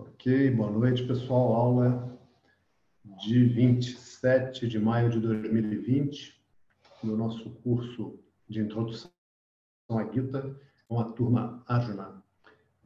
[0.00, 1.54] Ok, boa noite, pessoal.
[1.54, 2.16] Aula
[3.20, 6.40] de 27 de maio de 2020,
[7.02, 8.16] no nosso curso
[8.48, 9.10] de introdução
[9.90, 10.56] à Gita,
[10.86, 12.22] com a turma Arjuna.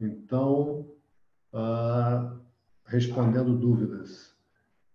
[0.01, 0.91] Então,
[1.53, 2.41] uh,
[2.85, 4.35] respondendo dúvidas.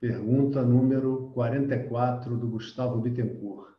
[0.01, 3.75] Pergunta número 44 do Gustavo Bittencourt.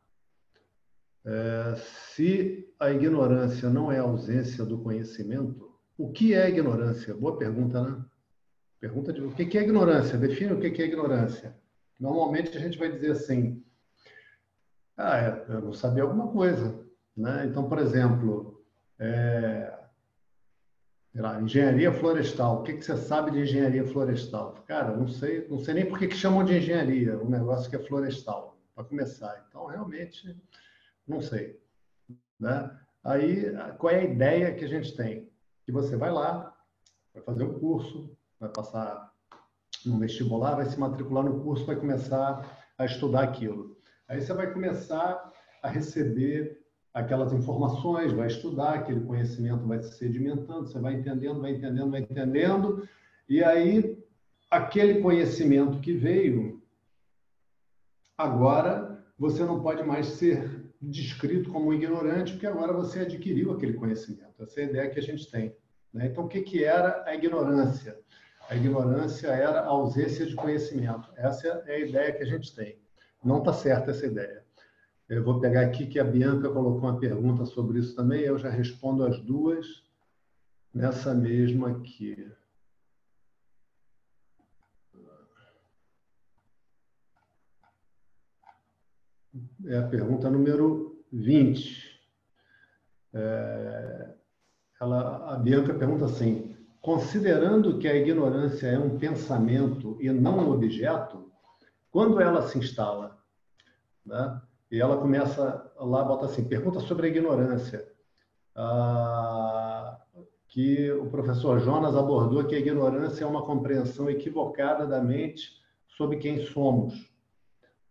[1.26, 1.76] É,
[2.16, 7.14] se a ignorância não é ausência do conhecimento, o que é ignorância?
[7.14, 8.06] Boa pergunta, né?
[8.80, 10.18] Pergunta de o que é ignorância?
[10.18, 11.56] Define o que é ignorância.
[12.00, 13.64] Normalmente a gente vai dizer assim:
[14.96, 16.86] ah, é, eu não sabia alguma coisa.
[17.16, 17.46] Né?
[17.46, 18.64] Então, por exemplo,
[18.98, 19.78] é,
[21.16, 22.60] lá, engenharia florestal.
[22.60, 24.54] O que, que você sabe de engenharia florestal?
[24.68, 27.76] Cara, não sei, não sei nem por que, que chamam de engenharia um negócio que
[27.76, 29.46] é florestal, para começar.
[29.48, 30.36] Então, realmente,
[31.08, 31.60] não sei.
[32.40, 32.72] Né?
[33.04, 33.46] Aí,
[33.78, 35.30] qual é a ideia que a gente tem?
[35.66, 36.56] Que você vai lá,
[37.14, 39.12] vai fazer um curso, vai passar
[39.86, 43.78] no vestibular, vai se matricular no curso, vai começar a estudar aquilo.
[44.08, 46.60] Aí você vai começar a receber
[46.94, 52.02] aquelas informações, vai estudar, aquele conhecimento vai se sedimentando, você vai entendendo, vai entendendo, vai
[52.02, 52.88] entendendo,
[53.28, 54.04] e aí
[54.50, 56.62] aquele conhecimento que veio,
[58.18, 64.42] agora você não pode mais ser descrito como ignorante, porque agora você adquiriu aquele conhecimento.
[64.42, 65.56] Essa é a ideia que a gente tem.
[65.94, 66.08] Né?
[66.08, 68.00] Então, o que, que era a ignorância?
[68.50, 71.08] A ignorância era a ausência de conhecimento.
[71.16, 72.80] Essa é a ideia que a gente tem.
[73.24, 74.44] Não está certa essa ideia.
[75.08, 78.50] Eu vou pegar aqui que a Bianca colocou uma pergunta sobre isso também, eu já
[78.50, 79.84] respondo as duas
[80.74, 82.32] nessa mesma aqui.
[89.68, 92.02] É a pergunta número 20.
[93.14, 94.10] É,
[94.82, 96.49] ela, a Bianca pergunta assim:
[96.82, 101.30] Considerando que a ignorância é um pensamento e não um objeto,
[101.92, 103.18] quando ela se instala,
[104.06, 104.42] né?
[104.72, 107.88] e ela começa lá, bota assim, pergunta sobre a ignorância,
[108.56, 110.00] ah,
[110.48, 116.18] que o professor Jonas abordou que a ignorância é uma compreensão equivocada da mente sobre
[116.18, 117.10] quem somos,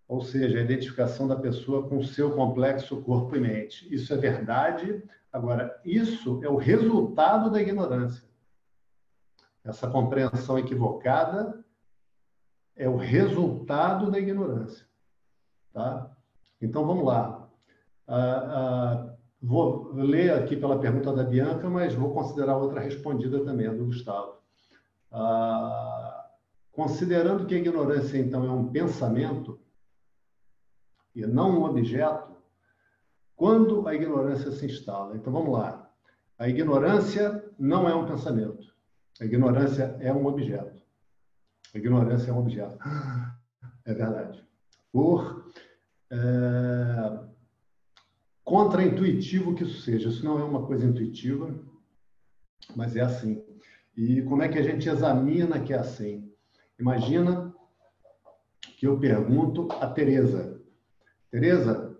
[0.07, 3.93] ou seja, a identificação da pessoa com o seu complexo corpo e mente.
[3.95, 5.03] Isso é verdade.
[5.33, 8.28] Agora, isso é o resultado da ignorância.
[9.69, 11.63] Essa compreensão equivocada
[12.75, 14.87] é o resultado da ignorância.
[15.75, 16.11] Tá?
[16.59, 17.51] Então, vamos lá.
[18.07, 23.69] Ah, ah, vou ler aqui pela pergunta da Bianca, mas vou considerar outra respondida também,
[23.77, 24.39] do Gustavo.
[25.13, 26.31] Ah,
[26.73, 29.61] considerando que a ignorância, então, é um pensamento
[31.15, 32.39] e não um objeto,
[33.37, 35.15] quando a ignorância se instala?
[35.15, 35.91] Então, vamos lá.
[36.39, 38.78] A ignorância não é um pensamento.
[39.21, 40.83] A ignorância é um objeto.
[41.75, 42.79] A ignorância é um objeto.
[43.85, 44.47] É verdade.
[44.93, 45.51] Por
[46.11, 47.29] é,
[48.45, 50.09] contra-intuitivo que isso seja.
[50.09, 51.55] Isso não é uma coisa intuitiva,
[52.75, 53.45] mas é assim.
[53.97, 56.33] E como é que a gente examina que é assim?
[56.79, 57.55] Imagina
[58.79, 60.63] que eu pergunto a Tereza.
[61.31, 61.99] Tereza,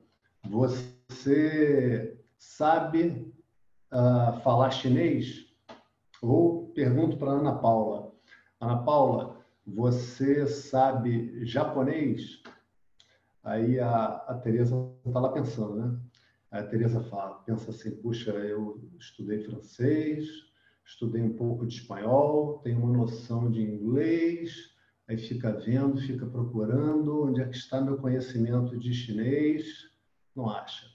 [0.49, 3.31] você sabe
[3.93, 5.47] uh, falar chinês?
[6.23, 8.13] Ou pergunto para Ana Paula:
[8.61, 12.41] Ana Paula, você sabe japonês?
[13.43, 15.99] Aí a, a Tereza está lá pensando, né?
[16.53, 20.29] A Tereza fala, pensa assim: puxa, eu estudei francês,
[20.85, 24.71] estudei um pouco de espanhol, tenho uma noção de inglês,
[25.09, 29.67] aí fica vendo, fica procurando onde é que está meu conhecimento de chinês,
[30.33, 30.87] não acha.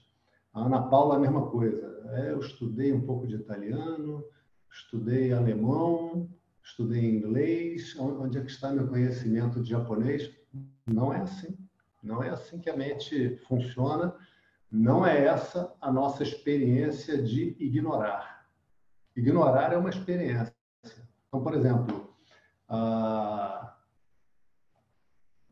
[0.54, 2.02] A Ana Paula, a mesma coisa.
[2.14, 4.24] É, eu estudei um pouco de italiano,
[4.74, 6.28] estudei alemão,
[6.62, 10.30] estudei inglês, onde é que está meu conhecimento de japonês?
[10.84, 11.56] Não é assim.
[12.02, 14.14] Não é assim que a mente funciona.
[14.70, 18.48] Não é essa a nossa experiência de ignorar.
[19.14, 20.52] Ignorar é uma experiência.
[21.28, 22.12] Então, por exemplo,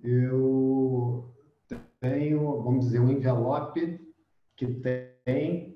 [0.02, 1.32] eu
[2.00, 4.14] tenho, vamos dizer, um envelope
[4.56, 4.66] que
[5.24, 5.71] tem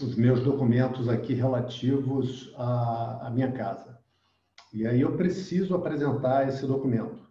[0.00, 3.98] os meus documentos aqui relativos à, à minha casa.
[4.72, 7.26] E aí eu preciso apresentar esse documento.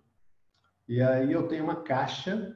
[0.88, 2.56] E aí eu tenho uma caixa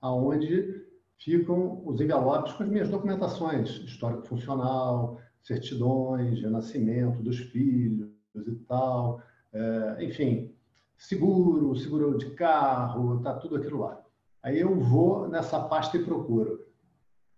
[0.00, 0.82] aonde
[1.18, 8.54] ficam os envelopes com as minhas documentações, histórico funcional, certidões de nascimento dos filhos e
[8.66, 10.54] tal, é, enfim,
[10.96, 14.00] seguro, seguro de carro, tá tudo aquilo lá.
[14.42, 16.63] Aí eu vou nessa pasta e procuro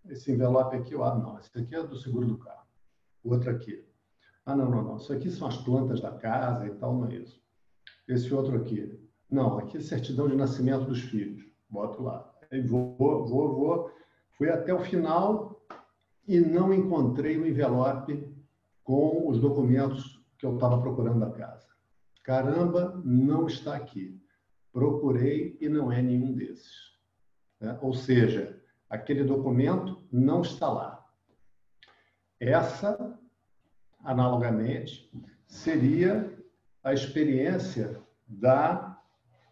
[0.09, 2.67] esse envelope aqui, abro, não, esse aqui é do seguro do carro.
[3.23, 3.85] O outro aqui.
[4.45, 4.97] Ah, não, não, não.
[4.97, 7.43] Isso aqui são as plantas da casa e tal, não é isso.
[8.07, 8.99] Esse outro aqui.
[9.29, 11.45] Não, aqui é certidão de nascimento dos filhos.
[11.69, 12.33] Boto lá.
[12.51, 13.91] Aí vou, vou, vou.
[14.39, 15.61] Fui até o final
[16.29, 18.33] e não encontrei o envelope
[18.85, 21.67] com os documentos que eu estava procurando da casa.
[22.23, 24.21] Caramba, não está aqui.
[24.73, 26.97] Procurei e não é nenhum desses.
[27.61, 27.77] Né?
[27.81, 31.05] Ou seja, aquele documento não está lá.
[32.39, 33.19] Essa,
[34.05, 35.11] analogamente,
[35.47, 36.33] seria
[36.83, 39.01] a experiência da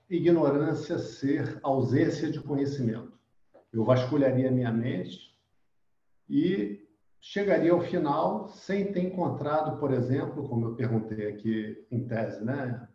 [0.09, 3.13] ignorância ser ausência de conhecimento.
[3.73, 5.35] Eu vasculharia minha mente
[6.29, 6.87] e
[7.21, 12.87] chegaria ao final sem ter encontrado, por exemplo, como eu perguntei aqui em tese, né,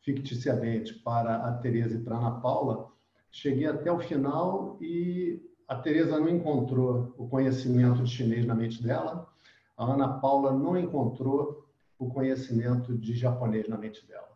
[0.00, 2.90] ficticiamente para a Teresa e para a Ana Paula,
[3.30, 8.82] cheguei até o final e a Teresa não encontrou o conhecimento de chinês na mente
[8.82, 9.28] dela,
[9.76, 11.68] a Ana Paula não encontrou
[11.98, 14.28] o conhecimento de japonês na mente dela.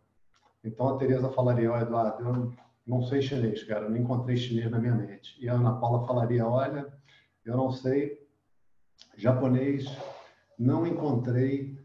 [0.64, 2.52] Então a Teresa falaria, olha, Eduardo, eu
[2.86, 5.36] não sei chinês, cara, eu não encontrei chinês na minha mente.
[5.40, 6.86] E a Ana Paula falaria, olha,
[7.44, 8.26] eu não sei
[9.16, 9.86] japonês,
[10.58, 11.78] não encontrei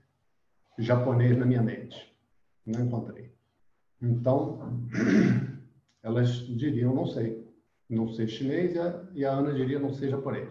[0.78, 2.14] japonês na minha mente.
[2.66, 3.34] Não encontrei.
[4.02, 4.60] Então,
[6.04, 7.45] elas diriam, não sei.
[7.90, 8.74] Não sei chinês
[9.14, 10.50] e a Ana diria, não sei japonês.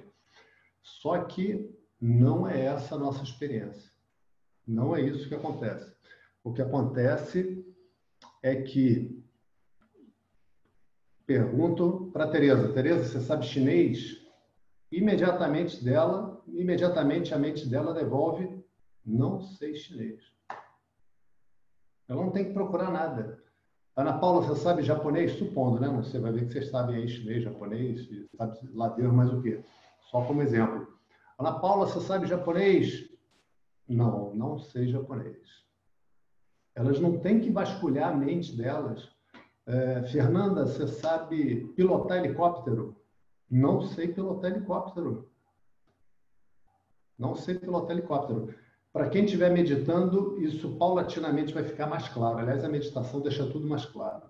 [0.83, 3.91] Só que não é essa a nossa experiência.
[4.67, 5.95] Não é isso que acontece.
[6.43, 7.65] O que acontece
[8.43, 9.25] é que
[11.27, 14.23] pergunto para Teresa, Teresa, você sabe chinês?
[14.93, 18.63] Imediatamente dela, imediatamente a mente dela devolve,
[19.05, 20.23] não sei chinês.
[22.07, 23.43] Ela não tem que procurar nada.
[23.97, 25.33] Ana Paula, você sabe japonês?
[25.39, 25.89] Supondo, né?
[25.89, 29.63] Você vai ver que vocês sabem aí chinês, japonês, sabe lá Deus mais o quê.
[30.11, 30.99] Só como exemplo.
[31.39, 33.09] Ana Paula, você sabe japonês?
[33.89, 35.65] Não, não sei japonês.
[36.75, 39.09] Elas não têm que vasculhar a mente delas.
[39.67, 42.97] É, Fernanda, você sabe pilotar helicóptero?
[43.49, 45.31] Não sei pilotar helicóptero.
[47.17, 48.53] Não sei pilotar helicóptero.
[48.95, 52.39] Para quem estiver meditando, isso paulatinamente vai ficar mais claro.
[52.39, 54.23] Aliás, a meditação deixa tudo mais claro.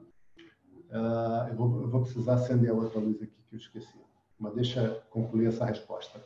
[0.88, 4.00] Uh, eu, vou, eu, vou, precisar acender a outra luz aqui que eu esqueci.
[4.38, 6.18] Mas deixa concluir essa resposta.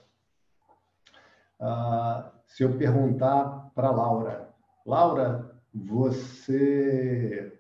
[1.61, 4.55] Uh, se eu perguntar para Laura,
[4.87, 7.53] Laura, você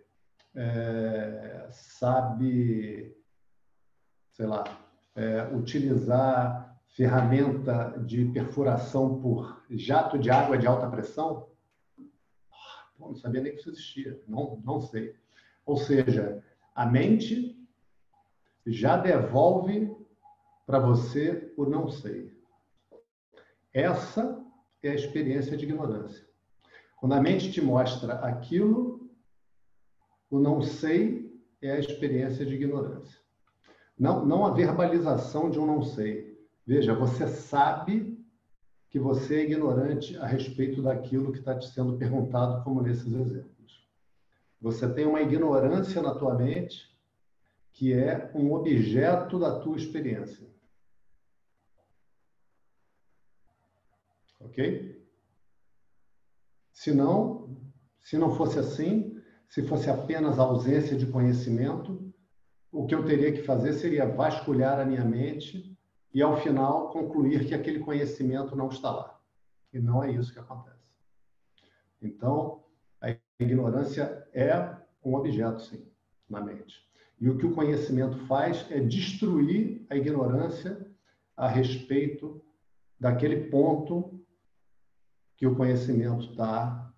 [0.54, 3.16] é, sabe,
[4.31, 4.62] sei lá,
[5.16, 6.68] é, utilizar
[6.98, 11.48] ferramenta de perfuração por jato de água de alta pressão?
[12.98, 14.20] não sabia nem que isso existia.
[14.26, 15.14] Não, não sei.
[15.64, 16.42] Ou seja,
[16.74, 17.56] a mente
[18.66, 19.96] já devolve
[20.66, 22.36] para você o não sei.
[23.72, 24.44] Essa
[24.82, 26.26] é a experiência de ignorância.
[26.96, 29.08] Quando a mente te mostra aquilo,
[30.28, 33.20] o não sei é a experiência de ignorância.
[33.96, 36.27] Não, não a verbalização de um não sei,
[36.69, 38.23] Veja, você sabe
[38.91, 43.88] que você é ignorante a respeito daquilo que está te sendo perguntado, como nesses exemplos.
[44.61, 46.94] Você tem uma ignorância na tua mente
[47.73, 50.47] que é um objeto da tua experiência.
[54.38, 55.03] Ok?
[56.70, 57.56] Se não,
[58.03, 59.19] se não fosse assim,
[59.49, 62.13] se fosse apenas ausência de conhecimento,
[62.70, 65.78] o que eu teria que fazer seria vasculhar a minha mente
[66.12, 69.20] e, ao final, concluir que aquele conhecimento não está lá.
[69.72, 70.79] E não é isso que acontece.
[72.00, 72.65] Então,
[73.00, 75.86] a ignorância é um objeto, sim,
[76.29, 76.86] na mente.
[77.20, 80.86] E o que o conhecimento faz é destruir a ignorância
[81.36, 82.43] a respeito
[82.98, 84.24] daquele ponto
[85.36, 86.93] que o conhecimento está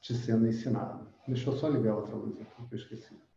[0.00, 1.08] te sendo ensinado.
[1.26, 3.29] Deixa eu só ligar outra luz aqui, que eu esqueci.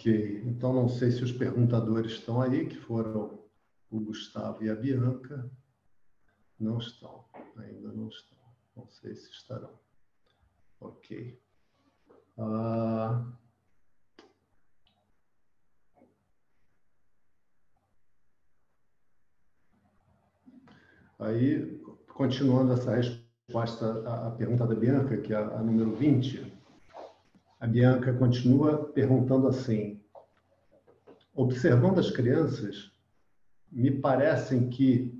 [0.00, 3.38] Ok, então não sei se os perguntadores estão aí, que foram
[3.90, 5.50] o Gustavo e a Bianca.
[6.58, 7.26] Não estão,
[7.58, 8.38] ainda não estão.
[8.74, 9.78] Não sei se estarão.
[10.80, 11.38] Ok.
[12.38, 13.30] Ah...
[21.18, 21.78] Aí,
[22.08, 26.59] continuando essa resposta à pergunta da Bianca, que é a número 20.
[27.60, 30.00] A Bianca continua perguntando assim:
[31.34, 32.90] observando as crianças,
[33.70, 35.14] me parecem que,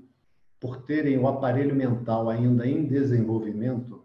[0.59, 4.03] por terem o aparelho mental ainda em desenvolvimento,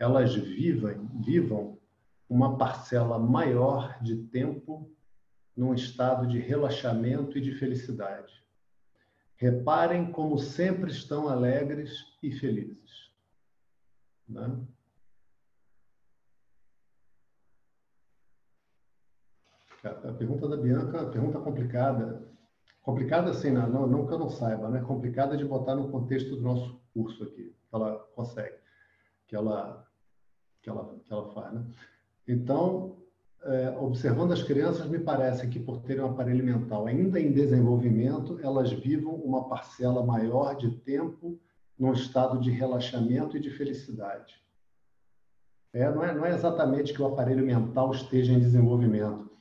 [0.00, 1.78] elas vivam, vivam
[2.28, 4.90] uma parcela maior de tempo
[5.56, 8.44] num estado de relaxamento e de felicidade.
[9.36, 13.12] Reparem como sempre estão alegres e felizes.
[14.28, 14.60] Né?
[19.84, 22.26] A pergunta da Bianca, pergunta complicada.
[22.82, 24.80] Complicada assim, não, não que eu não saiba, né?
[24.80, 28.56] Complicada de botar no contexto do nosso curso aqui, que ela consegue,
[29.26, 29.86] que ela,
[30.62, 31.64] que ela, que ela faz, né?
[32.26, 32.96] Então,
[33.42, 38.38] é, observando as crianças, me parece que por terem um aparelho mental ainda em desenvolvimento,
[38.42, 41.38] elas vivam uma parcela maior de tempo
[41.78, 44.42] num estado de relaxamento e de felicidade.
[45.72, 49.33] É, não, é, não é exatamente que o aparelho mental esteja em desenvolvimento.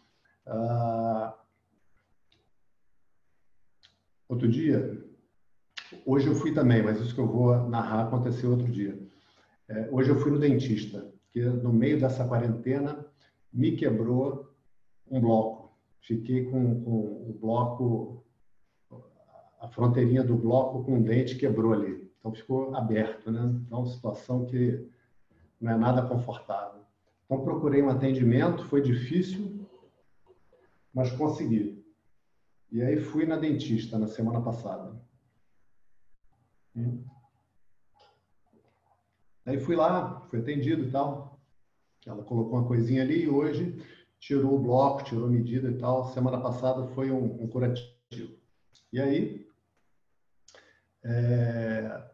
[0.46, 1.38] Ah,
[4.28, 5.02] outro dia,
[6.06, 8.98] hoje eu fui também, mas isso que eu vou narrar aconteceu outro dia.
[9.70, 13.06] É, hoje eu fui no dentista, que no meio dessa quarentena
[13.52, 14.54] me quebrou
[15.10, 15.78] um bloco.
[16.02, 18.26] Fiquei com, com o bloco,
[19.62, 22.12] a fronteirinha do bloco com o dente quebrou ali.
[22.20, 23.42] Então ficou aberto, né?
[23.66, 24.90] Então, uma situação que
[25.60, 26.82] não é nada confortável.
[27.26, 29.53] Então procurei um atendimento, foi difícil,
[30.94, 31.84] mas consegui.
[32.72, 35.00] E aí fui na dentista na semana passada.
[39.46, 41.40] Aí fui lá, fui atendido e tal.
[42.06, 43.82] Ela colocou uma coisinha ali e hoje
[44.20, 46.06] tirou o bloco, tirou medida e tal.
[46.14, 48.38] Semana passada foi um, um curativo.
[48.92, 49.48] E aí,
[51.04, 52.10] é,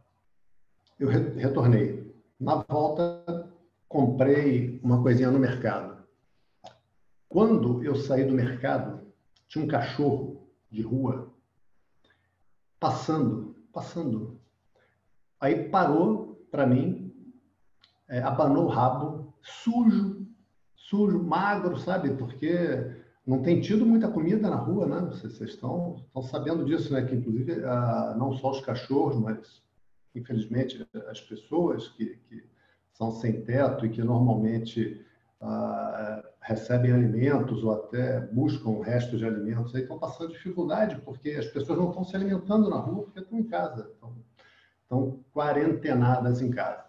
[0.99, 2.13] eu re retornei.
[2.39, 3.49] Na volta,
[3.87, 5.98] comprei uma coisinha no mercado.
[7.29, 9.07] Quando eu saí do mercado,
[9.47, 11.31] tinha um cachorro de rua
[12.79, 14.41] passando, passando.
[15.39, 17.13] Aí parou para mim,
[18.07, 20.27] é, abanou o rabo, sujo,
[20.75, 22.15] sujo, magro, sabe?
[22.15, 22.95] Porque
[23.25, 25.01] não tem tido muita comida na rua, né?
[25.01, 27.05] Vocês, estão, estão sabendo disso, né?
[27.05, 29.61] Que inclusive ah, não só os cachorros, mas
[30.15, 32.43] infelizmente as pessoas que, que
[32.91, 35.05] são sem teto e que normalmente
[35.39, 41.47] ah, recebem alimentos ou até buscam restos de alimentos, aí estão passando dificuldade porque as
[41.47, 44.15] pessoas não estão se alimentando na rua porque estão em casa, estão,
[44.81, 46.85] estão quarentenadas em casa.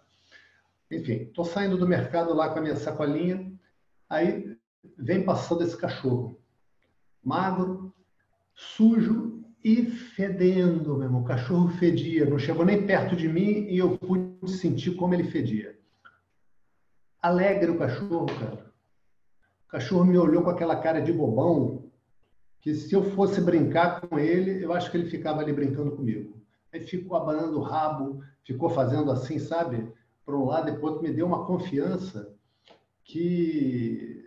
[0.89, 3.51] Enfim, estou saindo do mercado lá com a minha sacolinha,
[4.09, 4.57] aí
[4.97, 6.39] vem passando esse cachorro,
[7.23, 7.93] magro,
[8.53, 11.19] sujo e fedendo mesmo.
[11.19, 15.23] O cachorro fedia, não chegou nem perto de mim e eu pude sentir como ele
[15.23, 15.77] fedia.
[17.21, 18.70] Alegre o cachorro, cara.
[19.71, 21.85] Cachorro me olhou com aquela cara de bobão,
[22.59, 26.39] que se eu fosse brincar com ele, eu acho que ele ficava ali brincando comigo.
[26.71, 29.91] Aí ficou abanando o rabo, ficou fazendo assim, sabe?
[30.31, 32.33] por um lado, depois me deu uma confiança
[33.03, 34.25] que,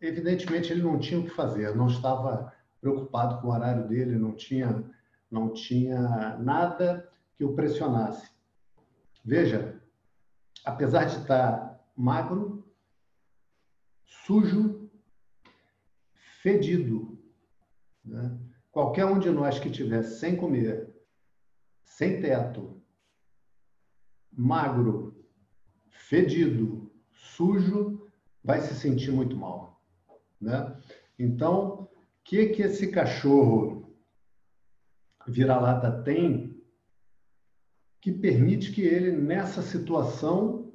[0.00, 4.32] evidentemente, ele não tinha o que fazer, não estava preocupado com o horário dele, não
[4.32, 4.84] tinha,
[5.30, 8.30] não tinha nada que o pressionasse.
[9.24, 9.80] Veja,
[10.64, 12.59] apesar de estar magro,
[14.10, 14.90] sujo,
[16.42, 17.16] fedido,
[18.04, 18.36] né?
[18.72, 20.92] qualquer um de nós que tivesse sem comer,
[21.84, 22.82] sem teto,
[24.32, 25.24] magro,
[25.88, 28.10] fedido, sujo,
[28.42, 29.80] vai se sentir muito mal,
[30.40, 30.76] né?
[31.18, 31.88] Então, o
[32.24, 33.94] que que esse cachorro
[35.26, 36.58] vira-lata tem
[38.00, 40.72] que permite que ele nessa situação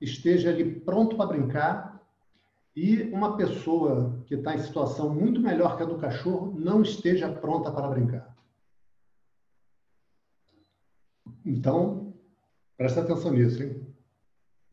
[0.00, 1.93] esteja ali pronto para brincar
[2.74, 7.32] e uma pessoa que está em situação muito melhor que a do cachorro não esteja
[7.32, 8.34] pronta para brincar.
[11.44, 12.04] Então,
[12.76, 13.86] Presta atenção nisso, hein?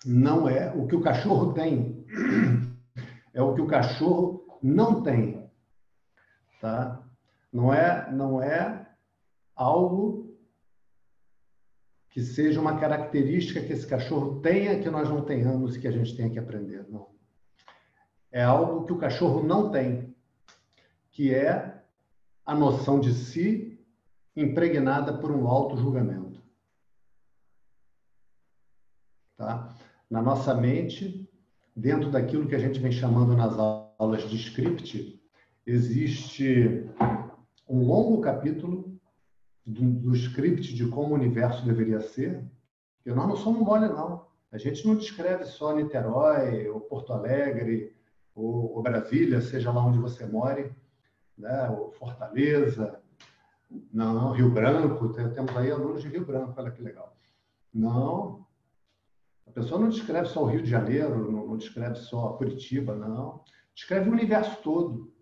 [0.06, 2.04] Não é o que o cachorro tem,
[3.34, 5.48] é o que o cachorro não tem,
[6.60, 7.08] tá?
[7.54, 8.90] Não é, não é
[9.56, 10.36] algo
[12.10, 15.92] que seja uma característica que esse cachorro tenha que nós não tenhamos e que a
[15.92, 17.11] gente tenha que aprender, não.
[18.32, 20.16] É algo que o cachorro não tem,
[21.12, 21.84] que é
[22.46, 23.80] a noção de si
[24.36, 26.42] impregnada por um alto julgamento.
[29.38, 29.76] Tá?
[30.10, 31.30] Na nossa mente,
[31.76, 35.22] dentro daquilo que a gente vem chamando nas aulas de script,
[35.66, 36.90] existe
[37.68, 39.00] um longo capítulo
[39.66, 42.44] do, do script de como o universo deveria ser,
[42.98, 44.28] Porque nós não somos mole, não.
[44.52, 47.96] A gente não descreve só Niterói, ou Porto Alegre,
[48.42, 50.72] ou, ou Brasília, seja lá onde você more,
[51.38, 51.70] né?
[51.70, 53.00] ou Fortaleza,
[53.92, 57.16] não, Rio Branco, temos aí alunos de Rio Branco, olha que legal.
[57.74, 58.46] Não,
[59.48, 63.44] a pessoa não descreve só o Rio de Janeiro, não, não descreve só Curitiba, não.
[63.74, 65.14] Descreve o universo todo.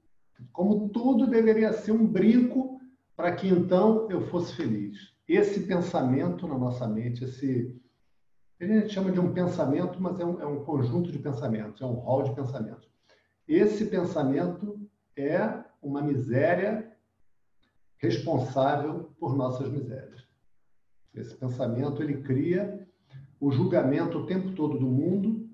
[0.52, 2.80] Como tudo deveria ser um brinco
[3.16, 5.14] para que então eu fosse feliz.
[5.28, 7.80] Esse pensamento na nossa mente, esse.
[8.60, 11.86] A gente chama de um pensamento, mas é um, é um conjunto de pensamentos, é
[11.86, 12.89] um rol de pensamentos.
[13.50, 14.80] Esse pensamento
[15.18, 16.96] é uma miséria
[17.98, 20.24] responsável por nossas misérias.
[21.16, 22.88] Esse pensamento ele cria
[23.40, 25.50] o julgamento o tempo todo do mundo,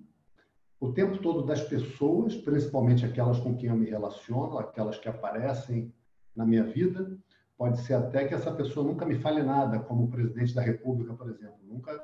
[0.78, 5.94] o tempo todo das pessoas, principalmente aquelas com quem eu me relaciono, aquelas que aparecem
[6.36, 7.18] na minha vida.
[7.58, 11.14] Pode ser até que essa pessoa nunca me fale nada, como o presidente da República,
[11.14, 11.60] por exemplo.
[11.64, 11.98] Nunca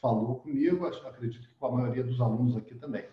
[0.00, 3.04] falou comigo, acredito que com a maioria dos alunos aqui também.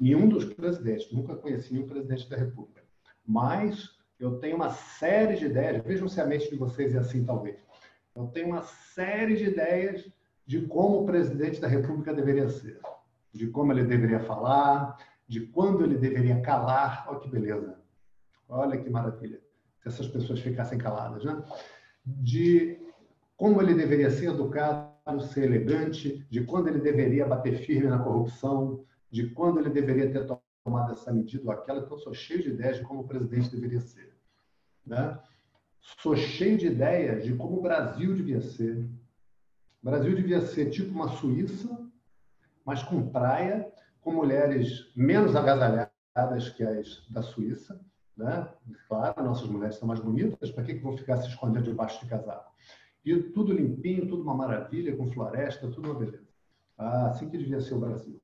[0.00, 2.82] Nenhum dos presidentes, nunca conheci nenhum presidente da República.
[3.26, 7.24] Mas eu tenho uma série de ideias, vejam se a mente de vocês é assim,
[7.24, 7.58] talvez.
[8.16, 10.10] Eu tenho uma série de ideias
[10.46, 12.80] de como o presidente da República deveria ser,
[13.32, 14.96] de como ele deveria falar,
[15.28, 17.06] de quando ele deveria calar.
[17.08, 17.78] Olha que beleza.
[18.48, 19.40] Olha que maravilha.
[19.78, 21.42] Se essas pessoas ficassem caladas, né?
[22.04, 22.78] De
[23.36, 28.84] como ele deveria ser educado, ser elegante, de quando ele deveria bater firme na corrupção,
[29.10, 30.26] de quando ele deveria ter
[30.64, 31.80] tomado essa medida ou aquela.
[31.80, 34.14] Então, sou cheio de ideias de como o presidente deveria ser.
[34.86, 35.18] Né?
[35.80, 38.88] Sou cheio de ideias de como o Brasil devia ser.
[39.82, 41.68] O Brasil devia ser tipo uma Suíça,
[42.64, 47.80] mas com praia, com mulheres menos agasalhadas que as da Suíça.
[48.16, 48.46] Né?
[48.86, 52.10] Claro, nossas mulheres são mais bonitas, para que, que vão ficar se escondendo debaixo de
[52.10, 52.52] casaco?
[53.02, 56.28] E tudo limpinho, tudo uma maravilha, com floresta, tudo uma beleza.
[56.76, 58.19] Ah, assim que devia ser o Brasil.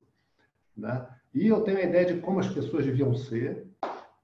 [0.77, 1.07] Né?
[1.33, 3.67] E eu tenho a ideia de como as pessoas deviam ser,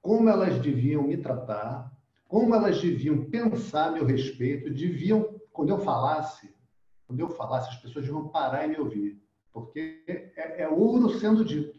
[0.01, 1.91] como elas deviam me tratar,
[2.29, 6.55] como elas deviam pensar a meu respeito, deviam, quando eu falasse,
[7.07, 11.45] quando eu falasse, as pessoas deviam parar e me ouvir, porque é, é ouro sendo
[11.45, 11.79] dito.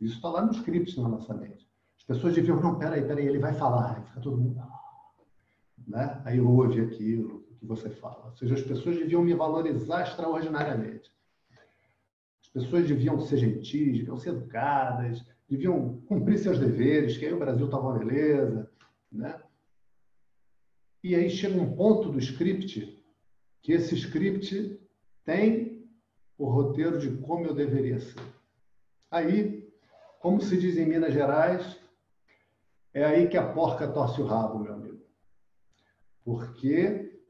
[0.00, 1.68] Isso está lá no script na nossa mente.
[1.98, 4.62] As pessoas deviam, não, peraí, peraí, ele vai falar, aí fica todo mundo,
[5.86, 6.20] né?
[6.24, 8.26] Aí ouve aquilo que você fala.
[8.26, 11.10] Ou seja, as pessoas deviam me valorizar extraordinariamente.
[12.54, 17.38] As pessoas deviam ser gentis, deviam ser educadas, deviam cumprir seus deveres, que aí o
[17.38, 18.70] Brasil estava uma beleza,
[19.10, 19.42] né?
[21.02, 23.02] E aí chega um ponto do script
[23.60, 24.80] que esse script
[25.24, 25.86] tem
[26.38, 28.20] o roteiro de como eu deveria ser.
[29.10, 29.70] Aí,
[30.20, 31.78] como se diz em Minas Gerais,
[32.92, 35.02] é aí que a porca torce o rabo, meu amigo.
[36.24, 37.20] Porque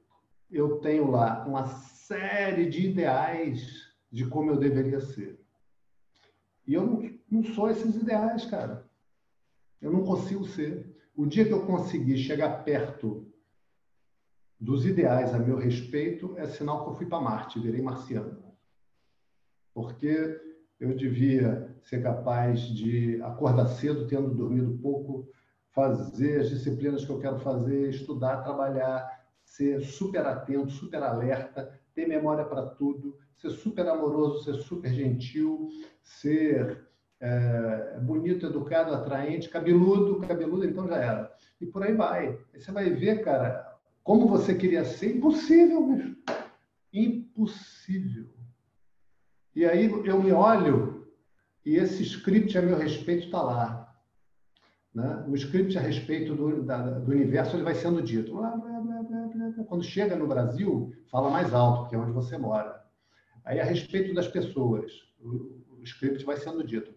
[0.51, 3.84] eu tenho lá uma série de ideais
[4.15, 5.41] de como eu deveria ser.
[6.65, 8.89] E eu não, não sou esses ideais, cara.
[9.83, 10.97] Eu não consigo ser.
[11.17, 13.27] O dia que eu conseguir chegar perto
[14.59, 18.41] dos ideais a meu respeito é sinal que eu fui para Marte, virei marciano.
[19.75, 20.41] Porque
[20.79, 25.29] eu devia ser capaz de acordar cedo, tendo dormido pouco,
[25.73, 32.07] fazer as disciplinas que eu quero fazer, estudar, trabalhar, ser super atento, super alerta, ter
[32.07, 35.69] memória para tudo, ser super amoroso, ser super gentil,
[36.03, 36.87] ser
[37.21, 41.35] é, bonito, educado, atraente, cabeludo, cabeludo, então já era.
[41.61, 42.39] E por aí vai.
[42.53, 46.17] Aí você vai ver, cara, como você queria ser, impossível, bicho.
[46.93, 48.29] Impossível.
[49.55, 51.07] E aí eu me olho
[51.65, 53.84] e esse script a meu respeito está lá.
[54.95, 55.25] Né?
[55.27, 58.33] O script a respeito do, da, do universo ele vai sendo dito.
[58.33, 62.81] Blá, blá, blá, Quando chega no Brasil, fala mais alto, que é onde você mora.
[63.45, 66.95] Aí a respeito das pessoas, o, o script vai sendo dito.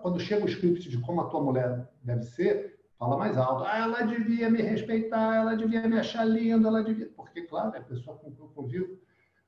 [0.00, 3.64] Quando chega o script de como a tua mulher deve ser, fala mais alto.
[3.64, 7.08] Ah, ela devia me respeitar, ela devia me achar linda, ela devia.
[7.16, 8.98] Porque, claro, é a pessoa com quem eu convivo.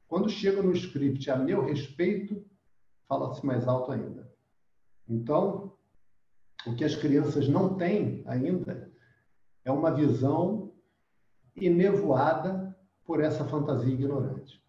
[0.06, 2.44] Quando chega no script a meu respeito,
[3.08, 4.32] fala-se mais alto ainda.
[5.08, 5.76] Então,
[6.66, 8.90] o que as crianças não têm ainda
[9.64, 10.72] é uma visão
[11.56, 14.62] enevoada por essa fantasia ignorante.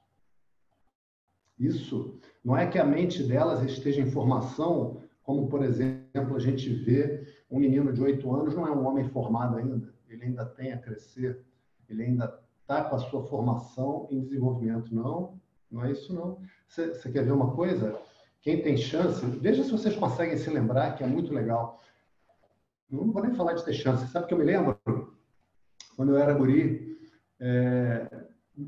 [1.58, 6.70] Isso não é que a mente delas esteja em formação, como, por exemplo, a gente
[6.70, 10.74] vê um menino de oito anos não é um homem formado ainda, ele ainda tem
[10.74, 11.42] a crescer,
[11.90, 14.94] ele ainda está com a sua formação em desenvolvimento.
[14.94, 15.40] Não,
[15.72, 16.40] não é isso não.
[16.68, 17.98] Você quer ver uma coisa?
[18.42, 21.82] Quem tem chance, veja se vocês conseguem se lembrar, que é muito legal.
[22.90, 24.80] Não vou nem falar de ter chance, sabe que eu me lembro?
[25.96, 26.98] Quando eu era guri,
[27.40, 28.08] é,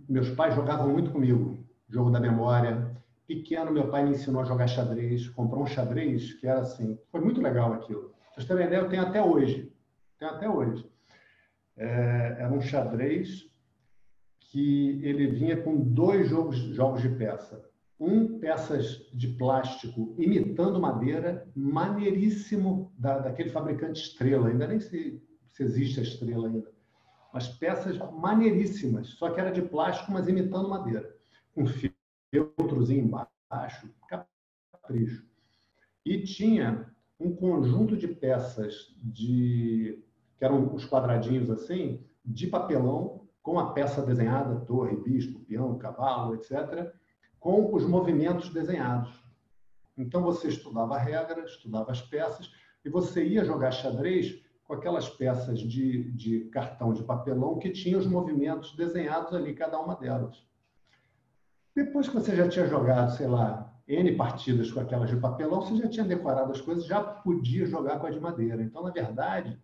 [0.09, 1.65] meus pais jogavam muito comigo.
[1.89, 2.95] jogo da memória.
[3.27, 7.21] Pequeno, meu pai me ensinou a jogar xadrez, comprou um xadrez que era assim, foi
[7.21, 8.13] muito legal aquilo.
[8.33, 9.71] Vocês terem ideia, eu tenho até hoje.
[10.17, 10.89] Tenho até hoje.
[11.75, 13.49] É, era um xadrez
[14.39, 17.63] que ele vinha com dois jogos, jogos de peça.
[17.99, 24.49] Um, peças de plástico imitando madeira, maneiríssimo, da, daquele fabricante Estrela.
[24.49, 26.71] Ainda nem sei se existe a Estrela ainda.
[27.33, 31.15] Mas peças maneiríssimas, só que era de plástico, mas imitando madeira.
[31.53, 31.65] Com
[32.31, 35.25] feltrozinho embaixo, capricho.
[36.05, 40.03] E tinha um conjunto de peças de
[40.37, 46.35] que eram os quadradinhos assim, de papelão com a peça desenhada, torre, bispo, peão, cavalo,
[46.35, 46.93] etc.,
[47.47, 49.23] com os movimentos desenhados.
[49.97, 52.51] Então você estudava a regra, estudava as peças,
[52.83, 58.01] e você ia jogar xadrez com aquelas peças de, de cartão de papelão que tinham
[58.01, 60.45] os movimentos desenhados ali, cada uma delas.
[61.73, 65.77] Depois que você já tinha jogado, sei lá, N partidas com aquelas de papelão, você
[65.77, 68.61] já tinha decorado as coisas, já podia jogar com a de madeira.
[68.61, 69.57] Então, na verdade,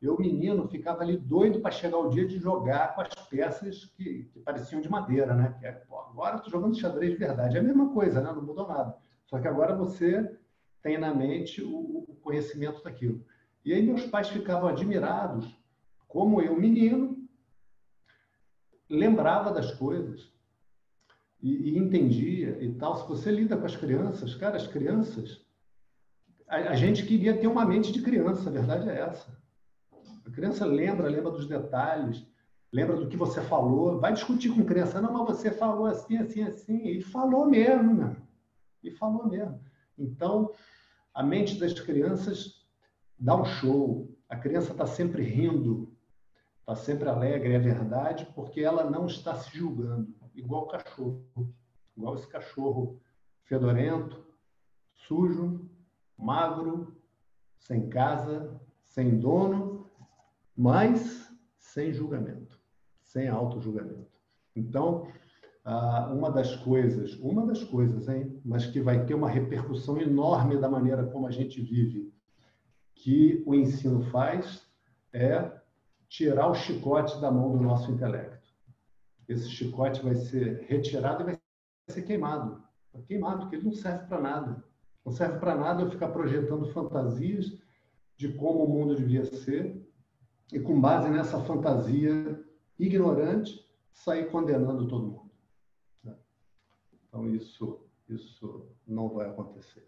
[0.00, 4.24] eu, menino, ficava ali doido para chegar o dia de jogar com as peças que,
[4.32, 5.54] que pareciam de madeira, né?
[5.58, 7.56] Que é, pô, agora estou jogando xadrez de verdade.
[7.56, 8.32] É a mesma coisa, né?
[8.32, 8.96] Não mudou nada.
[9.26, 10.34] Só que agora você
[10.82, 13.24] tem na mente o, o conhecimento daquilo.
[13.64, 15.60] E aí meus pais ficavam admirados
[16.10, 17.16] como eu, menino,
[18.88, 20.28] lembrava das coisas
[21.40, 22.96] e, e, entendia e tal.
[22.96, 25.40] Se você lida com as crianças, cara, as crianças,
[26.48, 29.40] a, a gente queria ter uma mente de criança, a verdade é essa.
[30.26, 32.26] A criança lembra, lembra dos detalhes,
[32.72, 33.98] lembra do que você falou.
[33.98, 36.86] Vai discutir com criança, não, mas você falou assim, assim, assim.
[36.88, 38.16] E falou mesmo, né?
[38.82, 39.60] E falou mesmo.
[39.98, 40.52] Então,
[41.14, 42.66] a mente das crianças
[43.18, 44.08] dá um show.
[44.28, 45.92] A criança está sempre rindo,
[46.60, 51.54] está sempre alegre, é verdade, porque ela não está se julgando, igual o cachorro.
[51.96, 53.00] Igual esse cachorro
[53.44, 54.24] fedorento,
[54.94, 55.68] sujo,
[56.16, 56.96] magro,
[57.58, 59.69] sem casa, sem dono,
[60.56, 62.58] mas sem julgamento,
[63.02, 64.10] sem auto-julgamento.
[64.54, 65.06] Então,
[66.12, 70.68] uma das coisas, uma das coisas, hein, mas que vai ter uma repercussão enorme da
[70.68, 72.12] maneira como a gente vive,
[72.94, 74.68] que o ensino faz,
[75.12, 75.50] é
[76.08, 78.48] tirar o chicote da mão do nosso intelecto.
[79.28, 81.38] Esse chicote vai ser retirado e vai
[81.88, 82.62] ser queimado.
[83.06, 84.64] Queimado, porque ele não serve para nada.
[85.04, 87.62] Não serve para nada eu ficar projetando fantasias
[88.16, 89.88] de como o mundo devia ser
[90.52, 92.42] e, com base nessa fantasia
[92.78, 95.30] ignorante, sair condenando todo mundo.
[97.08, 99.86] Então, isso, isso não vai acontecer.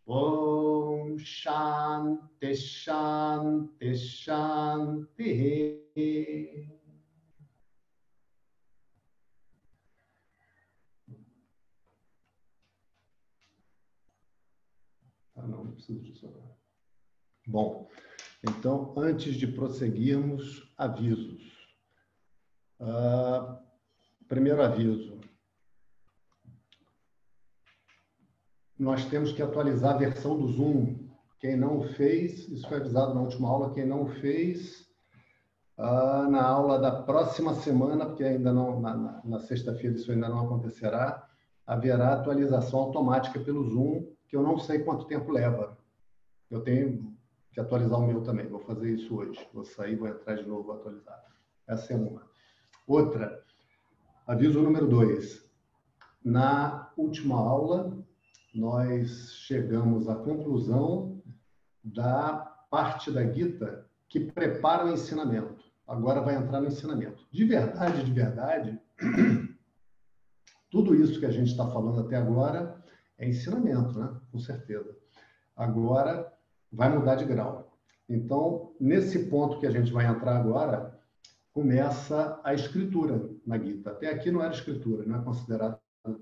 [0.05, 5.15] Om Shanti Shanti Shanti.
[15.35, 16.55] Ah, não, não preciso disso agora.
[17.47, 17.89] Bom,
[18.43, 21.75] então, antes de prosseguirmos, avisos.
[22.79, 23.57] Uh,
[24.27, 25.19] primeiro aviso:
[28.77, 31.05] nós temos que atualizar a versão do Zoom.
[31.39, 34.87] Quem não fez, isso foi avisado na última aula, quem não fez,
[35.77, 40.29] uh, na aula da próxima semana, porque ainda não, na, na, na sexta-feira isso ainda
[40.29, 41.27] não acontecerá,
[41.65, 45.77] haverá atualização automática pelo Zoom, que eu não sei quanto tempo leva.
[46.49, 47.15] Eu tenho
[47.51, 49.39] que atualizar o meu também, vou fazer isso hoje.
[49.53, 51.23] Vou sair, vou entrar de novo, vou atualizar.
[51.67, 52.21] Essa é uma.
[52.85, 53.41] Outra,
[54.27, 55.49] aviso número dois.
[56.23, 58.04] Na última aula,
[58.55, 61.21] nós chegamos à conclusão
[61.83, 62.37] da
[62.71, 65.63] parte da Gita que prepara o ensinamento.
[65.85, 67.27] Agora vai entrar no ensinamento.
[67.31, 68.79] De verdade, de verdade,
[70.71, 72.81] tudo isso que a gente está falando até agora
[73.17, 74.15] é ensinamento, né?
[74.31, 74.95] Com certeza.
[75.55, 76.33] Agora
[76.71, 77.77] vai mudar de grau.
[78.07, 80.97] Então, nesse ponto que a gente vai entrar agora,
[81.51, 83.91] começa a escritura na Gita.
[83.91, 85.79] Até aqui não era escritura, não é considerado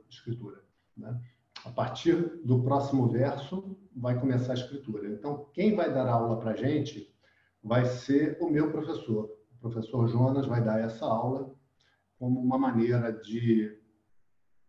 [0.10, 0.64] escritura.
[0.96, 1.20] Né?
[1.66, 5.08] A partir do próximo verso vai começar a escritura.
[5.08, 7.14] Então, quem vai dar aula para a gente
[7.64, 9.32] vai ser o meu professor.
[9.56, 11.54] O professor Jonas vai dar essa aula
[12.20, 13.78] como uma maneira de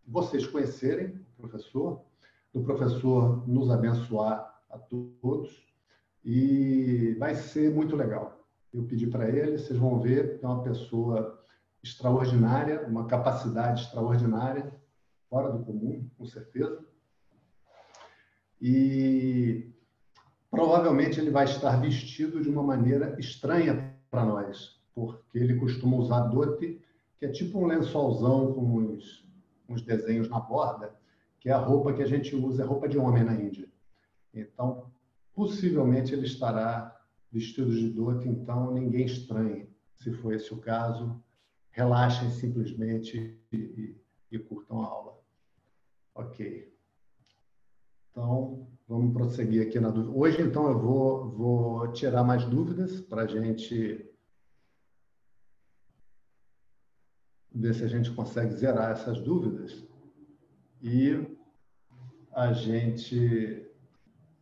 [0.07, 2.05] vocês conhecerem o professor,
[2.53, 5.65] do professor nos abençoar a todos
[6.25, 8.47] e vai ser muito legal.
[8.73, 11.45] Eu pedi para ele, vocês vão ver, é uma pessoa
[11.83, 14.73] extraordinária, uma capacidade extraordinária,
[15.35, 16.87] fora do comum, com certeza.
[18.63, 19.69] E
[20.49, 26.29] provavelmente ele vai estar vestido de uma maneira estranha para nós, porque ele costuma usar
[26.29, 26.81] dote,
[27.19, 29.29] que é tipo um lençolzão com uns,
[29.69, 30.95] uns desenhos na borda,
[31.41, 33.69] que é a roupa que a gente usa, é roupa de homem na Índia.
[34.33, 34.89] Então,
[35.35, 36.97] possivelmente ele estará
[37.33, 39.69] vestido de dote, então ninguém estranhe.
[39.97, 41.21] Se for esse o caso,
[41.73, 45.14] relaxem simplesmente e, e, e curtam a aula.
[46.15, 46.73] Ok.
[48.11, 50.17] Então, vamos prosseguir aqui na dúvida.
[50.17, 54.09] Hoje, então, eu vou, vou tirar mais dúvidas para a gente
[57.53, 59.85] ver se a gente consegue zerar essas dúvidas.
[60.81, 61.37] E
[62.33, 63.69] a gente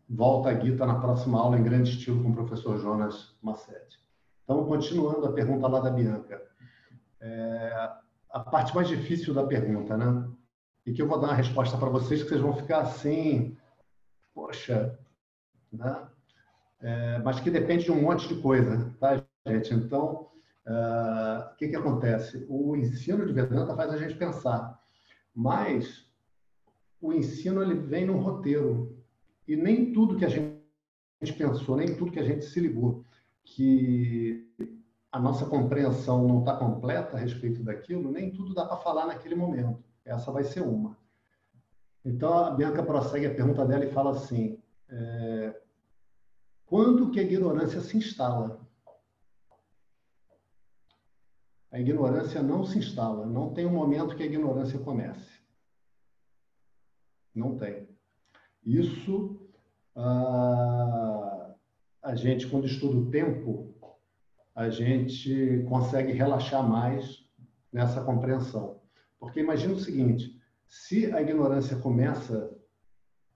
[0.09, 3.99] volta a Guita na próxima aula em grande estilo com o professor Jonas Massetti.
[4.45, 6.43] Então, continuando a pergunta lá da Bianca.
[7.21, 7.91] É,
[8.31, 10.29] a parte mais difícil da pergunta, né?
[10.85, 13.57] E que eu vou dar uma resposta para vocês que vocês vão ficar assim,
[14.35, 14.99] poxa,
[15.73, 16.09] né?
[16.81, 19.73] É, mas que depende de um monte de coisa, tá, gente?
[19.73, 20.29] Então,
[20.67, 22.45] uh, o que, que acontece?
[22.49, 24.81] O ensino de Vedanta faz a gente pensar,
[25.33, 26.11] mas
[27.01, 28.99] o ensino ele vem num roteiro
[29.47, 30.53] e nem tudo que a gente
[31.39, 33.05] pensou, nem tudo que a gente se ligou,
[33.45, 34.49] que
[35.11, 39.35] a nossa compreensão não está completa a respeito daquilo, nem tudo dá para falar naquele
[39.35, 39.85] momento.
[40.05, 40.99] Essa vai ser uma.
[42.05, 45.61] Então, a Bianca prossegue a pergunta dela e fala assim: é,
[46.67, 48.61] quando que a ignorância se instala?
[51.71, 55.41] A ignorância não se instala, não tem um momento que a ignorância comece.
[57.35, 57.89] Não tem.
[58.63, 59.41] Isso,
[59.97, 61.55] ah,
[62.03, 63.75] a gente, quando estuda o tempo,
[64.55, 67.27] a gente consegue relaxar mais
[67.73, 68.82] nessa compreensão.
[69.23, 72.53] Porque imagina o seguinte: se a ignorância começa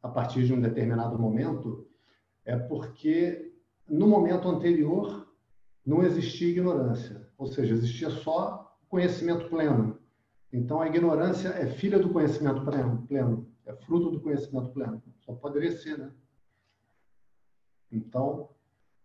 [0.02, 1.86] a partir de um determinado momento,
[2.44, 3.54] é porque
[3.88, 5.32] no momento anterior
[5.86, 10.00] não existia ignorância, ou seja, existia só conhecimento pleno.
[10.52, 12.64] Então a ignorância é filha do conhecimento
[13.06, 15.00] pleno, é fruto do conhecimento pleno.
[15.20, 16.10] Só poderia ser, né?
[17.92, 18.50] Então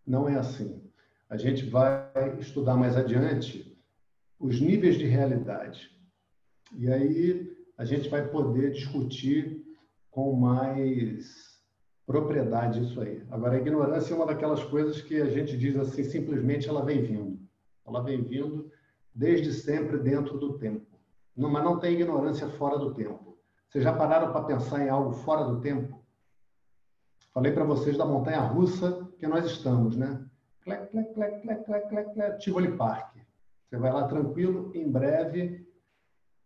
[0.03, 0.81] não é assim.
[1.29, 3.79] A gente vai estudar mais adiante
[4.39, 6.00] os níveis de realidade.
[6.77, 9.61] E aí a gente vai poder discutir
[10.09, 11.51] com mais
[12.05, 13.23] propriedade isso aí.
[13.31, 17.01] Agora, a ignorância é uma daquelas coisas que a gente diz assim, simplesmente ela vem
[17.01, 17.39] vindo.
[17.87, 18.69] Ela vem vindo
[19.13, 20.85] desde sempre dentro do tempo.
[21.35, 23.37] Não, mas não tem ignorância fora do tempo.
[23.69, 26.01] Vocês já pararam para pensar em algo fora do tempo?
[27.33, 30.25] Falei para vocês da montanha russa que nós estamos, né?
[30.63, 33.15] Clec, clec, clec, clec, clec, clec, Tivoli Park.
[33.69, 35.65] Você vai lá tranquilo, em breve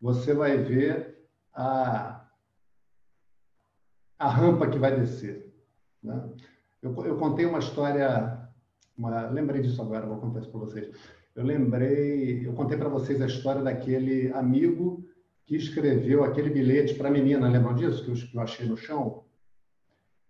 [0.02, 2.26] você vai ver a,
[4.20, 5.54] a rampa que vai descer.
[6.04, 6.30] Né?
[6.82, 8.50] Eu, eu contei uma história,
[8.98, 10.96] uma, lembrei disso agora, vou contar isso para vocês.
[11.36, 15.06] Eu lembrei, eu contei para vocês a história daquele amigo
[15.46, 18.78] que escreveu aquele bilhete para a menina, lembram disso que eu, que eu achei no
[18.78, 19.26] chão?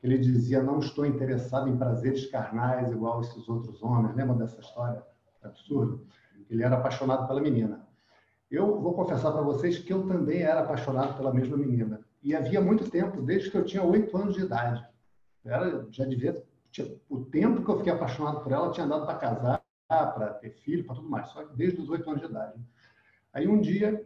[0.05, 4.15] Ele dizia: Não estou interessado em prazeres carnais igual esses outros homens.
[4.15, 5.01] Lembram dessa história?
[5.41, 6.05] Absurdo.
[6.49, 7.87] Ele era apaixonado pela menina.
[8.49, 12.01] Eu vou confessar para vocês que eu também era apaixonado pela mesma menina.
[12.21, 14.85] E havia muito tempo, desde que eu tinha oito anos de idade.
[15.43, 16.43] era, já devia.
[16.71, 20.51] Tinha, o tempo que eu fiquei apaixonado por ela tinha dado para casar, para ter
[20.51, 21.29] filho, para tudo mais.
[21.29, 22.59] Só que desde os oito anos de idade.
[23.33, 24.05] Aí um dia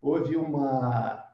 [0.00, 1.24] houve uma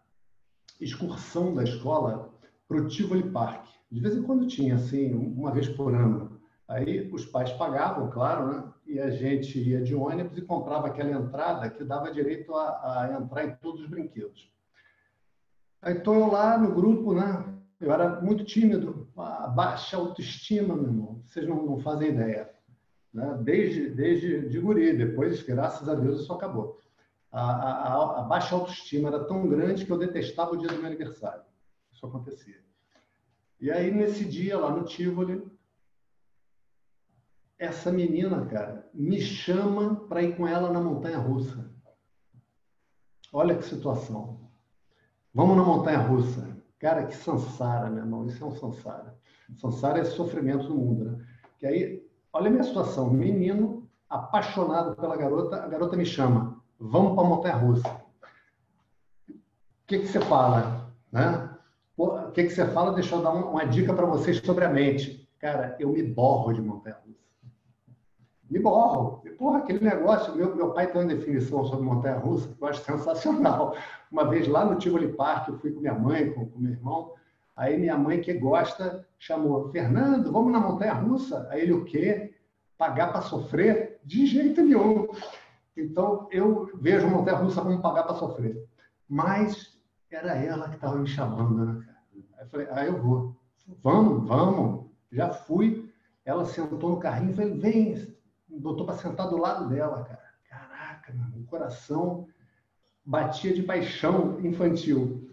[0.81, 2.33] excursão da escola
[2.67, 3.67] para o Tivoli Park.
[3.91, 6.34] De vez em quando tinha, assim, uma vez por ano.
[6.66, 8.72] Aí os pais pagavam, claro, né?
[8.87, 13.18] e a gente ia de ônibus e comprava aquela entrada que dava direito a, a
[13.20, 14.50] entrar em todos os brinquedos.
[15.87, 17.55] Então eu lá no grupo, né?
[17.79, 19.09] Eu era muito tímido,
[19.55, 21.22] baixa autoestima, meu irmão.
[21.27, 22.50] Vocês não, não fazem ideia.
[23.12, 23.38] Né?
[23.42, 26.81] Desde, desde de guri, depois, graças a Deus, isso acabou.
[27.31, 30.87] A, a, a, baixa autoestima era tão grande que eu detestava o dia do meu
[30.87, 31.42] aniversário.
[31.92, 32.61] Isso acontecia.
[33.61, 35.44] E aí, nesse dia, lá no Tivoli,
[37.59, 41.71] essa menina, cara, me chama para ir com ela na montanha russa.
[43.33, 44.40] Olha que situação.
[45.33, 46.57] Vamos na montanha russa.
[46.79, 48.27] Cara, que sansara, meu irmão.
[48.27, 49.19] Isso é um sansara.
[49.57, 51.27] Sansara é sofrimento do mundo, né?
[51.59, 53.11] Que aí, olha a minha situação.
[53.11, 56.62] Menino, apaixonado pela garota, a garota me chama.
[56.79, 57.88] Vamos para a montanha russa.
[59.29, 60.93] O que, que você fala?
[61.11, 61.51] Né?
[61.97, 62.95] O que, que você fala?
[62.95, 65.29] Deixa eu dar uma dica para vocês sobre a mente.
[65.38, 66.97] Cara, eu me borro de montanha
[68.55, 69.21] me borro.
[69.37, 73.77] Porra, aquele negócio, meu, meu pai tem uma definição sobre montanha-russa que eu acho sensacional.
[74.12, 77.14] Uma vez lá no Tivoli Park, eu fui com minha mãe, com, com meu irmão,
[77.57, 81.49] aí minha mãe que gosta chamou, Fernando, vamos na montanha-russa?
[81.51, 82.33] Aí ele, o quê?
[82.79, 83.99] Pagar para sofrer?
[84.05, 85.09] De jeito nenhum.
[85.77, 88.64] Então, eu vejo montanha-russa como pagar para sofrer.
[89.09, 89.77] Mas
[90.09, 91.99] era ela que estava me chamando, né, cara?
[92.38, 93.37] Aí eu falei, ah, eu vou.
[93.83, 94.87] Vamos, vamos.
[95.11, 95.93] Já fui.
[96.25, 98.13] Ela sentou no carrinho e falei, vem,
[98.59, 100.25] botou para sentar do lado dela, cara.
[100.49, 102.27] Caraca, meu, coração
[103.05, 105.31] batia de paixão infantil.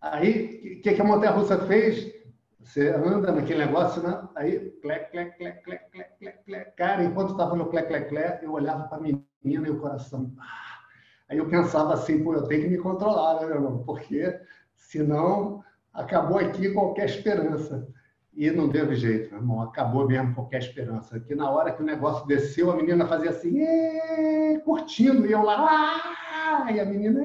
[0.00, 2.12] Aí, o que, que a montanha-russa fez?
[2.60, 4.26] Você anda naquele negócio, né?
[4.34, 6.76] Aí, clec, clec, clec, clec, clec, clec, clec.
[6.76, 10.32] Cara, enquanto estava no clec, clec, clec, eu olhava para a menina e o coração...
[10.38, 10.74] Ah.
[11.28, 13.82] Aí eu pensava assim, pô, eu tenho que me controlar, né, meu irmão?
[13.84, 14.38] Porque
[14.74, 17.88] senão acabou aqui qualquer esperança.
[18.36, 19.62] E não teve jeito, meu irmão.
[19.62, 21.20] Acabou mesmo qualquer esperança.
[21.20, 23.54] Que na hora que o negócio desceu, a menina fazia assim,
[24.64, 26.00] curtindo, e eu lá,
[26.66, 26.72] ah!
[26.72, 27.20] e a menina,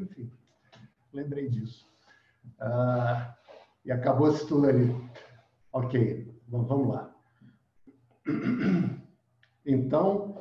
[0.00, 0.30] enfim.
[1.12, 1.86] Lembrei disso.
[2.60, 3.34] Ah,
[3.84, 4.94] e acabou-se tudo ali.
[5.72, 7.12] Ok, vamos lá.
[9.64, 10.40] Então,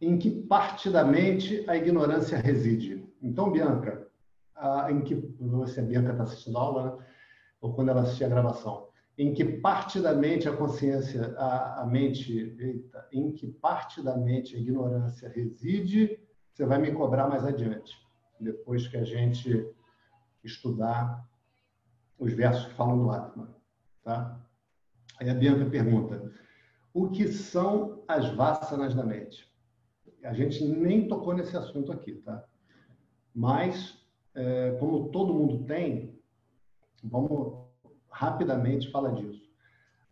[0.00, 3.04] em que parte da mente a ignorância reside?
[3.20, 4.06] Então, Bianca,
[4.88, 5.16] em que.
[5.40, 7.04] Você, Bianca está assistindo a aula, né?
[7.60, 11.86] Ou quando ela assistir a gravação em que parte da mente a consciência, a, a
[11.86, 16.18] mente, eita, em que parte da mente a ignorância reside,
[16.52, 17.96] você vai me cobrar mais adiante,
[18.38, 19.68] depois que a gente
[20.42, 21.28] estudar
[22.18, 23.54] os versos que falam do Atman,
[24.02, 24.40] tá?
[25.18, 26.32] Aí a Bianca pergunta:
[26.92, 29.50] o que são as vássanas da mente?
[30.24, 32.44] A gente nem tocou nesse assunto aqui, tá?
[33.34, 33.98] Mas,
[34.34, 36.18] é, como todo mundo tem,
[37.02, 37.69] vamos
[38.10, 39.48] rapidamente fala disso.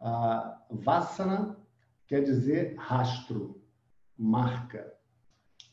[0.01, 1.57] Uh, Vassana
[2.07, 3.61] quer dizer rastro,
[4.17, 4.93] marca.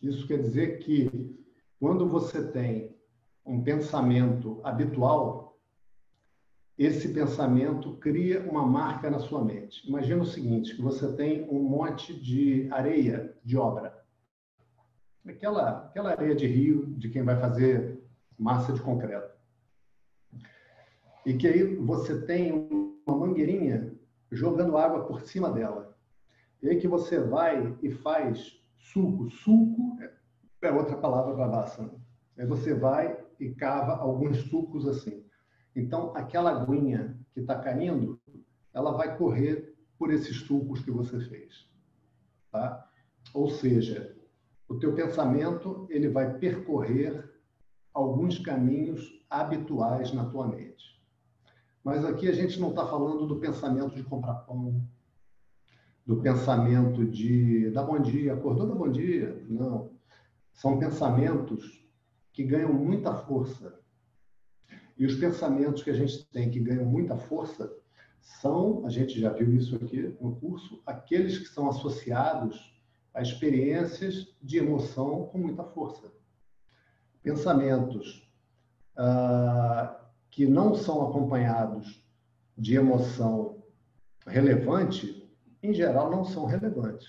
[0.02, 1.36] Isso quer dizer que
[1.80, 2.96] quando você tem
[3.46, 5.60] um pensamento habitual,
[6.78, 9.88] esse pensamento cria uma marca na sua mente.
[9.88, 14.04] Imagina o seguinte, que você tem um monte de areia de obra.
[15.26, 18.04] Aquela, aquela areia de rio de quem vai fazer
[18.38, 19.35] massa de concreto
[21.26, 22.70] e que aí você tem
[23.06, 23.94] uma mangueirinha
[24.32, 25.98] jogando água por cima dela.
[26.62, 29.30] E aí que você vai e faz suco.
[29.30, 29.98] Suco
[30.62, 31.94] é outra palavra para vassana.
[32.38, 35.26] Aí você vai e cava alguns sucos assim.
[35.76, 38.20] Então, aquela aguinha que está caindo,
[38.74, 41.70] ela vai correr por esses sucos que você fez.
[42.52, 42.90] Tá?
[43.34, 44.16] Ou seja,
[44.68, 47.32] o teu pensamento ele vai percorrer
[47.94, 50.95] alguns caminhos habituais na tua mente.
[51.86, 54.82] Mas aqui a gente não está falando do pensamento de comprar pão,
[56.04, 59.45] do pensamento de dar bom dia, acordou, dar bom dia.
[59.48, 59.91] Não.
[60.52, 61.88] São pensamentos
[62.34, 63.80] que ganham muita força.
[64.98, 67.71] E os pensamentos que a gente tem que ganham muita força
[68.19, 72.74] são, a gente já viu isso aqui no curso, aqueles que são associados
[73.13, 76.12] a experiências de emoção com muita força.
[77.21, 78.28] Pensamentos
[78.98, 80.05] ah,
[80.36, 82.04] que não são acompanhados
[82.58, 83.63] de emoção
[84.28, 85.32] relevante,
[85.63, 87.08] em geral, não são relevantes.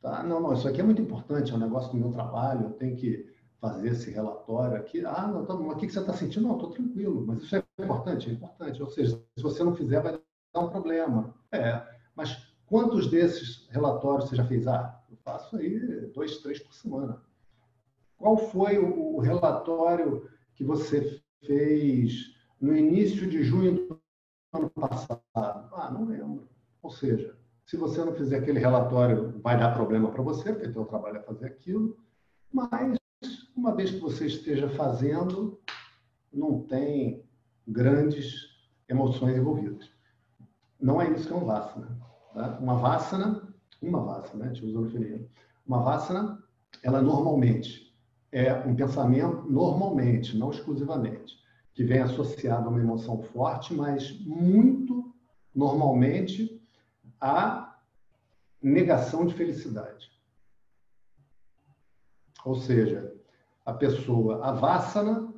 [0.00, 0.22] Tá?
[0.22, 2.96] Não, não, isso aqui é muito importante, é um negócio do meu trabalho, eu tenho
[2.96, 5.04] que fazer esse relatório aqui.
[5.04, 6.48] Ah, não, tá, o que você está sentindo?
[6.48, 8.82] Não, estou tranquilo, mas isso é importante, é importante.
[8.82, 10.18] Ou seja, se você não fizer, vai
[10.54, 11.34] dar um problema.
[11.52, 14.66] É, mas quantos desses relatórios você já fez?
[14.66, 15.78] Ah, eu faço aí
[16.14, 17.20] dois, três por semana.
[18.16, 24.00] Qual foi o relatório que você fez no início de junho do
[24.52, 25.22] ano passado?
[25.34, 26.48] Ah, não lembro.
[26.82, 30.84] Ou seja, se você não fizer aquele relatório, vai dar problema para você, porque teu
[30.84, 31.96] trabalho é fazer aquilo.
[32.52, 32.98] Mas,
[33.56, 35.60] uma vez que você esteja fazendo,
[36.32, 37.24] não tem
[37.66, 38.56] grandes
[38.88, 39.90] emoções envolvidas.
[40.80, 41.98] Não é isso que é um vassana.
[42.32, 42.58] Tá?
[42.60, 44.52] Uma vassana, uma vassana, né?
[44.52, 45.28] Te usando feminino.
[45.66, 46.42] Uma vassana,
[46.82, 47.86] ela normalmente
[48.30, 51.36] é um pensamento, normalmente, não exclusivamente,
[51.76, 55.14] que vem associado a uma emoção forte, mas muito
[55.54, 56.58] normalmente
[57.20, 57.78] a
[58.62, 60.10] negação de felicidade.
[62.46, 63.14] Ou seja,
[63.62, 65.34] a pessoa, a vassana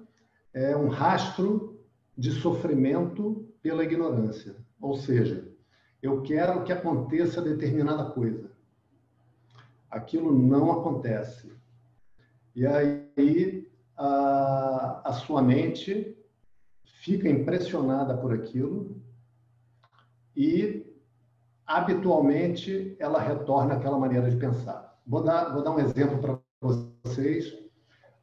[0.55, 1.83] é um rastro
[2.17, 4.55] de sofrimento pela ignorância.
[4.81, 5.53] Ou seja,
[6.01, 8.49] eu quero que aconteça determinada coisa.
[9.91, 11.53] Aquilo não acontece.
[12.55, 16.15] E aí a, a sua mente
[17.09, 19.01] fica impressionada por aquilo
[20.37, 20.87] e
[21.67, 25.01] habitualmente ela retorna àquela maneira de pensar.
[25.07, 27.57] Vou dar, vou dar um exemplo para vocês,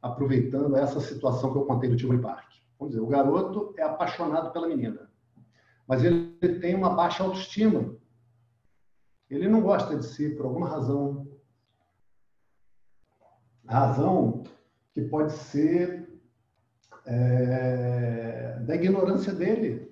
[0.00, 2.48] aproveitando essa situação que eu contei do Tivoli Park.
[2.78, 5.10] Vamos dizer, o garoto é apaixonado pela menina,
[5.86, 7.96] mas ele tem uma baixa autoestima.
[9.28, 11.26] Ele não gosta de si por alguma razão.
[13.66, 14.44] Razão
[14.94, 16.05] que pode ser
[17.06, 19.90] é, da ignorância dele.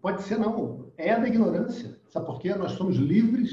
[0.00, 1.98] Pode ser não, é da ignorância.
[2.08, 2.54] Sabe por quê?
[2.54, 3.52] Nós somos livres,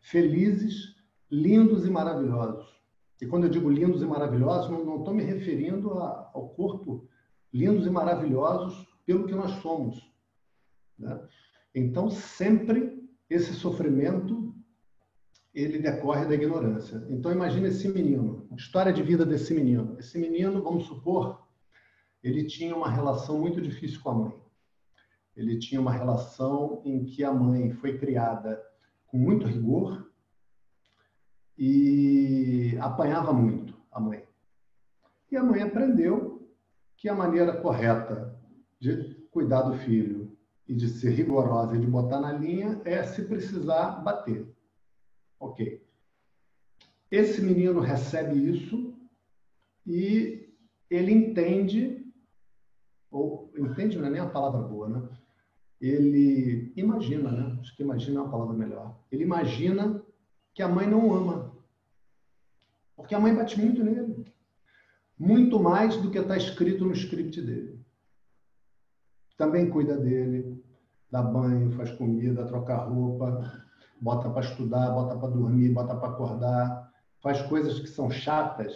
[0.00, 0.94] felizes,
[1.30, 2.76] lindos e maravilhosos.
[3.20, 7.08] E quando eu digo lindos e maravilhosos, não estou me referindo a, ao corpo
[7.52, 9.98] lindos e maravilhosos pelo que nós somos.
[10.98, 11.18] Né?
[11.74, 14.54] Então, sempre esse sofrimento
[15.54, 17.02] ele decorre da ignorância.
[17.08, 19.96] Então, imagine esse menino, história de vida desse menino.
[19.98, 21.45] Esse menino, vamos supor,
[22.28, 24.34] ele tinha uma relação muito difícil com a mãe.
[25.36, 28.60] Ele tinha uma relação em que a mãe foi criada
[29.06, 30.10] com muito rigor
[31.56, 34.26] e apanhava muito a mãe.
[35.30, 36.50] E a mãe aprendeu
[36.96, 38.36] que a maneira correta
[38.80, 43.22] de cuidar do filho e de ser rigorosa e de botar na linha é se
[43.22, 44.52] precisar bater.
[45.38, 45.80] Ok.
[47.08, 48.92] Esse menino recebe isso
[49.86, 50.52] e
[50.90, 52.05] ele entende,
[53.10, 55.08] ou entende não é nem a palavra boa, né?
[55.80, 57.58] Ele imagina, né?
[57.60, 58.98] Acho que imagina é uma palavra melhor.
[59.10, 60.02] Ele imagina
[60.54, 61.54] que a mãe não ama.
[62.96, 64.24] Porque a mãe bate muito nele.
[65.18, 67.84] Muito mais do que está escrito no script dele.
[69.36, 70.64] Também cuida dele,
[71.10, 73.52] dá banho, faz comida, troca roupa,
[74.00, 78.74] bota para estudar, bota para dormir, bota para acordar, faz coisas que são chatas,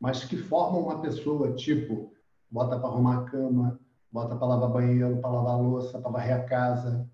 [0.00, 2.11] mas que formam uma pessoa, tipo,
[2.52, 3.80] bota para arrumar a cama,
[4.12, 7.10] bota para lavar banheiro, para lavar louça, para varrer a casa.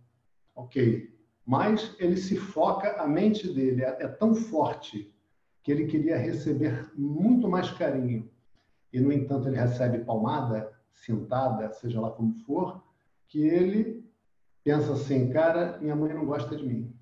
[0.54, 1.16] Ok.
[1.46, 5.14] Mas ele se foca, a mente dele é, é tão forte
[5.62, 8.28] que ele queria receber muito mais carinho.
[8.92, 12.82] E, no entanto, ele recebe palmada, sentada, seja lá como for,
[13.28, 14.04] que ele
[14.64, 16.92] pensa assim, cara, minha mãe não gosta de mim.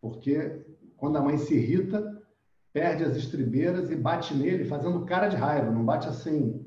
[0.00, 0.66] Porque
[0.96, 2.17] quando a mãe se irrita,
[2.78, 6.64] perde as estribeiras e bate nele, fazendo cara de raiva, não bate assim,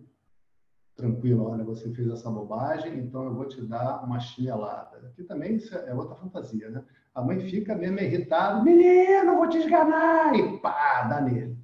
[0.94, 4.98] tranquilo, olha, você fez essa bobagem, então eu vou te dar uma chinelada.
[5.08, 6.84] Aqui também isso é outra fantasia, né?
[7.16, 11.58] A mãe fica mesmo irritada, menino, vou te esganar, e pá, dá nele.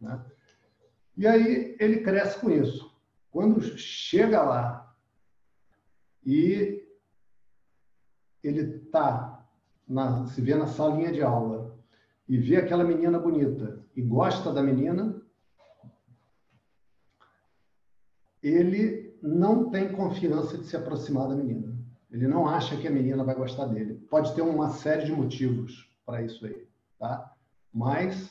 [0.00, 0.24] Né?
[1.16, 2.88] E aí ele cresce com isso.
[3.32, 4.94] Quando chega lá
[6.24, 6.86] e
[8.44, 9.44] ele tá
[9.88, 11.61] na, se vê na salinha de aula
[12.28, 15.20] e vê aquela menina bonita e gosta da menina,
[18.42, 21.72] ele não tem confiança de se aproximar da menina.
[22.10, 23.94] Ele não acha que a menina vai gostar dele.
[24.10, 26.66] Pode ter uma série de motivos para isso aí,
[26.98, 27.32] tá?
[27.72, 28.30] Mas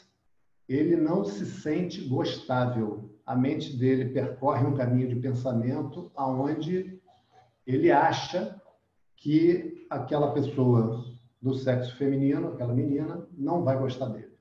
[0.68, 3.10] ele não se sente gostável.
[3.26, 7.02] A mente dele percorre um caminho de pensamento aonde
[7.66, 8.62] ele acha
[9.16, 11.11] que aquela pessoa
[11.42, 14.38] do sexo feminino, aquela menina, não vai gostar dele.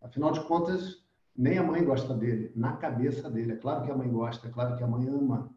[0.00, 1.02] Afinal de contas,
[1.36, 3.52] nem a mãe gosta dele, na cabeça dele.
[3.52, 5.50] É claro que a mãe gosta, é claro que a mãe ama.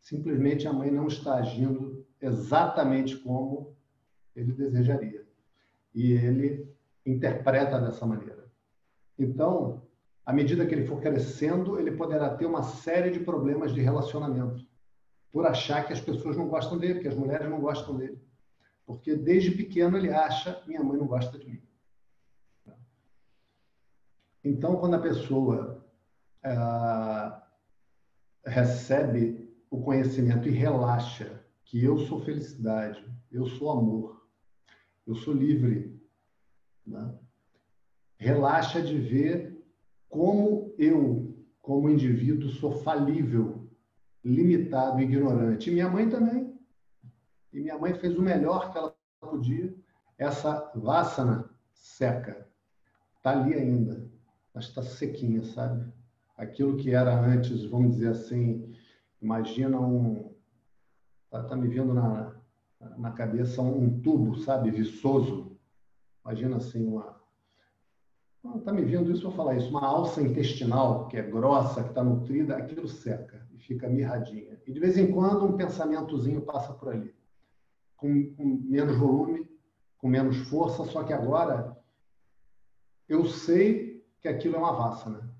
[0.00, 3.74] Simplesmente a mãe não está agindo exatamente como
[4.36, 5.24] ele desejaria.
[5.94, 6.68] E ele
[7.06, 8.50] interpreta dessa maneira.
[9.18, 9.82] Então,
[10.24, 14.66] à medida que ele for crescendo, ele poderá ter uma série de problemas de relacionamento,
[15.30, 18.20] por achar que as pessoas não gostam dele, que as mulheres não gostam dele.
[18.94, 21.62] Porque desde pequeno ele acha: minha mãe não gosta de mim.
[24.44, 25.86] Então, quando a pessoa
[26.44, 27.42] ah,
[28.44, 34.26] recebe o conhecimento e relaxa que eu sou felicidade, eu sou amor,
[35.06, 35.98] eu sou livre,
[36.84, 37.16] né?
[38.18, 39.64] relaxa de ver
[40.08, 43.68] como eu, como indivíduo, sou falível,
[44.22, 45.70] limitado, ignorante.
[45.70, 46.51] E minha mãe também.
[47.52, 49.74] E minha mãe fez o melhor que ela podia.
[50.18, 52.46] Essa vassana seca
[53.16, 54.12] está ali ainda
[54.54, 55.90] mas está sequinha, sabe?
[56.36, 58.74] Aquilo que era antes, vamos dizer assim,
[59.20, 60.32] imagina um.
[61.24, 62.34] Está tá me vindo na,
[62.98, 64.70] na cabeça um tubo, sabe?
[64.70, 65.56] Viçoso,
[66.24, 67.20] Imagina assim uma
[68.56, 69.70] Está me vindo isso, vou falar isso.
[69.70, 74.60] Uma alça intestinal, que é grossa, que está nutrida, aquilo seca e fica mirradinha.
[74.66, 77.14] E de vez em quando um pensamentozinho passa por ali,
[78.02, 79.48] com, com menos volume,
[79.96, 81.78] com menos força, só que agora
[83.08, 85.32] eu sei que aquilo é uma vassana.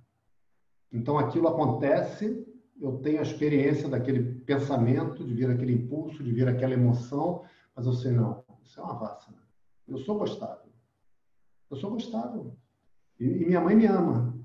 [0.92, 2.46] Então aquilo acontece,
[2.80, 7.44] eu tenho a experiência daquele pensamento, de vir aquele impulso, de vir aquela emoção,
[7.74, 9.42] mas eu sei, não, isso é uma vassana.
[9.88, 10.70] Eu sou gostável.
[11.68, 12.56] Eu sou gostável.
[13.18, 14.38] E, e minha mãe me ama.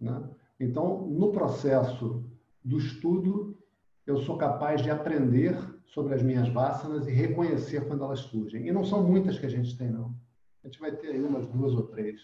[0.00, 0.30] Né?
[0.58, 2.24] Então, no processo
[2.64, 3.58] do estudo,
[4.06, 8.66] eu sou capaz de aprender sobre as minhas vasanas e reconhecer quando elas surgem.
[8.66, 10.14] E não são muitas que a gente tem, não.
[10.62, 12.20] A gente vai ter aí umas duas ou três,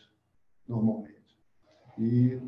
[0.67, 1.39] normalmente.
[1.99, 2.41] E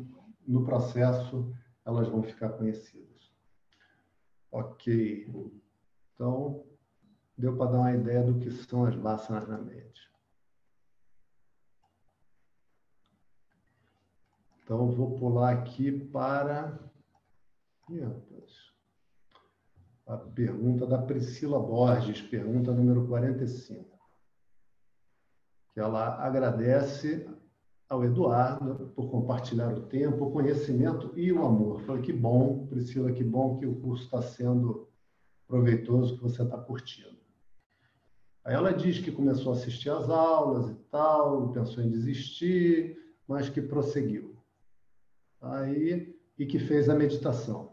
[0.47, 1.53] no processo,
[1.85, 3.31] elas vão ficar conhecidas.
[4.51, 5.27] Ok.
[6.13, 6.65] Então,
[7.37, 10.11] deu para dar uma ideia do que são as vasanas na mente.
[14.63, 16.79] Então, vou pular aqui para
[20.05, 23.97] a pergunta da Priscila Borges, pergunta número 45.
[25.73, 27.27] Que ela agradece
[27.89, 31.81] ao Eduardo por compartilhar o tempo, o conhecimento e o amor.
[31.81, 34.89] Falei, que bom, Priscila, que bom que o curso está sendo
[35.47, 37.21] proveitoso, que você está curtindo.
[38.43, 42.97] Aí ela diz que começou a assistir às aulas e tal, pensou em desistir,
[43.27, 44.35] mas que prosseguiu
[45.43, 47.72] aí e que fez a meditação.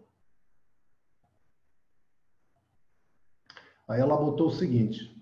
[3.91, 5.20] Aí ela botou o seguinte: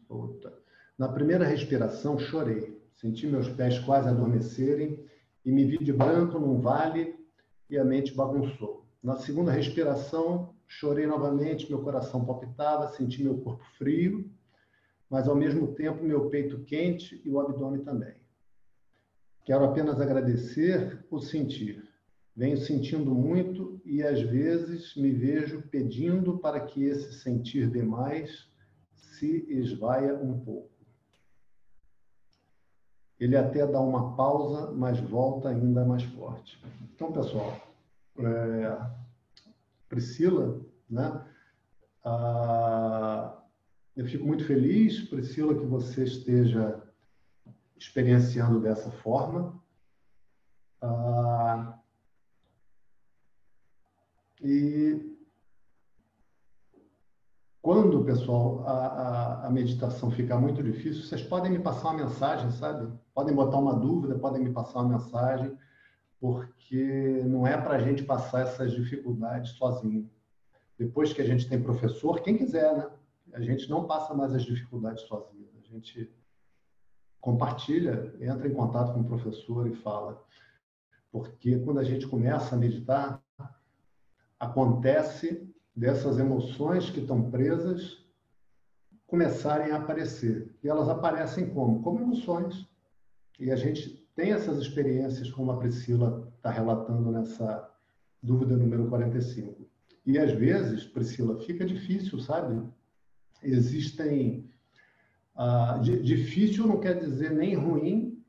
[0.99, 5.03] na primeira respiração chorei, senti meus pés quase adormecerem
[5.43, 7.19] e me vi de branco num vale
[7.71, 8.85] e a mente bagunçou.
[9.03, 14.31] Na segunda respiração chorei novamente, meu coração palpitava, senti meu corpo frio,
[15.09, 18.17] mas ao mesmo tempo meu peito quente e o abdômen também.
[19.47, 21.89] Quero apenas agradecer o sentir
[22.39, 28.48] Venho sentindo muito e às vezes me vejo pedindo para que esse sentir demais
[29.01, 30.71] se esvaia um pouco.
[33.19, 36.63] Ele até dá uma pausa, mas volta ainda mais forte.
[36.95, 37.57] Então, pessoal,
[38.19, 38.91] é,
[39.89, 41.25] Priscila, né?
[42.05, 43.43] Ah,
[43.97, 46.81] eu fico muito feliz, Priscila, que você esteja
[47.77, 49.61] experienciando dessa forma.
[50.81, 51.79] Ah,
[54.41, 55.18] e
[57.69, 62.51] quando, pessoal, a, a, a, meditação ficar muito difícil, vocês podem me passar uma mensagem,
[62.51, 62.91] sabe?
[63.13, 65.55] Podem botar uma dúvida, podem me passar uma mensagem,
[66.19, 70.11] porque não é para a gente passar essas dificuldades sozinho.
[70.79, 72.91] Depois que a gente tem professor, quem quiser, né?
[73.35, 75.51] A gente não passa mais as dificuldades sozinho.
[75.59, 76.11] A gente
[77.21, 80.25] compartilha, entra em contato com o professor e fala.
[81.13, 83.23] Porque quando a gente começa a meditar,
[84.41, 85.47] acontece
[85.79, 88.05] dessas emoções que estão presas
[89.07, 90.53] começarem a aparecer.
[90.63, 91.81] E elas aparecem como?
[91.83, 92.69] Como emoções.
[93.39, 97.71] E a gente tem essas experiências, como a Priscila está relatando nessa
[98.21, 99.71] dúvida número 45.
[100.05, 102.61] E às vezes, Priscila, fica difícil, sabe?
[103.41, 104.51] Existem.
[105.37, 108.21] Ah, difícil não quer dizer nem ruim,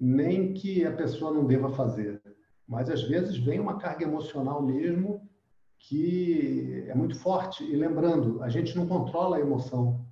[0.00, 2.20] nem que a pessoa não deva fazer.
[2.66, 5.27] Mas às vezes vem uma carga emocional mesmo
[5.78, 7.64] que é muito forte.
[7.64, 10.04] E lembrando, a gente não controla a emoção.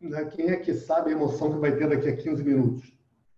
[0.00, 0.24] Né?
[0.26, 2.92] Quem é que sabe a emoção que vai ter daqui a 15 minutos,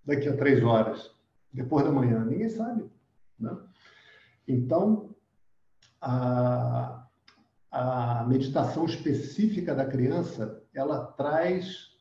[0.05, 1.11] daqui a 3 horas,
[1.53, 2.25] depois da manhã?
[2.25, 2.91] Ninguém sabe.
[3.39, 3.57] Né?
[4.47, 5.15] Então,
[6.01, 7.07] a,
[7.71, 11.97] a meditação específica da criança, ela traz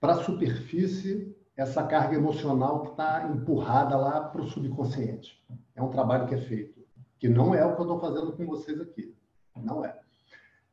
[0.00, 5.40] para a superfície essa carga emocional que está empurrada lá para o subconsciente.
[5.76, 6.81] É um trabalho que é feito
[7.22, 9.16] que não é o que eu estou fazendo com vocês aqui.
[9.54, 9.96] Não é.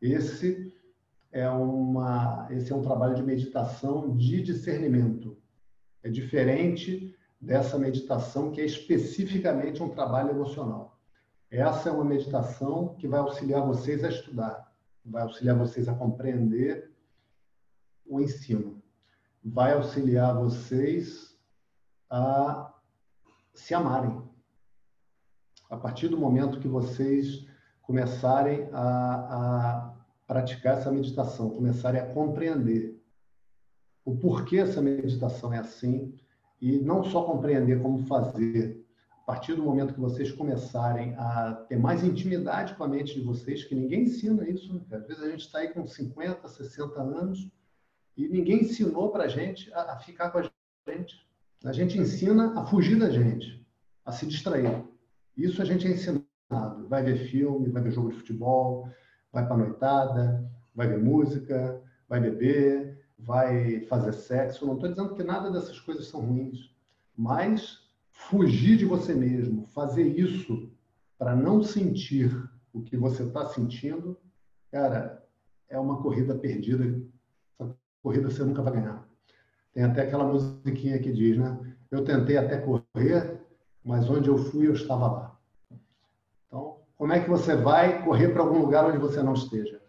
[0.02, 0.76] Esse
[1.32, 5.38] é, uma, esse é um trabalho de meditação de discernimento.
[6.02, 11.00] É diferente dessa meditação que é especificamente um trabalho emocional.
[11.52, 14.74] Essa é uma meditação que vai auxiliar vocês a estudar,
[15.06, 16.92] vai auxiliar vocês a compreender
[18.08, 18.82] o ensino,
[19.46, 21.38] vai auxiliar vocês
[22.10, 22.74] a
[23.54, 24.28] se amarem,
[25.70, 27.46] a partir do momento que vocês
[27.82, 29.94] começarem a, a
[30.26, 33.00] praticar essa meditação, começarem a compreender
[34.04, 36.16] o porquê essa meditação é assim
[36.60, 38.86] e não só compreender como fazer.
[39.22, 43.22] A partir do momento que vocês começarem a ter mais intimidade com a mente de
[43.22, 44.98] vocês, que ninguém ensina isso, né?
[44.98, 47.48] às vezes a gente está aí com 50, 60 anos
[48.18, 50.50] e ninguém ensinou para a gente a ficar com a
[50.92, 51.28] gente.
[51.64, 53.64] A gente ensina a fugir da gente,
[54.04, 54.84] a se distrair.
[55.40, 56.88] Isso a gente é ensinado.
[56.88, 58.90] Vai ver filme, vai ver jogo de futebol,
[59.32, 64.66] vai para noitada, vai ver música, vai beber, vai fazer sexo.
[64.66, 66.76] Não estou dizendo que nada dessas coisas são ruins,
[67.16, 70.72] mas fugir de você mesmo, fazer isso
[71.18, 72.32] para não sentir
[72.74, 74.18] o que você está sentindo,
[74.72, 75.26] cara,
[75.70, 77.02] é uma corrida perdida.
[77.60, 79.08] Essa corrida você nunca vai ganhar.
[79.74, 81.76] Tem até aquela musiquinha que diz, né?
[81.92, 83.42] Eu tentei até correr,
[83.84, 85.29] mas onde eu fui, eu estava lá.
[87.00, 89.82] Como é que você vai correr para algum lugar onde você não esteja?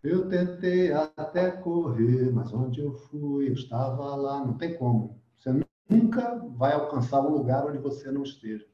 [0.00, 4.38] Eu tentei até correr, mas onde eu fui, eu estava lá.
[4.38, 5.20] Não tem como.
[5.36, 5.50] Você
[5.88, 8.64] nunca vai alcançar um lugar onde você não esteja.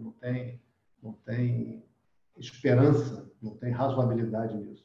[0.00, 0.60] Não tem,
[1.00, 1.84] não tem
[2.36, 4.84] esperança, não tem razoabilidade nisso.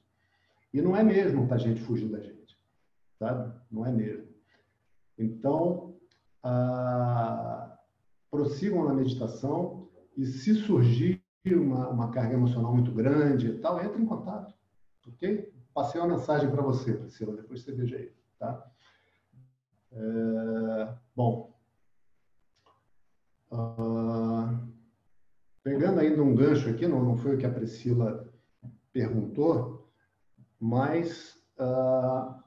[0.72, 2.56] E não é mesmo para a gente fugir da gente,
[3.18, 3.52] sabe?
[3.72, 4.28] Não é mesmo.
[5.18, 5.96] Então,
[6.44, 7.80] ah,
[8.30, 14.02] prossigam na meditação e se surgir uma, uma carga emocional muito grande e tal, entre
[14.02, 14.54] em contato,
[15.08, 15.54] ok?
[15.74, 18.72] Passei uma mensagem para você, Priscila, depois você veja aí, tá?
[19.92, 21.54] É, bom,
[23.52, 24.60] ah,
[25.64, 28.28] pegando ainda um gancho aqui, não, não foi o que a Priscila
[28.92, 29.90] perguntou,
[30.60, 32.44] mas ah,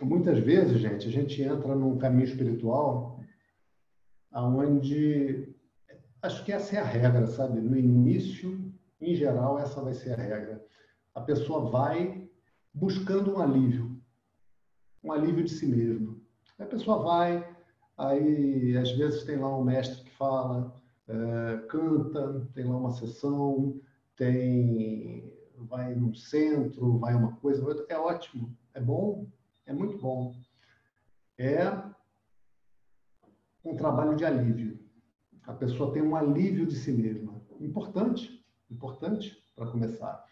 [0.00, 3.20] muitas vezes, gente, a gente entra num caminho espiritual
[4.30, 5.55] aonde
[6.26, 7.60] acho que essa é a regra, sabe?
[7.60, 10.64] No início, em geral, essa vai ser a regra.
[11.14, 12.28] A pessoa vai
[12.74, 13.98] buscando um alívio,
[15.02, 16.20] um alívio de si mesmo.
[16.58, 17.56] A pessoa vai,
[17.96, 20.74] aí às vezes tem lá um mestre que fala,
[21.08, 23.80] é, canta, tem lá uma sessão,
[24.16, 29.26] tem vai num centro, vai uma coisa, é ótimo, é bom,
[29.64, 30.34] é muito bom.
[31.38, 31.66] É
[33.64, 34.85] um trabalho de alívio.
[35.46, 37.40] A pessoa tem um alívio de si mesma.
[37.60, 40.24] Importante, importante para começar,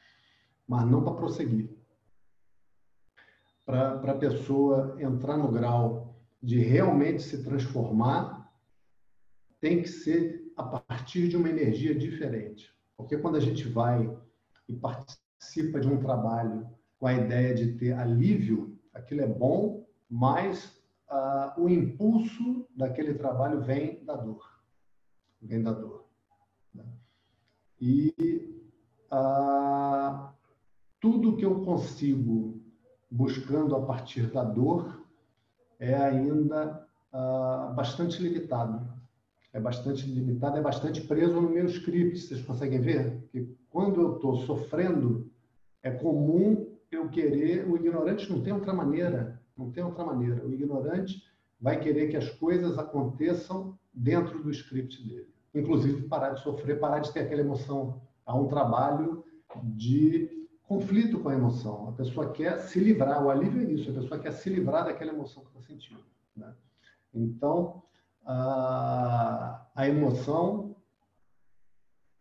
[0.67, 1.71] mas não para prosseguir.
[3.65, 8.53] Para a pessoa entrar no grau de realmente se transformar,
[9.61, 12.71] tem que ser a partir de uma energia diferente.
[12.97, 14.15] Porque quando a gente vai
[14.69, 20.77] e participa de um trabalho com a ideia de ter alívio, aquilo é bom, mas
[21.09, 24.54] uh, o impulso daquele trabalho vem da dor.
[25.45, 26.07] Da dor.
[26.75, 26.85] Né?
[27.81, 28.13] E
[29.13, 30.29] uh,
[31.01, 32.61] tudo que eu consigo
[33.11, 35.07] buscando a partir da dor
[35.79, 38.93] é ainda uh, bastante limitado.
[39.53, 42.19] É bastante limitado, é bastante preso no meu script.
[42.19, 43.23] Vocês conseguem ver?
[43.31, 45.31] Que quando eu estou sofrendo,
[45.83, 47.69] é comum eu querer.
[47.69, 50.45] O ignorante não tem outra maneira não tem outra maneira.
[50.45, 51.23] O ignorante
[51.61, 55.33] vai querer que as coisas aconteçam dentro do script dele.
[55.55, 58.03] Inclusive, parar de sofrer, parar de ter aquela emoção.
[58.27, 59.25] Há um trabalho
[59.63, 61.89] de conflito com a emoção.
[61.89, 65.13] A pessoa quer se livrar, o alívio é isso, a pessoa quer se livrar daquela
[65.13, 66.05] emoção que está sentindo.
[66.37, 66.53] Né?
[67.13, 67.83] Então,
[68.25, 70.75] a, a emoção,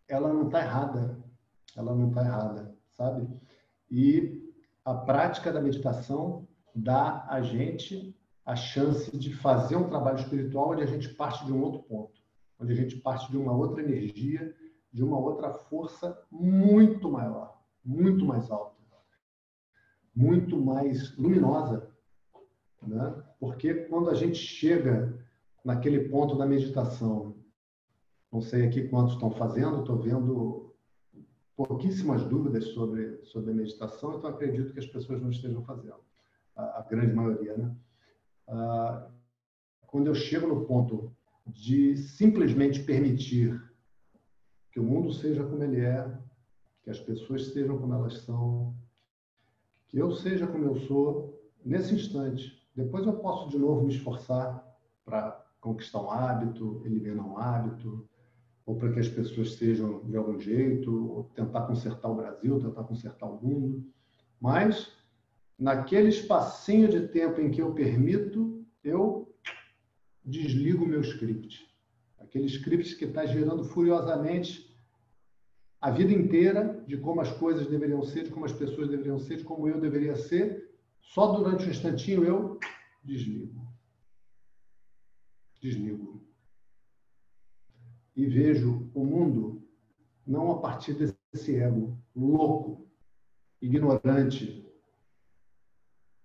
[0.07, 1.17] ela não está errada.
[1.75, 3.27] Ela não está errada, sabe?
[3.89, 4.53] E
[4.85, 8.15] a prática da meditação dá a gente
[8.45, 12.12] a chance de fazer um trabalho espiritual onde a gente parte de um outro ponto,
[12.63, 14.55] onde a gente parte de uma outra energia,
[14.91, 18.75] de uma outra força muito maior, muito mais alta,
[20.15, 21.91] muito mais luminosa.
[22.81, 23.23] Né?
[23.39, 25.19] Porque quando a gente chega
[25.63, 27.35] naquele ponto da meditação,
[28.31, 30.75] não sei aqui quantos estão fazendo, estou vendo
[31.55, 35.99] pouquíssimas dúvidas sobre, sobre a meditação, então acredito que as pessoas não estejam fazendo
[36.55, 37.75] a, a grande maioria, né?
[38.47, 39.07] Ah,
[39.87, 41.15] quando eu chego no ponto
[41.45, 43.61] de simplesmente permitir
[44.71, 46.17] que o mundo seja como ele é,
[46.83, 48.75] que as pessoas sejam como elas são,
[49.87, 52.61] que eu seja como eu sou, nesse instante.
[52.75, 54.65] Depois eu posso de novo me esforçar
[55.05, 58.07] para conquistar um hábito, eliminar um hábito,
[58.65, 62.83] ou para que as pessoas sejam de algum jeito, ou tentar consertar o Brasil, tentar
[62.83, 63.85] consertar o mundo.
[64.39, 64.91] Mas
[65.57, 69.22] naquele espacinho de tempo em que eu permito, eu
[70.25, 71.67] desligo o meu script.
[72.17, 74.73] Aquele script que está girando furiosamente
[75.81, 79.37] a vida inteira de como as coisas deveriam ser, de como as pessoas deveriam ser,
[79.37, 80.71] de como eu deveria ser.
[81.01, 82.57] Só durante um instantinho eu
[83.03, 83.61] desligo.
[85.61, 86.25] Desligo.
[88.15, 89.67] E vejo o mundo
[90.25, 92.87] não a partir desse ego louco,
[93.61, 94.65] ignorante,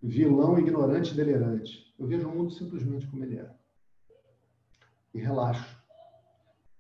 [0.00, 1.94] vilão, ignorante, delirante.
[1.98, 3.57] Eu vejo o mundo simplesmente como ele é.
[5.14, 5.78] E relaxo.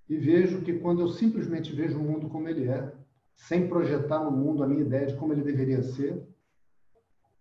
[0.08, 2.92] E vejo que quando eu simplesmente vejo o mundo como ele é,
[3.34, 6.26] sem projetar no mundo a minha ideia de como ele deveria ser,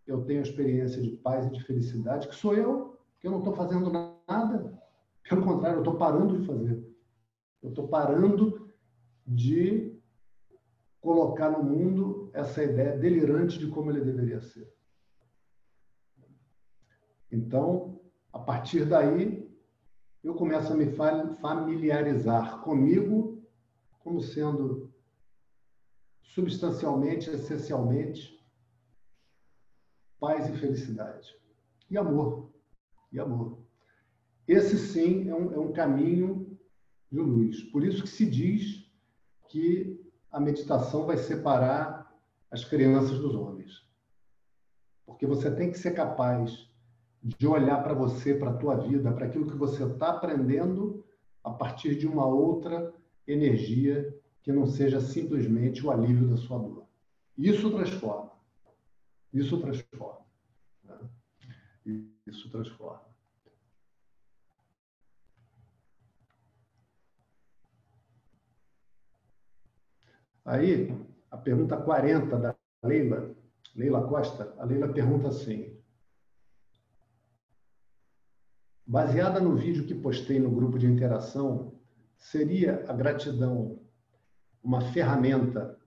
[0.06, 3.40] eu tenho a experiência de paz e de felicidade, que sou eu, que eu não
[3.40, 4.78] estou fazendo nada.
[5.28, 6.96] Pelo contrário, eu estou parando de fazer.
[7.62, 8.72] Eu estou parando
[9.26, 9.98] de
[11.02, 14.72] colocar no mundo essa ideia delirante de como ele deveria ser.
[17.32, 18.00] Então,
[18.32, 19.47] a partir daí,
[20.28, 20.92] eu começo a me
[21.40, 23.42] familiarizar comigo
[24.00, 24.94] como sendo
[26.22, 28.38] substancialmente, essencialmente,
[30.20, 31.34] paz e felicidade.
[31.90, 32.52] E amor.
[33.10, 33.58] E amor.
[34.46, 36.60] Esse sim é um, é um caminho
[37.10, 37.64] de luz.
[37.72, 38.86] Por isso que se diz
[39.48, 39.98] que
[40.30, 42.14] a meditação vai separar
[42.52, 43.88] as crianças dos homens.
[45.06, 46.70] Porque você tem que ser capaz
[47.24, 51.04] de olhar para você, para a tua vida, para aquilo que você está aprendendo
[51.44, 52.94] a partir de uma outra
[53.28, 56.86] energia que não seja simplesmente o alívio da sua dor.
[57.38, 58.32] Isso transforma.
[59.34, 60.26] Isso transforma.
[60.84, 60.98] Né?
[62.26, 63.06] Isso transforma.
[70.46, 70.98] Aí,
[71.30, 73.36] a pergunta 40 da Leila,
[73.76, 75.77] Leila Costa, a Leila pergunta assim:
[78.90, 81.74] Baseada no vídeo que postei no grupo de interação,
[82.16, 83.82] seria a gratidão
[84.64, 85.78] uma ferramenta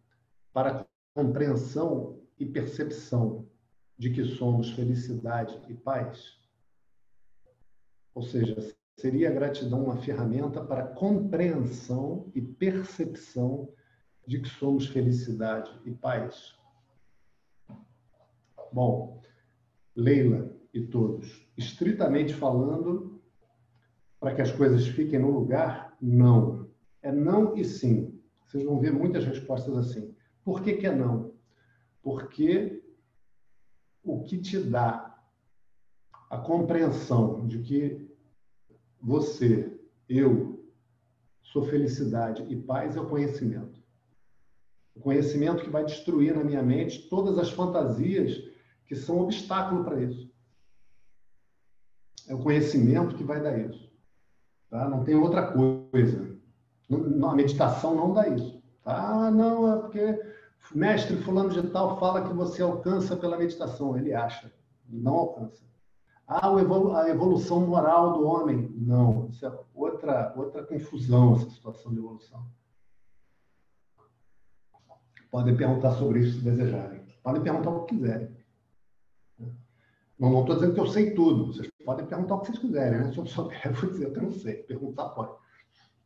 [0.53, 3.48] para compreensão e percepção
[3.96, 6.38] de que somos felicidade e paz?
[8.14, 8.57] Ou seja,
[8.98, 13.72] seria a gratidão uma ferramenta para compreensão e percepção
[14.26, 16.55] de que somos felicidade e paz?
[18.70, 19.22] Bom,
[19.96, 23.20] Leila e todos, estritamente falando,
[24.18, 26.68] para que as coisas fiquem no lugar, não.
[27.02, 28.20] É não e sim.
[28.46, 30.14] Vocês vão ver muitas respostas assim.
[30.44, 31.32] Por que, que é não?
[32.02, 32.82] Porque
[34.02, 35.18] o que te dá
[36.28, 38.11] a compreensão de que
[39.00, 40.64] você, eu,
[41.42, 43.80] sou felicidade e paz é o conhecimento.
[44.94, 48.42] O conhecimento que vai destruir na minha mente todas as fantasias
[48.86, 50.29] que são obstáculo para isso.
[52.30, 53.90] É o conhecimento que vai dar isso.
[54.70, 54.88] Tá?
[54.88, 56.38] Não tem outra coisa.
[56.88, 58.62] A meditação não dá isso.
[58.84, 59.26] Tá?
[59.26, 60.22] Ah, não, é porque
[60.72, 63.98] mestre fulano de tal fala que você alcança pela meditação.
[63.98, 64.52] Ele acha.
[64.88, 65.64] Não alcança.
[66.24, 68.72] Ah, a evolução moral do homem.
[68.76, 69.26] Não.
[69.26, 72.46] Isso é outra, outra confusão, essa situação de evolução.
[75.32, 77.02] Podem perguntar sobre isso se desejarem.
[77.24, 78.30] Podem perguntar o que quiserem.
[80.16, 81.46] Não estou dizendo que eu sei tudo.
[81.46, 83.00] Vocês podem perguntar o que vocês quiserem.
[83.00, 83.12] Né?
[83.12, 84.54] Se eu souber, eu vou dizer eu não sei.
[84.54, 85.32] Perguntar pode.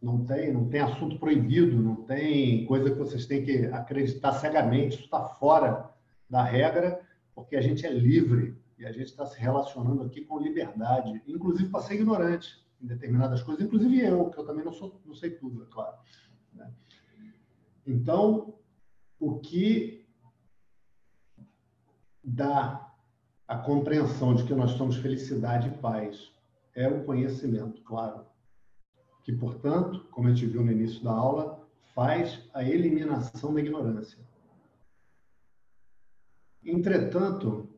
[0.00, 4.96] Não tem, não tem assunto proibido, não tem coisa que vocês têm que acreditar cegamente.
[4.96, 5.90] Isso está fora
[6.28, 7.00] da regra,
[7.34, 11.70] porque a gente é livre e a gente está se relacionando aqui com liberdade, inclusive
[11.70, 15.30] para ser ignorante em determinadas coisas, inclusive eu, que eu também não, sou, não sei
[15.30, 15.96] tudo, é claro.
[16.52, 16.70] Né?
[17.86, 18.58] Então,
[19.18, 20.06] o que
[22.22, 22.93] dá
[23.46, 26.32] a compreensão de que nós somos felicidade e paz
[26.74, 28.26] é o conhecimento, claro.
[29.22, 34.18] Que, portanto, como a gente viu no início da aula, faz a eliminação da ignorância.
[36.64, 37.68] Entretanto,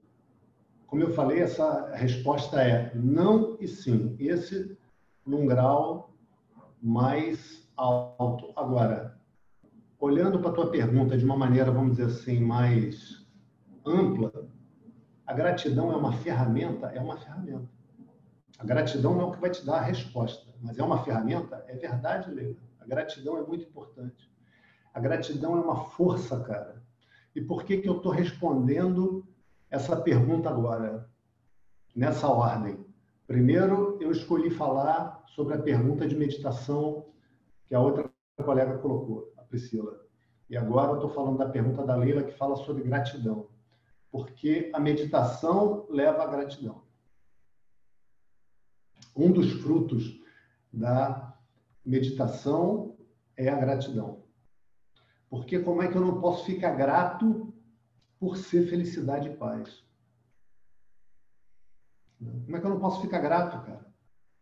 [0.86, 4.16] como eu falei, essa resposta é não e sim.
[4.18, 4.78] Esse
[5.26, 6.14] num grau
[6.80, 8.52] mais alto.
[8.56, 9.20] Agora,
[9.98, 13.26] olhando para a tua pergunta de uma maneira, vamos dizer assim, mais
[13.84, 14.45] ampla,
[15.26, 16.86] a gratidão é uma ferramenta?
[16.88, 17.68] É uma ferramenta.
[18.58, 21.64] A gratidão não é o que vai te dar a resposta, mas é uma ferramenta?
[21.68, 22.56] É verdade, Leila.
[22.80, 24.30] A gratidão é muito importante.
[24.94, 26.82] A gratidão é uma força, cara.
[27.34, 29.26] E por que, que eu estou respondendo
[29.70, 31.10] essa pergunta agora,
[31.94, 32.86] nessa ordem?
[33.26, 37.08] Primeiro, eu escolhi falar sobre a pergunta de meditação
[37.66, 38.10] que a outra
[38.42, 39.34] colega colocou.
[39.48, 40.00] Priscila.
[40.48, 43.48] E agora eu estou falando da pergunta da Leila que fala sobre gratidão.
[44.16, 46.80] Porque a meditação leva à gratidão.
[49.14, 50.18] Um dos frutos
[50.72, 51.38] da
[51.84, 52.96] meditação
[53.36, 54.22] é a gratidão.
[55.28, 57.52] Porque como é que eu não posso ficar grato
[58.18, 59.84] por ser felicidade e paz?
[62.18, 63.84] Como é que eu não posso ficar grato, cara?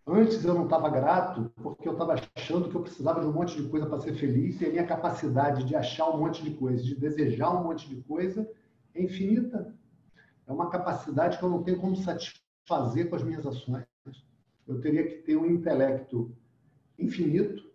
[0.06, 3.60] Antes eu não estava grato porque eu estava achando que eu precisava de um monte
[3.60, 6.80] de coisa para ser feliz e a minha capacidade de achar um monte de coisa,
[6.80, 8.48] de desejar um monte de coisa
[8.94, 9.74] é infinita.
[10.46, 13.84] é uma capacidade que eu não tenho como satisfazer com as minhas ações.
[14.66, 16.34] Eu teria que ter um intelecto
[16.98, 17.72] infinito,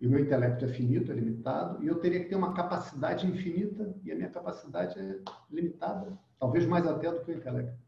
[0.00, 3.26] e o meu intelecto é finito, é limitado, e eu teria que ter uma capacidade
[3.26, 5.20] infinita, e a minha capacidade é
[5.50, 7.78] limitada, talvez mais até do que o intelecto.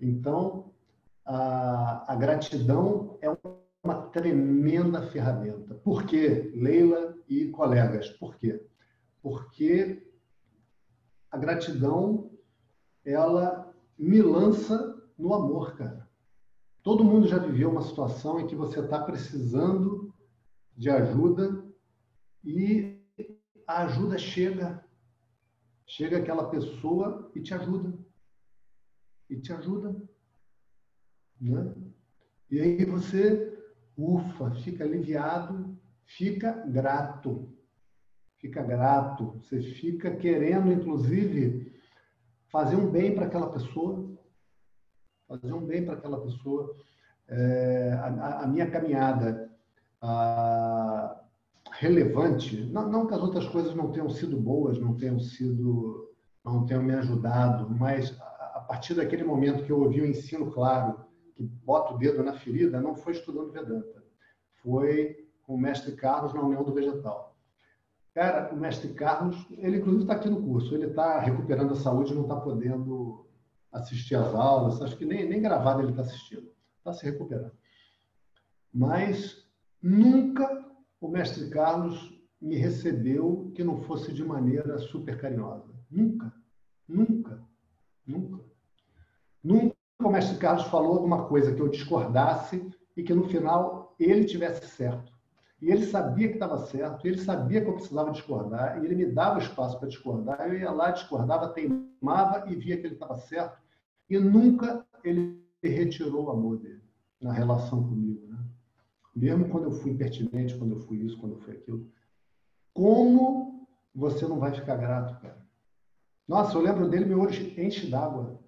[0.00, 0.72] Então,
[1.24, 3.28] a, a gratidão é
[3.82, 5.74] uma tremenda ferramenta.
[5.74, 8.08] Por quê, Leila e colegas?
[8.10, 8.64] Por quê?
[9.22, 10.09] Porque
[11.30, 12.30] a gratidão,
[13.04, 16.08] ela me lança no amor, cara.
[16.82, 20.14] Todo mundo já viveu uma situação em que você está precisando
[20.76, 21.62] de ajuda
[22.42, 22.98] e
[23.66, 24.84] a ajuda chega.
[25.86, 27.98] Chega aquela pessoa e te ajuda.
[29.28, 29.94] E te ajuda.
[31.40, 31.74] Né?
[32.50, 33.58] E aí você,
[33.96, 37.52] ufa, fica aliviado, fica grato.
[38.40, 39.34] Fica grato.
[39.42, 41.72] Você fica querendo, inclusive,
[42.48, 44.10] fazer um bem para aquela pessoa
[45.30, 46.74] fazer um bem para aquela pessoa.
[47.28, 49.48] É, a, a, minha caminhada
[50.02, 51.20] a,
[51.70, 56.10] relevante, não, não, que as outras coisas não tenham sido boas, não tenham sido,
[56.44, 60.50] não tenham me ajudado, mas a, a partir daquele momento que eu ouvi o ensino
[60.50, 61.04] claro,
[61.36, 64.02] que bota o dedo na ferida, não foi estudando Vedanta,
[64.60, 67.29] foi com o mestre Carlos na União do Vegetal.
[68.14, 72.14] Cara, o mestre Carlos, ele inclusive está aqui no curso, ele está recuperando a saúde,
[72.14, 73.26] não está podendo
[73.70, 77.52] assistir às aulas, acho que nem, nem gravado ele está assistindo, está se recuperando.
[78.72, 79.48] Mas
[79.80, 80.66] nunca
[81.00, 85.72] o mestre Carlos me recebeu que não fosse de maneira super carinhosa.
[85.90, 86.32] Nunca,
[86.88, 87.42] nunca,
[88.06, 88.44] nunca.
[89.42, 94.24] Nunca o mestre Carlos falou alguma coisa que eu discordasse e que no final ele
[94.24, 95.12] tivesse certo.
[95.60, 99.06] E ele sabia que estava certo, ele sabia que eu precisava discordar, e ele me
[99.06, 100.40] dava espaço para discordar.
[100.40, 103.58] Eu ia lá, discordava, teimava e via que ele estava certo.
[104.08, 106.82] E nunca ele retirou o amor dele
[107.20, 108.26] na relação comigo.
[108.26, 108.38] Né?
[109.14, 111.86] Mesmo quando eu fui impertinente, quando eu fui isso, quando eu fui aquilo.
[112.72, 115.46] Como você não vai ficar grato, cara?
[116.26, 118.40] Nossa, eu lembro dele, meu olho enche d'água.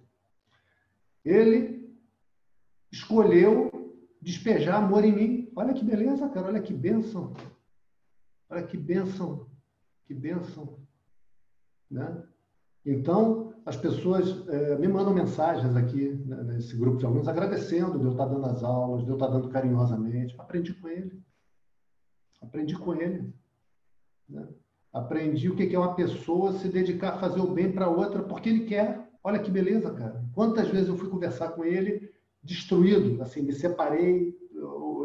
[1.23, 1.93] Ele
[2.91, 3.69] escolheu
[4.21, 5.42] despejar amor em mim.
[5.55, 6.47] Olha que beleza, cara.
[6.47, 7.33] Olha que bênção.
[8.49, 9.47] Olha que bênção.
[10.05, 10.79] Que bênção.
[11.89, 12.23] Né?
[12.85, 18.05] Então, as pessoas é, me mandam mensagens aqui né, nesse grupo de alunos agradecendo de
[18.05, 20.35] eu estar dando as aulas, de eu estar dando carinhosamente.
[20.37, 21.21] Aprendi com ele.
[22.41, 23.33] Aprendi com ele.
[24.27, 24.47] Né?
[24.91, 28.49] Aprendi o que é uma pessoa se dedicar a fazer o bem para outra porque
[28.49, 29.09] ele quer.
[29.23, 30.23] Olha que beleza, cara.
[30.33, 32.11] Quantas vezes eu fui conversar com ele
[32.43, 34.37] destruído, assim, me separei,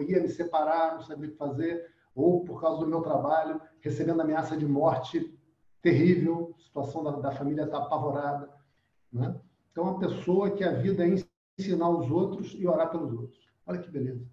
[0.00, 3.60] eu ia me separar, não sabia o que fazer, ou por causa do meu trabalho,
[3.80, 5.38] recebendo ameaça de morte
[5.80, 8.50] terrível, a situação da, da família está apavorada.
[9.12, 9.38] Né?
[9.70, 11.14] Então, uma pessoa que a vida é
[11.58, 13.48] ensinar os outros e orar pelos outros.
[13.66, 14.26] Olha que beleza.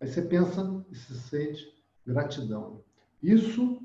[0.00, 2.82] Aí você pensa e se sente gratidão.
[3.22, 3.80] Isso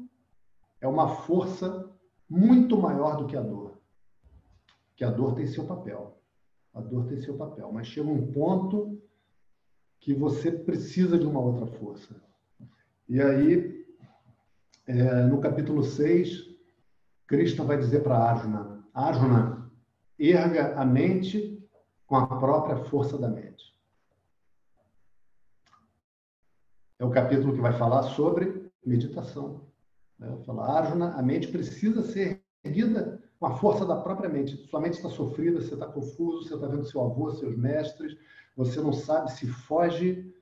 [0.81, 1.89] é uma força
[2.29, 3.77] muito maior do que a dor.
[4.95, 6.17] Que a dor tem seu papel.
[6.73, 9.01] A dor tem seu papel, mas chega um ponto
[9.99, 12.15] que você precisa de uma outra força.
[13.07, 13.85] E aí,
[14.87, 16.49] é, no capítulo 6,
[17.27, 19.71] Krishna vai dizer para Arjuna: Arjuna,
[20.17, 21.61] erga a mente
[22.05, 23.75] com a própria força da mente.
[26.97, 29.61] É o capítulo que vai falar sobre meditação.
[30.17, 30.37] Né?
[30.45, 34.57] Fala, Arjuna, a mente precisa ser erguida com a força da própria mente.
[34.67, 38.17] Sua mente está sofrida, você está confuso, você está vendo seu avô, seus mestres,
[38.59, 40.35] você não sabe se foge,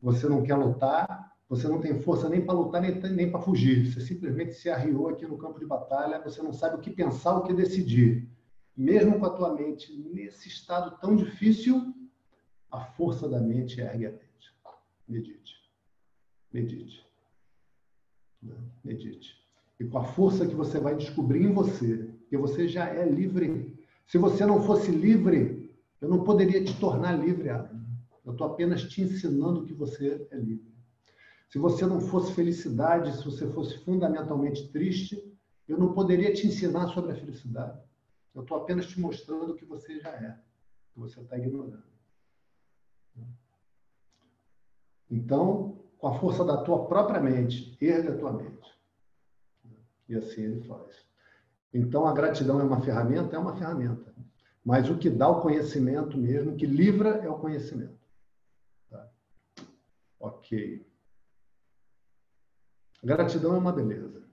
[0.00, 3.92] você não quer lutar, você não tem força nem para lutar, nem, nem para fugir.
[3.92, 7.36] Você simplesmente se arriou aqui no campo de batalha, você não sabe o que pensar,
[7.36, 8.30] o que decidir.
[8.76, 11.92] Mesmo com a tua mente nesse estado tão difícil,
[12.70, 14.54] a força da mente ergue a mente.
[15.08, 15.54] Medite.
[16.52, 17.04] Medite.
[18.40, 18.54] Né?
[18.84, 19.34] Medite.
[19.80, 23.76] E com a força que você vai descobrir em você, que você já é livre.
[24.06, 25.53] Se você não fosse livre,
[26.04, 27.82] eu não poderia te tornar livre, Adam.
[28.26, 30.70] Eu estou apenas te ensinando que você é livre.
[31.48, 35.34] Se você não fosse felicidade, se você fosse fundamentalmente triste,
[35.66, 37.80] eu não poderia te ensinar sobre a felicidade.
[38.34, 40.38] Eu estou apenas te mostrando o que você já é,
[40.92, 41.82] que você está ignorando.
[45.10, 48.78] Então, com a força da tua própria mente, erga a tua mente.
[50.06, 51.06] E assim ele faz.
[51.72, 53.36] Então, a gratidão é uma ferramenta?
[53.36, 54.14] É uma ferramenta.
[54.64, 57.98] Mas o que dá o conhecimento mesmo, o que livra é o conhecimento.
[58.90, 59.08] Tá?
[60.18, 60.86] Ok.
[63.02, 64.24] Gratidão é uma beleza.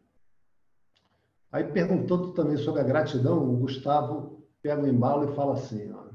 [1.51, 6.11] Aí, perguntando também sobre a gratidão, o Gustavo pega o embalo e fala assim, ó,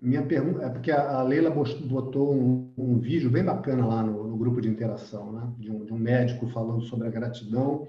[0.00, 4.36] Minha pergunta é porque a Leila botou um, um vídeo bem bacana lá no, no
[4.36, 5.52] grupo de interação, né?
[5.58, 7.88] de, um, de, um, médico falando sobre a gratidão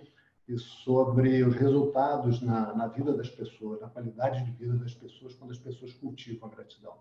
[0.50, 5.36] e sobre os resultados na, na, vida das pessoas, na qualidade de vida das pessoas
[5.36, 6.95] quando as pessoas cultivam a gratidão.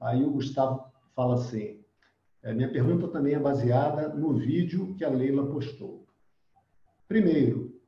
[0.00, 1.84] Aí o Gustavo fala assim:
[2.42, 6.06] é, minha pergunta também é baseada no vídeo que a Leila postou.
[7.06, 7.78] Primeiro,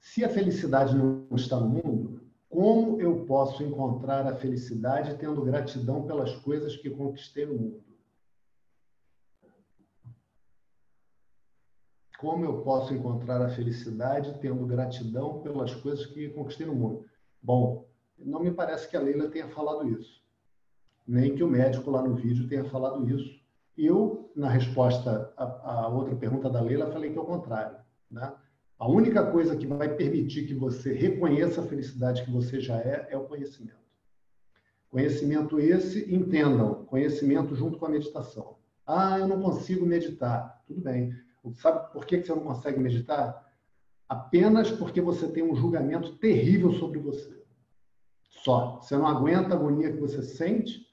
[0.00, 6.04] se a felicidade não está no mundo, como eu posso encontrar a felicidade tendo gratidão
[6.04, 7.89] pelas coisas que conquistei no mundo?
[12.20, 17.06] Como eu posso encontrar a felicidade tendo gratidão pelas coisas que conquistei no mundo?
[17.42, 20.22] Bom, não me parece que a Leila tenha falado isso,
[21.08, 23.40] nem que o médico lá no vídeo tenha falado isso.
[23.74, 27.78] Eu, na resposta à, outra pergunta da Leila, falei que é o contrário.
[28.10, 28.30] Né?
[28.78, 33.08] A única coisa que vai permitir que você reconheça a felicidade que você já é
[33.08, 33.80] é o conhecimento.
[34.90, 38.56] Conhecimento esse, entendam, conhecimento junto com a meditação.
[38.86, 40.62] Ah, eu não consigo meditar.
[40.66, 41.14] Tudo bem.
[41.56, 43.48] Sabe por que você não consegue meditar?
[44.08, 47.40] Apenas porque você tem um julgamento terrível sobre você.
[48.28, 48.80] Só.
[48.80, 50.86] Você não aguenta a agonia que você sente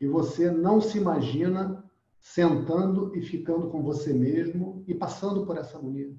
[0.00, 1.84] e você não se imagina
[2.18, 6.14] sentando e ficando com você mesmo e passando por essa agonia.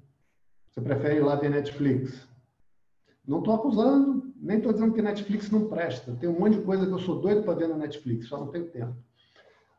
[0.70, 2.26] Você prefere ir lá ver Netflix?
[3.26, 6.16] Não estou acusando, nem estou dizendo que Netflix não presta.
[6.16, 8.48] Tem um monte de coisa que eu sou doido para ver na Netflix, só não
[8.48, 8.96] tenho tempo.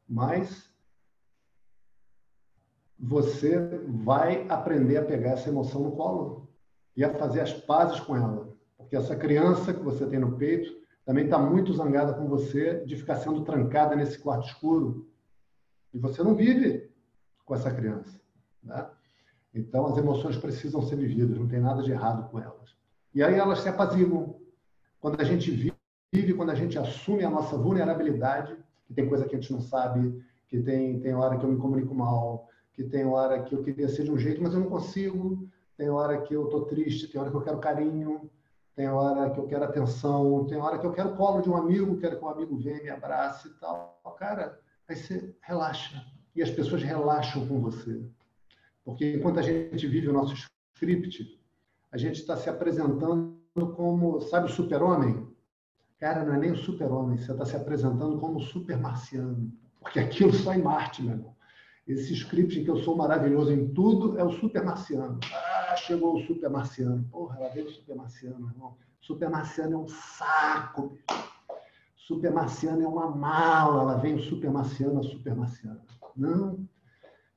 [0.08, 0.73] Mas
[3.00, 6.50] você vai aprender a pegar essa emoção no colo
[6.96, 8.54] e a fazer as pazes com ela.
[8.78, 10.72] Porque essa criança que você tem no peito
[11.06, 15.10] também está muito zangada com você de ficar sendo trancada nesse quarto escuro.
[15.94, 16.90] E você não vive
[17.46, 18.20] com essa criança.
[18.64, 18.88] Né?
[19.54, 22.76] Então, as emoções precisam ser vividas, não tem nada de errado com elas.
[23.14, 24.40] E aí elas se apaziguam.
[25.00, 29.36] Quando a gente vive, quando a gente assume a nossa vulnerabilidade, que tem coisa que
[29.36, 33.06] a gente não sabe, que tem, tem hora que eu me comunico mal, que tem
[33.06, 35.48] hora que eu queria ser de um jeito, mas eu não consigo,
[35.78, 38.30] tem hora que eu estou triste, tem hora que eu quero carinho,
[38.76, 41.98] tem hora que eu quero atenção, tem hora que eu quero colo de um amigo,
[41.98, 44.02] quero que um amigo venha, me abrace e tal.
[44.18, 46.04] Cara, aí você relaxa.
[46.36, 48.04] E as pessoas relaxam com você.
[48.84, 50.34] Porque enquanto a gente vive o nosso
[50.76, 51.40] script,
[51.92, 53.38] a gente está se apresentando
[53.76, 55.28] como, sabe, o super-homem?
[56.00, 59.54] Cara, não é nem o super-homem, você está se apresentando como o super-marciano.
[59.80, 61.33] Porque aquilo só em Marte, meu irmão.
[61.88, 65.20] Esse script que eu sou maravilhoso em tudo é o super-marciano.
[65.34, 67.04] Ah, chegou o super-marciano.
[67.12, 68.78] Porra, ela veio o super-marciano, meu irmão.
[69.02, 70.98] Super-marciano é um saco,
[71.96, 75.82] Super-marciano é uma mala, ela vem o super-marciano, a super-marciana.
[76.16, 76.68] Não.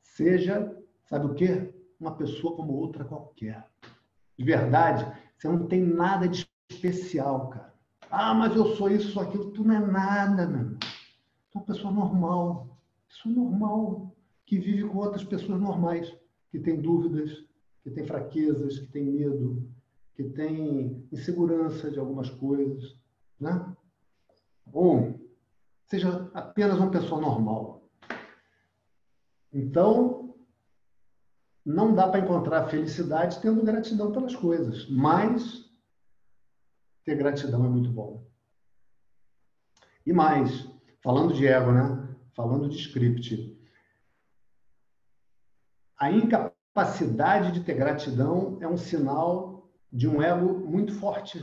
[0.03, 0.76] Seja
[1.07, 1.72] Sabe o quê?
[2.01, 3.64] Uma pessoa como outra qualquer.
[4.36, 5.07] De verdade,
[5.38, 7.74] você não tem nada de especial, cara.
[8.11, 9.53] Ah, mas eu sou isso, sou aquilo.
[9.53, 10.78] Tu não é nada, meu irmão.
[10.80, 10.88] Tu
[11.55, 12.76] é uma pessoa normal.
[13.09, 14.15] Isso é normal.
[14.47, 16.16] Que vive com outras pessoas normais.
[16.51, 17.44] Que tem dúvidas,
[17.82, 19.68] que tem fraquezas, que tem medo,
[20.14, 22.97] que tem insegurança de algumas coisas.
[23.38, 23.76] Né?
[24.64, 25.18] Bom,
[25.86, 27.82] seja apenas uma pessoa normal.
[29.53, 30.34] Então,
[31.64, 35.70] não dá para encontrar felicidade tendo gratidão pelas coisas, mas
[37.05, 38.24] ter gratidão é muito bom.
[40.05, 40.68] E mais,
[41.03, 42.14] falando de ego, né?
[42.32, 43.55] Falando de script.
[45.99, 51.40] A incapacidade de ter gratidão é um sinal de um ego muito forte.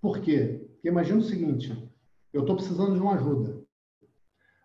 [0.00, 0.66] Por quê?
[0.72, 1.90] Porque imagina o seguinte:
[2.32, 3.62] eu estou precisando de uma ajuda.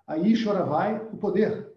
[0.08, 1.76] Aí chora vai o poder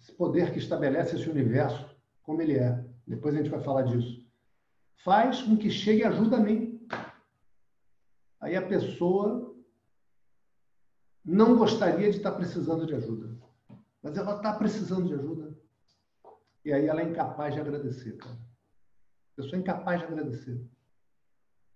[0.00, 1.88] esse poder que estabelece esse universo
[2.22, 2.84] como ele é.
[3.06, 4.26] Depois a gente vai falar disso.
[5.04, 6.86] Faz com que chegue ajuda a mim.
[8.40, 9.54] Aí a pessoa
[11.22, 13.38] não gostaria de estar precisando de ajuda,
[14.02, 15.49] mas ela está precisando de ajuda.
[16.64, 18.34] E aí ela é incapaz de agradecer, cara.
[18.34, 20.60] A pessoa é incapaz de agradecer.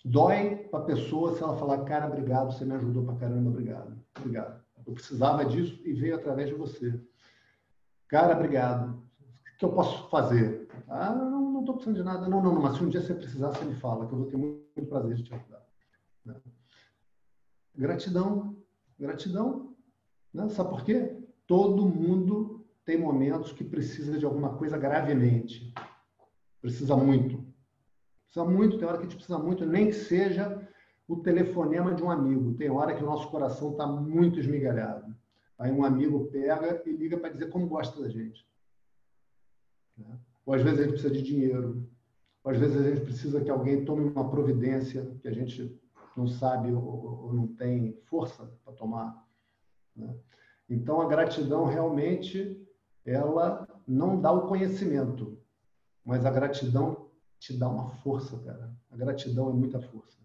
[0.05, 3.99] Dói para a pessoa se ela falar, cara, obrigado, você me ajudou para caramba, obrigado.
[4.19, 4.63] Obrigado.
[4.87, 7.01] Eu precisava disso e veio através de você.
[8.09, 9.03] Cara, obrigado.
[9.55, 10.69] O que eu posso fazer?
[10.89, 12.29] Ah, não estou precisando de nada.
[12.29, 14.27] Não, não, não, mas se um dia você precisar, você me fala, que eu vou
[14.27, 15.67] ter muito, prazer de te ajudar.
[16.27, 16.35] Né?
[17.75, 18.57] Gratidão.
[18.99, 19.75] Gratidão.
[20.35, 20.49] Né?
[20.51, 21.17] Sabe por quê?
[21.47, 22.54] Todo mundo
[22.85, 25.73] tem momentos que precisa de alguma coisa gravemente.
[26.61, 27.45] Precisa muito.
[28.25, 30.69] Precisa muito, tem hora que a gente precisa muito, nem que seja
[31.07, 32.55] o telefonema de um amigo.
[32.55, 35.15] Tem hora que o nosso coração está muito esmigalhado.
[35.59, 38.47] Aí um amigo pega e liga para dizer como gosta da gente.
[39.97, 40.19] Né?
[40.45, 41.89] Ou às vezes a gente precisa de dinheiro,
[42.43, 45.81] ou às vezes a gente precisa que alguém tome uma providência que a gente
[46.17, 49.27] não sabe ou, não tem força para tomar.
[49.95, 50.15] Né?
[50.69, 52.64] Então a gratidão realmente
[53.05, 55.39] ela não dá o conhecimento,
[56.05, 58.75] mas a gratidão te dá uma força, cara.
[58.91, 60.19] A gratidão é muita força.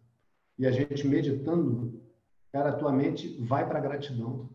[0.57, 2.01] E a gente meditando,
[2.51, 4.49] cara, a tua mente vai para a gratidão.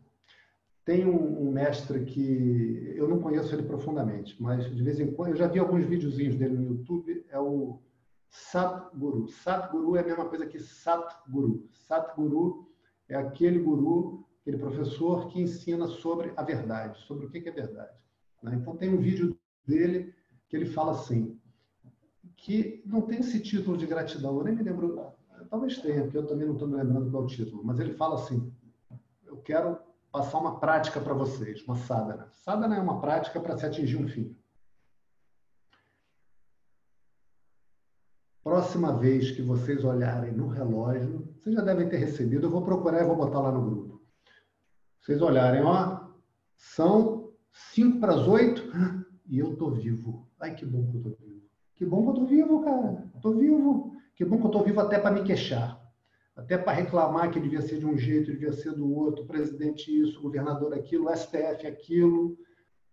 [0.84, 5.30] Tem um, um, mestre que eu não conheço ele profundamente, mas de vez em quando
[5.30, 7.24] eu já vi alguns videozinhos dele no YouTube.
[7.30, 7.80] É o
[8.28, 9.28] Satguru.
[9.28, 11.66] Satguru é a mesma coisa que Satguru.
[11.70, 12.68] Satguru
[13.08, 18.03] é aquele guru, aquele professor que ensina sobre a verdade, sobre o que é verdade.
[18.44, 18.56] Né?
[18.60, 19.36] Então tem um vídeo
[19.66, 20.14] dele
[20.48, 21.40] que ele fala assim,
[22.36, 24.36] que não tem esse título de gratidão.
[24.36, 25.12] Eu nem me lembro,
[25.48, 27.64] talvez tenha, porque eu também não estou me lembrando qual é o título.
[27.64, 28.52] Mas ele fala assim:
[29.24, 29.78] eu quero
[30.12, 32.28] passar uma prática para vocês, uma sadhana.
[32.32, 34.36] Sadhana é uma prática para se atingir um fim.
[38.44, 43.00] Próxima vez que vocês olharem no relógio, vocês já devem ter recebido, eu vou procurar
[43.00, 44.02] e vou botar lá no grupo.
[45.00, 46.10] Vocês olharem, ó,
[46.54, 47.23] são
[47.54, 48.62] cinco para as oito
[49.26, 50.28] e eu tô vivo.
[50.38, 51.42] Ai, que bom que eu tô vivo.
[51.74, 53.10] Que bom que eu tô vivo, cara.
[53.22, 53.96] Tô vivo.
[54.14, 55.84] Que bom que eu tô vivo até para me queixar
[56.36, 60.20] até para reclamar que devia ser de um jeito, devia ser do outro, presidente isso,
[60.20, 62.36] governador aquilo, STF aquilo,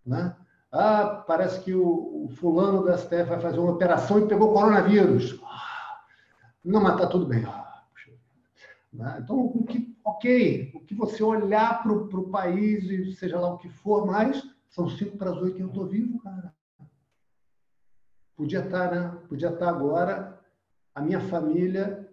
[0.05, 0.35] né?
[0.71, 5.39] Ah, parece que o, o fulano do STF vai fazer uma operação e pegou coronavírus.
[5.43, 5.99] Ah,
[6.63, 7.43] não, mas tá tudo bem.
[7.45, 7.83] Ah,
[8.93, 9.19] né?
[9.21, 13.57] Então, o que, ok, o que você olhar para o país e seja lá o
[13.57, 14.41] que for, mas
[14.71, 16.55] são cinco para as oito e eu estou vivo, cara.
[18.35, 19.21] Podia estar, tá, né?
[19.27, 20.41] Podia estar tá agora
[20.95, 22.09] a minha família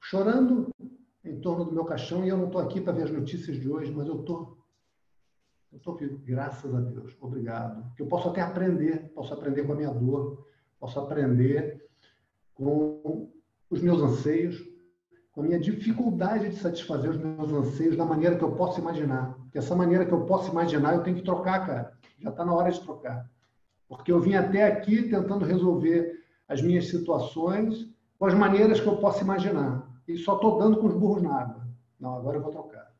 [0.00, 0.68] chorando
[1.24, 3.68] em torno do meu caixão e eu não estou aqui para ver as notícias de
[3.68, 4.58] hoje, mas eu estou.
[5.70, 7.16] Eu estou vivo, graças a Deus.
[7.20, 7.94] Obrigado.
[7.94, 10.46] Que eu posso até aprender, posso aprender com a minha dor,
[10.80, 11.86] posso aprender
[12.54, 13.30] com
[13.70, 14.66] os meus anseios,
[15.30, 19.38] com a minha dificuldade de satisfazer os meus anseios da maneira que eu posso imaginar.
[19.58, 21.92] Essa maneira que eu posso imaginar, eu tenho que trocar, cara.
[22.20, 23.28] Já está na hora de trocar.
[23.88, 28.98] Porque eu vim até aqui tentando resolver as minhas situações com as maneiras que eu
[28.98, 31.66] posso imaginar e só estou dando com os burros na água.
[31.98, 32.94] Não, agora eu vou trocar.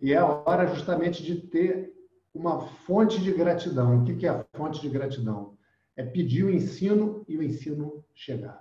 [0.00, 1.94] E é a hora justamente de ter
[2.34, 4.02] uma fonte de gratidão.
[4.02, 5.56] O que é a fonte de gratidão?
[5.96, 8.60] É pedir o ensino e o ensino chegar.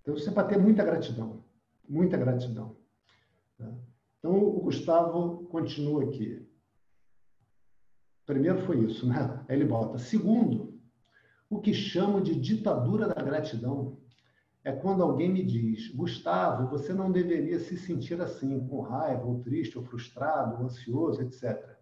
[0.00, 1.44] Então você para ter muita gratidão,
[1.86, 2.74] muita gratidão.
[3.58, 3.70] Tá?
[4.18, 6.46] Então o Gustavo continua aqui.
[8.26, 9.44] Primeiro foi isso, né?
[9.48, 9.96] Aí ele bota.
[9.98, 10.78] Segundo,
[11.48, 13.96] o que chamo de ditadura da gratidão
[14.64, 19.40] é quando alguém me diz, Gustavo, você não deveria se sentir assim, com raiva, ou
[19.40, 21.76] triste, ou frustrado, ou ansioso, etc.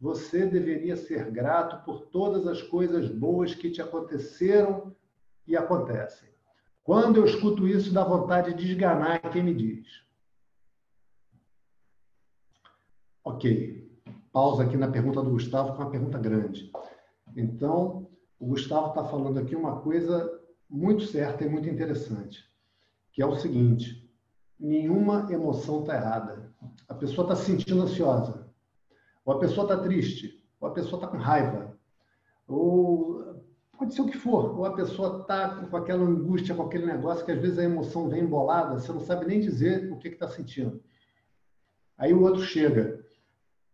[0.00, 4.96] Você deveria ser grato por todas as coisas boas que te aconteceram
[5.46, 6.28] e acontecem.
[6.82, 10.04] Quando eu escuto isso, dá vontade de esganar quem me diz.
[13.24, 13.90] Ok.
[14.30, 16.70] Pausa aqui na pergunta do Gustavo, com uma pergunta grande.
[17.34, 22.44] Então, o Gustavo está falando aqui uma coisa muito certa e muito interessante,
[23.12, 24.12] que é o seguinte:
[24.60, 26.52] nenhuma emoção está errada.
[26.86, 28.52] A pessoa está se sentindo ansiosa,
[29.24, 31.78] ou a pessoa está triste, ou a pessoa está com raiva,
[32.46, 33.42] ou
[33.78, 37.24] pode ser o que for, ou a pessoa está com aquela angústia, com aquele negócio
[37.24, 40.28] que às vezes a emoção vem embolada, você não sabe nem dizer o que está
[40.28, 40.82] sentindo.
[41.96, 43.03] Aí o outro chega.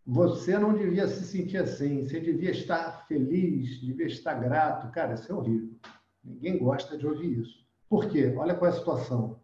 [0.07, 4.91] Você não devia se sentir assim, você devia estar feliz, devia estar grato.
[4.93, 5.79] Cara, isso é horrível.
[6.25, 7.67] Ninguém gosta de ouvir isso.
[7.89, 8.35] Por quê?
[8.37, 9.41] Olha qual é a situação.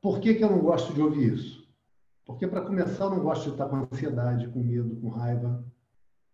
[0.00, 1.68] Por que, que eu não gosto de ouvir isso?
[2.24, 5.64] Porque, para começar, eu não gosto de estar com ansiedade, com medo, com raiva,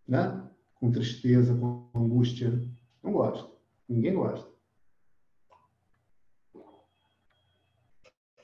[0.06, 0.46] né?
[0.74, 2.62] com tristeza, com angústia.
[3.02, 3.56] Não gosto.
[3.88, 4.48] Ninguém gosta.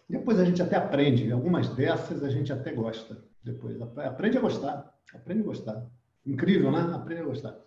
[0.08, 1.30] Depois a gente até aprende.
[1.30, 3.24] Algumas dessas a gente até gosta.
[3.42, 4.94] Depois aprende a gostar.
[5.14, 5.86] Aprende a gostar.
[6.24, 6.94] Incrível, né?
[6.94, 7.58] Aprende a gostar.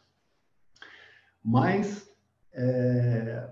[1.44, 2.10] Mas
[2.54, 3.50] é...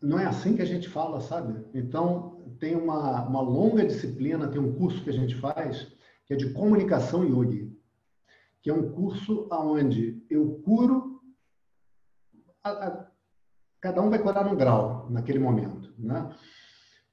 [0.00, 1.62] Não é assim que a gente fala, sabe?
[1.74, 5.92] Então, tem uma, uma longa disciplina, tem um curso que a gente faz,
[6.26, 7.70] que é de comunicação yogi,
[8.62, 11.20] que é um curso onde eu curo.
[12.62, 13.06] A, a,
[13.80, 16.34] cada um vai curar num grau naquele momento, né?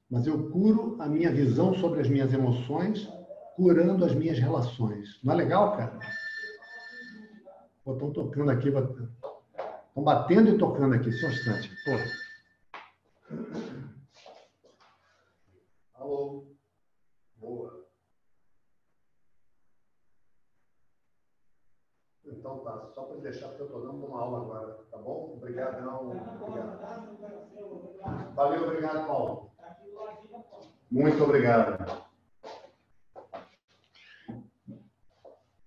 [0.10, 3.10] Mas eu curo a minha visão sobre as minhas emoções,
[3.56, 5.22] curando as minhas relações.
[5.22, 6.00] Não é legal, cara?
[7.86, 8.70] Estão tocando aqui.
[8.70, 11.70] Estão batendo e tocando aqui, só um instante.
[15.96, 16.46] Alô?
[17.36, 17.86] Boa.
[22.26, 25.34] Então tá, só para deixar que eu estou dando uma aula agora, tá bom?
[25.34, 26.12] Obrigadão.
[26.42, 27.18] Obrigado.
[28.36, 29.47] Valeu, obrigado, Paulo.
[30.90, 32.08] Muito obrigado.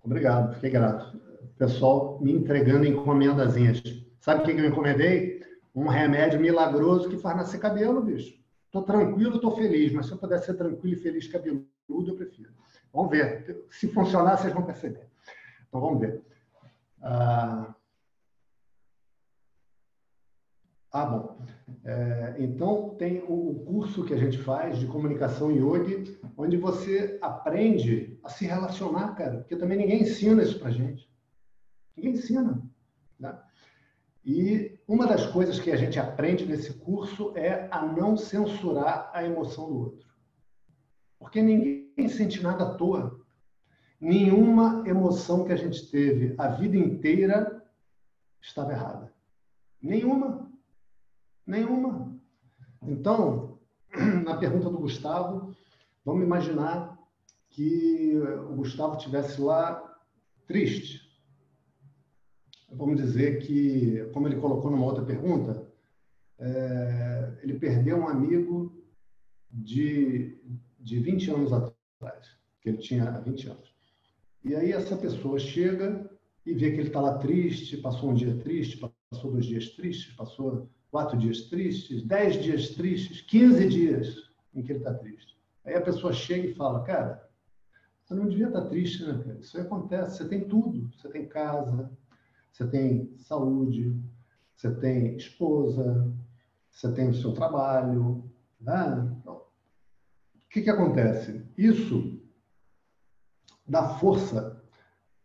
[0.02, 1.20] Obrigado, fiquei grato.
[1.58, 3.82] Pessoal me entregando encomendazinhas.
[4.20, 5.40] Sabe o que eu encomendei?
[5.74, 8.40] Um remédio milagroso que faz nascer cabelo, bicho.
[8.66, 12.50] Estou tranquilo, estou feliz, mas se eu puder ser tranquilo e feliz cabeludo, eu prefiro.
[12.92, 13.66] Vamos ver.
[13.70, 15.08] Se funcionar, vocês vão perceber.
[15.68, 16.22] Então, vamos ver.
[17.02, 17.74] Ah,
[20.92, 21.38] ah bom.
[21.84, 28.18] É, então, tem o curso que a gente faz de comunicação yogi, onde você aprende
[28.22, 31.08] a se relacionar, cara, porque também ninguém ensina isso pra gente.
[31.96, 32.62] Ninguém ensina.
[33.18, 33.38] Né?
[34.24, 39.24] E uma das coisas que a gente aprende nesse curso é a não censurar a
[39.24, 40.08] emoção do outro.
[41.18, 43.20] Porque ninguém sente nada à toa.
[44.00, 47.62] Nenhuma emoção que a gente teve a vida inteira
[48.40, 49.12] estava errada.
[49.80, 50.49] Nenhuma.
[51.50, 52.16] Nenhuma.
[52.80, 53.58] Então,
[54.24, 55.52] na pergunta do Gustavo,
[56.04, 56.96] vamos imaginar
[57.48, 58.16] que
[58.48, 59.82] o Gustavo tivesse lá
[60.46, 61.10] triste.
[62.72, 65.66] Vamos dizer que, como ele colocou numa outra pergunta,
[66.38, 68.80] é, ele perdeu um amigo
[69.50, 70.38] de,
[70.78, 72.28] de 20 anos atrás,
[72.60, 73.74] que ele tinha 20 anos.
[74.44, 76.08] E aí essa pessoa chega
[76.46, 78.78] e vê que ele está lá triste, passou um dia triste,
[79.10, 84.72] passou dois dias tristes, passou quatro dias tristes, dez dias tristes, quinze dias em que
[84.72, 85.38] ele está triste.
[85.64, 87.28] Aí a pessoa chega e fala, cara,
[88.04, 89.38] você não devia estar tá triste, né, cara?
[89.38, 90.90] Isso acontece, você tem tudo.
[90.96, 91.90] Você tem casa,
[92.50, 93.96] você tem saúde,
[94.56, 96.12] você tem esposa,
[96.70, 98.28] você tem o seu trabalho.
[98.60, 99.16] Né?
[99.20, 101.46] Então, o que, que acontece?
[101.56, 102.20] Isso
[103.64, 104.60] dá força,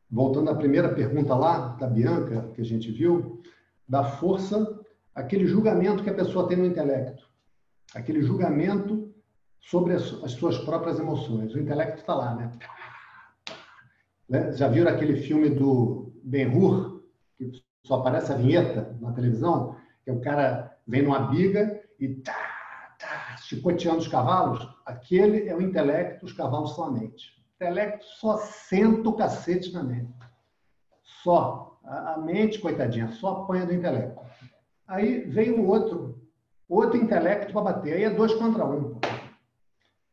[0.10, 3.42] voltando à primeira pergunta lá, da Bianca, que a gente viu,
[3.90, 4.74] dá força
[5.16, 7.28] aquele julgamento que a pessoa tem no intelecto,
[7.96, 9.16] aquele julgamento
[9.62, 11.56] sobre as, as suas próprias emoções.
[11.56, 12.52] O intelecto está lá, né?
[14.30, 14.52] né?
[14.52, 17.04] Já viram aquele filme do Ben-Hur,
[17.38, 17.50] que
[17.86, 23.38] só aparece a vinheta na televisão, que o cara vem numa biga e tá, tá,
[23.38, 24.68] chicoteando os cavalos?
[24.86, 27.32] Aquele é o intelecto, os cavalos são a mente.
[27.40, 30.14] O intelecto só senta o cacete na mente.
[31.24, 31.80] Só.
[31.84, 34.24] A mente, coitadinha, só apanha do intelecto.
[34.88, 36.22] Aí vem o outro,
[36.68, 37.94] outro intelecto para bater.
[37.94, 38.99] Aí é dois contra um.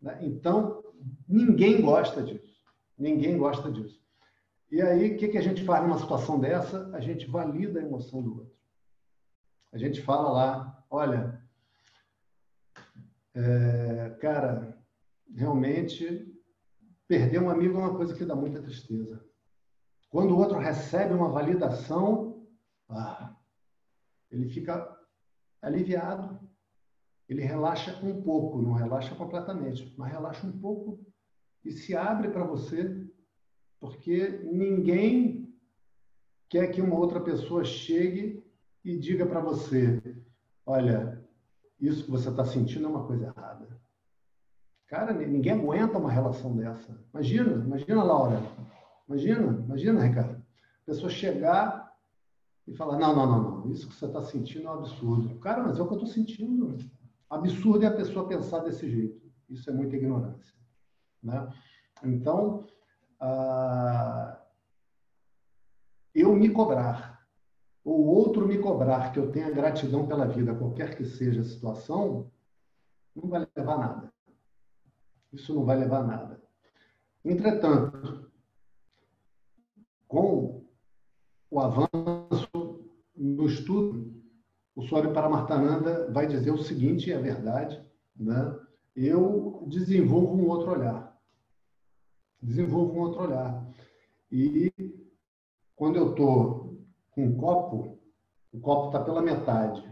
[0.00, 0.18] Né?
[0.22, 0.82] Então,
[1.28, 2.62] ninguém gosta disso.
[2.98, 4.00] Ninguém gosta disso.
[4.70, 6.90] E aí, o que, que a gente faz numa situação dessa?
[6.94, 8.56] A gente valida a emoção do outro.
[9.72, 11.42] A gente fala lá, olha,
[13.34, 14.78] é, cara,
[15.34, 16.28] realmente
[17.06, 19.22] perder um amigo é uma coisa que dá muita tristeza.
[20.10, 22.46] Quando o outro recebe uma validação,
[22.88, 23.34] ah,
[24.32, 24.98] ele fica
[25.60, 26.40] aliviado,
[27.28, 30.98] ele relaxa um pouco, não relaxa completamente, mas relaxa um pouco
[31.64, 33.06] e se abre para você,
[33.78, 35.54] porque ninguém
[36.48, 38.44] quer que uma outra pessoa chegue
[38.84, 40.02] e diga para você:
[40.66, 41.22] olha,
[41.80, 43.80] isso que você está sentindo é uma coisa errada.
[44.86, 47.02] Cara, ninguém aguenta uma relação dessa.
[47.14, 48.42] Imagina, imagina, Laura.
[49.08, 50.36] Imagina, imagina, Ricardo.
[50.82, 51.81] A pessoa chegar
[52.66, 55.38] e falar: não, não, não, não, isso que você está sentindo é um absurdo.
[55.40, 56.76] Cara, mas é o que eu estou sentindo.
[57.28, 59.30] Absurdo é a pessoa pensar desse jeito.
[59.48, 60.54] Isso é muita ignorância.
[61.22, 61.48] Né?
[62.04, 62.66] Então,
[63.20, 64.40] ah,
[66.14, 67.26] eu me cobrar,
[67.84, 72.30] ou outro me cobrar que eu tenha gratidão pela vida, qualquer que seja a situação,
[73.14, 74.12] não vai levar a nada.
[75.32, 76.42] Isso não vai levar a nada.
[77.24, 78.30] Entretanto,
[80.06, 80.66] com
[81.50, 82.41] o avanço
[83.22, 84.12] no estudo,
[84.74, 87.80] o Swami Paramartananda vai dizer o seguinte, é verdade,
[88.16, 88.58] né?
[88.96, 91.16] eu desenvolvo um outro olhar.
[92.42, 93.64] Desenvolvo um outro olhar.
[94.30, 94.72] E
[95.76, 96.82] quando eu estou
[97.12, 97.98] com um copo,
[98.52, 99.88] o copo está pela metade.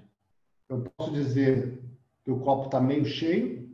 [0.68, 1.80] Eu posso dizer
[2.24, 3.70] que o copo está meio cheio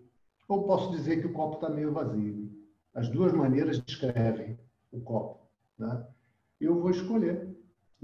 [0.47, 2.51] ou posso dizer que o copo está meio vazio.
[2.93, 4.59] As duas maneiras descrevem
[4.93, 5.49] o copo.
[5.79, 6.07] Né?
[6.61, 7.56] Eu vou escolher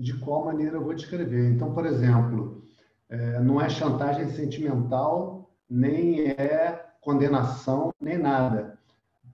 [0.03, 1.49] de qual maneira eu vou descrever.
[1.49, 2.65] Então, por exemplo,
[3.09, 8.77] é, não é chantagem sentimental, nem é condenação, nem nada.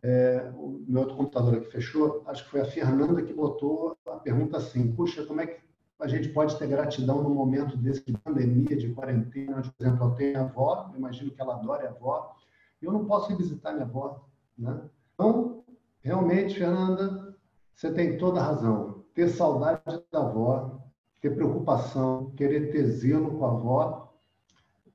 [0.03, 4.17] É, o meu outro computador aqui fechou, acho que foi a Fernanda que botou a
[4.17, 5.61] pergunta assim: puxa, como é que
[6.01, 9.63] a gente pode ter gratidão num momento desse de pandemia, de quarentena?
[9.63, 12.37] Por exemplo, eu tenho a avó, imagino que ela adore a avó,
[12.83, 14.23] eu não posso ir visitar minha avó.
[14.57, 14.79] Né?
[15.15, 15.65] Então,
[16.03, 17.35] realmente, Fernanda,
[17.75, 19.83] você tem toda a razão ter saudade
[20.13, 20.81] da avó,
[21.21, 24.15] ter preocupação, querer ter zelo com a avó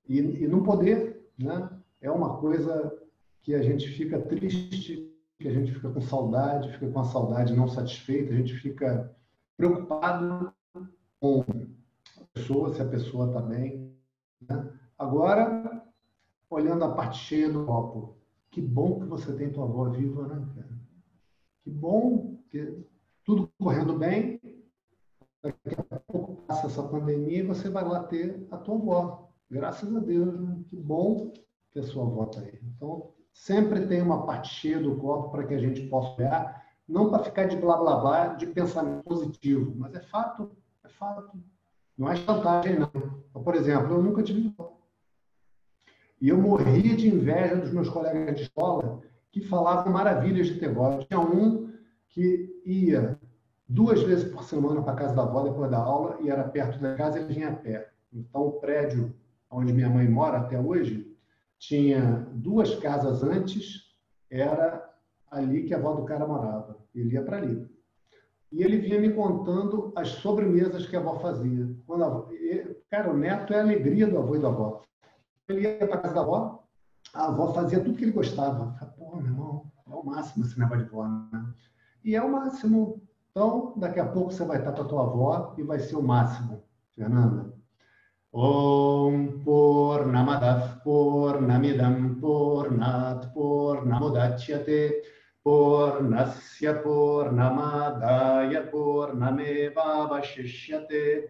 [0.08, 1.70] e, e não poder, né?
[2.00, 2.98] É uma coisa
[3.41, 7.54] que a gente fica triste, que a gente fica com saudade, fica com a saudade
[7.54, 9.14] não satisfeita, a gente fica
[9.58, 10.54] preocupado
[11.20, 13.94] com a pessoa, se a pessoa está bem.
[14.48, 14.72] Né?
[14.98, 15.84] Agora,
[16.50, 18.16] olhando a parte cheia do copo,
[18.50, 20.66] que bom que você tem tua avó viva, né?
[21.62, 22.86] Que bom que
[23.24, 24.40] tudo correndo bem,
[25.41, 29.30] daqui a pouco passa essa pandemia e você vai lá ter a tua avó.
[29.50, 30.34] Graças a Deus,
[30.68, 31.32] que bom
[31.72, 32.60] que a sua avó está aí.
[32.76, 37.10] Então, sempre tem uma parte cheia do copo para que a gente possa olhar, não
[37.10, 40.52] para ficar de blá blá blá, de pensamento positivo, mas é fato,
[40.84, 41.38] é fato.
[41.98, 42.90] Não é chantagem, não.
[43.30, 44.78] Então, por exemplo, eu nunca tive avó.
[46.20, 49.02] E eu morria de inveja dos meus colegas de escola
[49.32, 50.98] que falavam maravilhas de ter avó.
[51.00, 51.72] Tinha um
[52.10, 53.19] que ia
[53.68, 56.80] duas vezes por semana para a casa da avó depois da aula e era perto
[56.80, 57.91] da casa e vinha a pé.
[58.11, 59.14] Então, o prédio
[59.49, 61.11] onde minha mãe mora até hoje
[61.60, 63.95] tinha duas casas antes,
[64.30, 64.84] era
[65.31, 66.77] ali que a avó do cara morava.
[66.94, 67.68] Ele ia para ali.
[68.52, 71.69] E ele vinha me contando as sobremesas que a avó fazia.
[71.88, 72.30] Quando avó,
[72.90, 74.81] cara, o neto é a alegria do avô e da avó.
[75.48, 76.64] Ele ia para casa da avó,
[77.14, 78.76] a avó fazia tudo que ele gostava.
[78.98, 81.53] Pô, meu irmão, é o máximo esse negócio de avó, né?
[82.04, 83.02] E é o máximo.
[83.32, 86.04] Então, daqui a pouco você vai estar com a tua avó e vai ser o
[86.04, 86.64] máximo,
[86.96, 87.54] Fernanda.
[88.36, 95.04] Om Purnamadav Purnamidam Purnat Purnamudachyate
[95.46, 101.30] Purnasya Purnamadaya Purnameva Vashishyate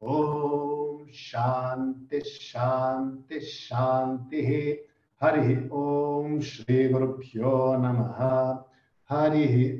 [0.00, 4.78] Om Shanti Shanti Shanti
[5.20, 8.62] Hari Om Shri Guru Pyo Namaha
[9.12, 9.78] Hari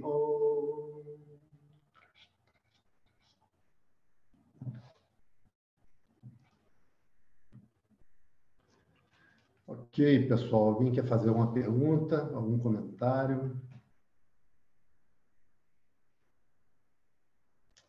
[9.66, 10.74] Ok, pessoal.
[10.74, 13.59] Alguém quer fazer alguma pergunta, algum comentário?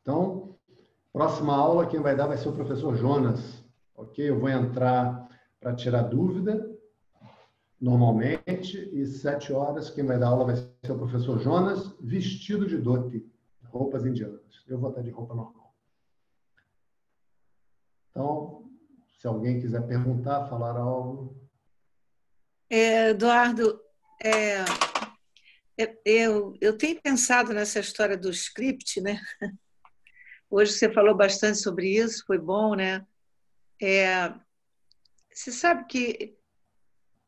[0.01, 0.57] Então,
[1.11, 3.61] próxima aula, quem vai dar vai ser o professor Jonas.
[3.95, 4.29] Ok?
[4.29, 5.27] Eu vou entrar
[5.59, 6.72] para tirar dúvida,
[7.83, 12.77] normalmente, e sete horas, quem vai dar aula vai ser o professor Jonas, vestido de
[12.77, 13.29] dote,
[13.65, 14.63] roupas indianas.
[14.65, 15.75] Eu vou estar de roupa normal.
[18.09, 18.71] Então,
[19.19, 21.35] se alguém quiser perguntar, falar algo.
[22.69, 23.77] É, Eduardo,
[24.23, 24.59] é,
[25.77, 29.19] é, eu, eu tenho pensado nessa história do script, né?
[30.49, 33.05] Hoje você falou bastante sobre isso, foi bom, né?
[33.81, 34.33] É,
[35.33, 36.37] você sabe que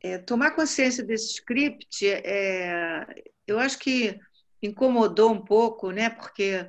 [0.02, 3.06] é, tomar consciência desse script, é,
[3.46, 4.18] eu acho que
[4.62, 6.10] incomodou um pouco, né?
[6.10, 6.68] Porque,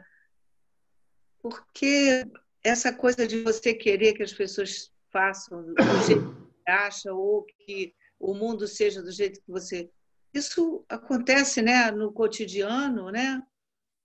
[1.40, 2.26] porque
[2.64, 6.36] essa coisa de você querer que as pessoas façam do jeito
[6.66, 9.90] que acha ou que o mundo seja do jeito que você.
[10.34, 13.42] Isso acontece né, no cotidiano, né?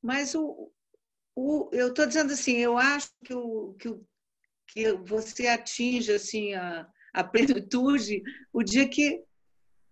[0.03, 0.71] mas o,
[1.35, 4.05] o, eu estou dizendo assim, eu acho que, o, que, o,
[4.67, 8.23] que você atinge assim, a, a plenitude
[8.53, 9.23] o dia que,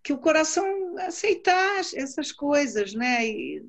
[0.02, 3.26] que o coração aceitar essas coisas, né?
[3.26, 3.64] E,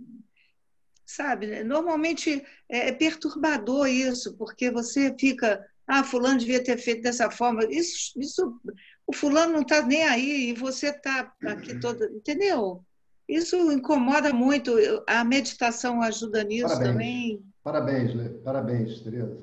[1.05, 7.29] sabe, normalmente é, é perturbador isso, porque você fica, ah, fulano devia ter feito dessa
[7.29, 7.65] forma.
[7.65, 8.59] Isso, isso
[9.05, 12.83] o fulano não está nem aí e você está aqui todo, entendeu?
[13.27, 14.73] Isso incomoda muito.
[15.07, 16.91] A meditação ajuda nisso parabéns.
[16.91, 17.45] também.
[17.63, 18.29] Parabéns, Lê.
[18.29, 19.37] parabéns, Tereza.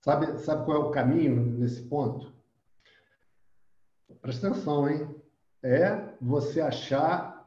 [0.00, 2.31] Sabe, sabe qual é o caminho nesse ponto?
[4.22, 5.08] Presta atenção, hein?
[5.64, 7.44] É você achar,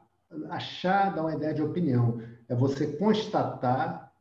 [0.50, 2.20] achar, dar uma ideia de opinião.
[2.48, 4.12] É você constatar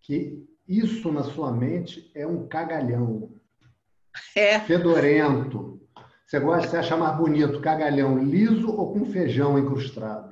[0.00, 3.30] que isso na sua mente é um cagalhão.
[4.34, 4.58] É.
[4.60, 5.78] Fedorento.
[6.24, 10.30] Você gosta, você acha mais bonito cagalhão liso ou com feijão incrustado?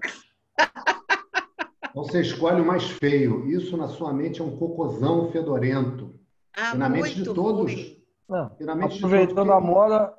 [1.90, 3.46] Então você escolhe o mais feio.
[3.50, 6.14] Isso na sua mente é um cocôzão fedorento.
[6.56, 7.96] Ah, e na mente de todos.
[8.28, 10.14] Não, e na mente aproveitando de todos, a moda,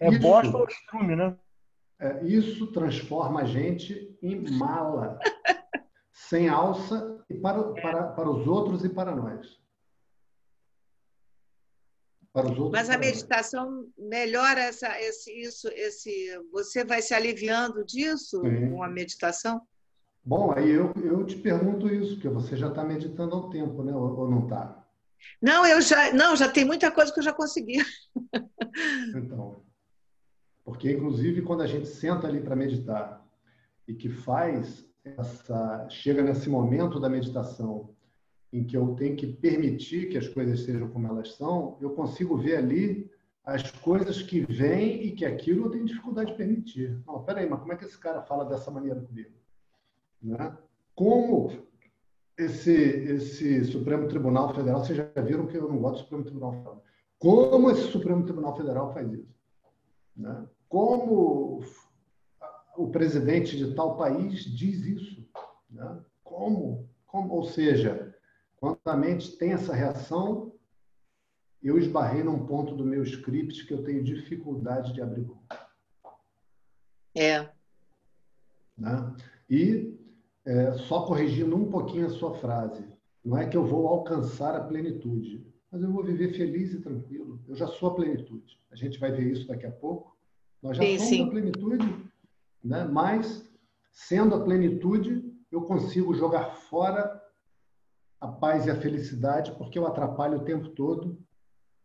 [0.00, 1.36] é isso, bosta ou estrume, né?
[1.98, 5.18] É, isso transforma a gente em mala,
[6.12, 9.58] sem alça, e para, para, para os outros e para nós
[12.36, 12.72] para os outros.
[12.72, 16.38] Mas a meditação melhora essa, esse, isso, esse.
[16.52, 18.70] Você vai se aliviando disso Sim.
[18.70, 19.62] com a meditação?
[20.22, 23.82] Bom, aí eu, eu te pergunto isso, porque você já está meditando há um tempo,
[23.82, 23.94] né?
[23.94, 24.84] Ou, ou não está?
[25.40, 27.78] Não, eu já, não, já tem muita coisa que eu já consegui.
[29.16, 29.64] Então,
[30.66, 33.24] porque inclusive quando a gente senta ali para meditar
[33.86, 37.94] e que faz essa, chega nesse momento da meditação
[38.52, 42.36] em que eu tenho que permitir que as coisas sejam como elas são, eu consigo
[42.36, 43.08] ver ali
[43.44, 47.00] as coisas que vêm e que aquilo eu tenho dificuldade de permitir.
[47.06, 49.30] Não, peraí, mas como é que esse cara fala dessa maneira comigo?
[50.20, 50.52] Né?
[50.96, 51.52] Como
[52.36, 56.52] esse, esse Supremo Tribunal Federal, vocês já viram que eu não gosto do Supremo Tribunal
[56.54, 56.84] Federal.
[57.20, 59.36] Como esse Supremo Tribunal Federal faz isso?
[60.16, 60.44] Né?
[60.68, 61.64] Como
[62.76, 65.28] o presidente de tal país diz isso?
[65.70, 66.04] Né?
[66.22, 66.88] Como?
[67.06, 67.34] Como?
[67.34, 68.14] Ou seja,
[68.56, 70.52] quando a mente tem essa reação,
[71.62, 75.42] eu esbarrei num ponto do meu script que eu tenho dificuldade de abrir mão.
[77.14, 77.48] É.
[78.76, 79.16] Né?
[79.48, 79.98] E
[80.44, 82.86] é, só corrigindo um pouquinho a sua frase,
[83.24, 87.42] não é que eu vou alcançar a plenitude, mas eu vou viver feliz e tranquilo.
[87.48, 88.60] Eu já sou a plenitude.
[88.70, 90.15] A gente vai ver isso daqui a pouco.
[90.66, 91.22] Nós já sim, somos sim.
[91.22, 92.10] a plenitude,
[92.64, 92.84] né?
[92.84, 93.48] mas
[93.92, 97.22] sendo a plenitude, eu consigo jogar fora
[98.20, 101.24] a paz e a felicidade, porque eu atrapalho o tempo todo,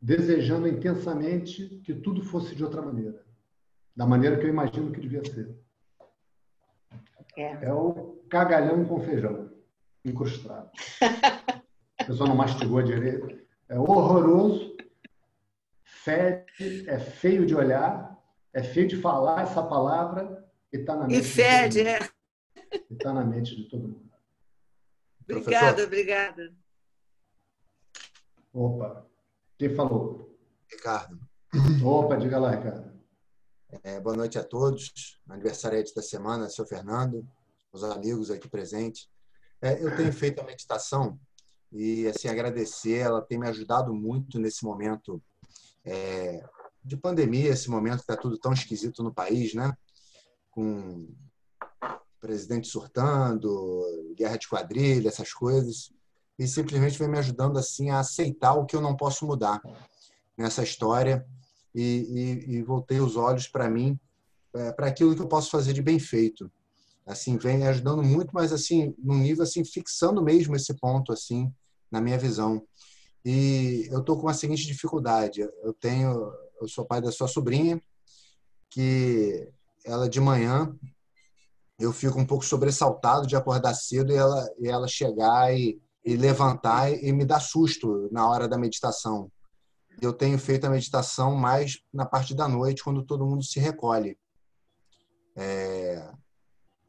[0.02, 3.24] desejando intensamente que tudo fosse de outra maneira,
[3.96, 5.56] da maneira que eu imagino que devia ser.
[7.38, 9.52] É, é o cagalhão com feijão,
[10.04, 10.72] incrustado.
[12.02, 13.40] A pessoa não mastigou direito.
[13.70, 14.76] É horroroso,
[15.84, 18.12] fede, é feio de olhar,
[18.54, 21.20] é feio de falar essa palavra e está na mente.
[21.20, 22.00] E fede, é.
[22.90, 24.12] Está na mente de todo mundo.
[25.30, 26.54] Obrigada, obrigada.
[28.54, 29.08] Opa,
[29.58, 30.38] quem falou?
[30.70, 31.20] Ricardo.
[31.84, 32.92] Opa, diga lá, Ricardo.
[33.84, 35.22] É, boa noite a todos.
[35.30, 37.26] Aniversariante da semana, seu Fernando,
[37.72, 39.10] os amigos aqui presentes.
[39.62, 41.18] É, eu tenho feito a meditação
[41.72, 42.98] e assim agradecer.
[42.98, 45.22] Ela tem me ajudado muito nesse momento
[45.86, 46.44] é,
[46.84, 49.76] de pandemia, esse momento que está tudo tão esquisito no país, né?
[50.50, 51.10] Com
[52.20, 55.92] presidente surtando, guerra de quadrilha, essas coisas,
[56.38, 59.62] e simplesmente vem me ajudando assim a aceitar o que eu não posso mudar
[60.38, 61.26] nessa história
[61.74, 64.00] e, e, e voltei os olhos para mim,
[64.54, 66.52] é, para aquilo que eu posso fazer de bem feito.
[67.06, 71.52] Assim, vem ajudando muito, mas assim, num nível assim, fixando mesmo esse ponto assim,
[71.90, 72.64] na minha visão.
[73.24, 77.82] E eu tô com a seguinte dificuldade, eu tenho, eu sou pai da sua sobrinha,
[78.70, 79.48] que
[79.86, 80.76] ela de manhã
[81.78, 86.16] eu fico um pouco sobressaltado de acordar cedo e ela, e ela chegar e, e
[86.16, 89.32] levantar e me dar susto na hora da meditação.
[90.00, 94.18] Eu tenho feito a meditação mais na parte da noite, quando todo mundo se recolhe.
[95.36, 96.12] É,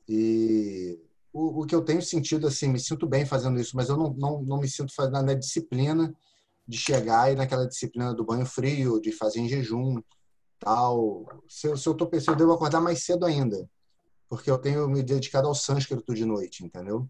[0.08, 1.00] e
[1.32, 4.12] o, o, que eu tenho sentido, assim, me sinto bem fazendo isso, mas eu não,
[4.14, 6.14] não, não me sinto fazendo na disciplina
[6.66, 10.00] de chegar e naquela disciplina do banho frio, de fazer em jejum,
[10.58, 11.26] tal.
[11.48, 13.68] Se eu, se eu tô pensando, eu devo acordar mais cedo ainda
[14.32, 17.06] porque eu tenho me dedicado ao sânscrito de noite, entendeu?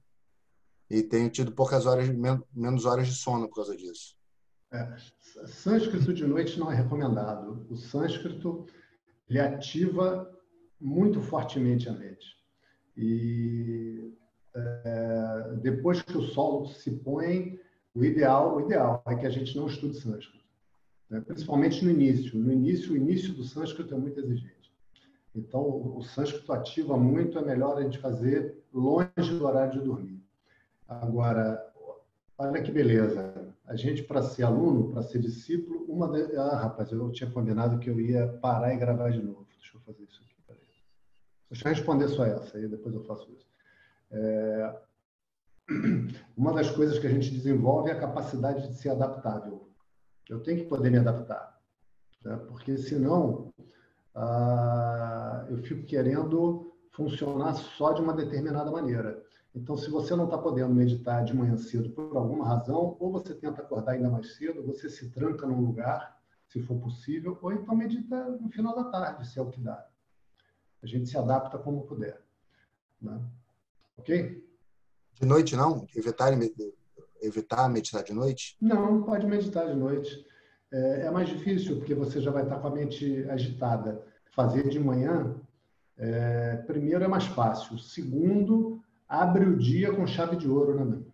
[0.91, 2.09] E tenho tido poucas horas,
[2.53, 4.17] menos horas de sono por causa disso.
[4.73, 4.97] É,
[5.47, 7.65] sânscrito de noite não é recomendado.
[7.71, 8.67] O sânscrito
[9.29, 10.37] ele ativa
[10.81, 12.27] muito fortemente a mente.
[12.97, 14.13] E
[14.55, 17.59] é, depois que o sol se põe,
[17.95, 20.45] o ideal, o ideal é que a gente não estude sânscrito,
[21.09, 21.21] né?
[21.21, 22.39] principalmente no início.
[22.39, 24.73] No início, o início do sânscrito é muito exigente.
[25.35, 29.09] Então, o sânscrito ativa muito, é melhor a gente fazer longe
[29.39, 30.23] do horário de dormir.
[30.87, 31.73] Agora,
[32.37, 33.55] olha que beleza.
[33.67, 36.37] A gente, para ser aluno, para ser discípulo, uma de...
[36.37, 39.47] Ah, rapaz, eu tinha combinado que eu ia parar e gravar de novo.
[39.59, 40.32] Deixa eu fazer isso aqui.
[41.53, 43.47] Deixa eu responder só essa, aí depois eu faço isso.
[44.11, 44.81] É...
[46.35, 49.69] Uma das coisas que a gente desenvolve é a capacidade de ser adaptável.
[50.31, 51.61] Eu tenho que poder me adaptar.
[52.25, 52.37] Né?
[52.49, 53.53] Porque, senão,
[54.15, 59.23] ah, eu fico querendo funcionar só de uma determinada maneira.
[59.55, 63.35] Então, se você não está podendo meditar de manhã cedo por alguma razão, ou você
[63.35, 66.19] tenta acordar ainda mais cedo, você se tranca num lugar,
[66.49, 69.87] se for possível, ou então medita no final da tarde, se é o que dá.
[70.83, 72.21] A gente se adapta como puder.
[73.01, 73.21] Né?
[73.97, 74.45] Ok?
[75.21, 75.87] De noite, não?
[75.95, 76.33] Evitar,
[77.21, 78.57] evitar meditar de noite?
[78.61, 80.27] Não, pode meditar de noite.
[80.73, 84.05] É, é mais difícil, porque você já vai estar com a mente agitada.
[84.33, 85.37] Fazer de manhã,
[85.97, 87.79] é, primeiro, é mais fácil.
[87.79, 91.13] Segundo, abre o dia com chave de ouro, né, meu?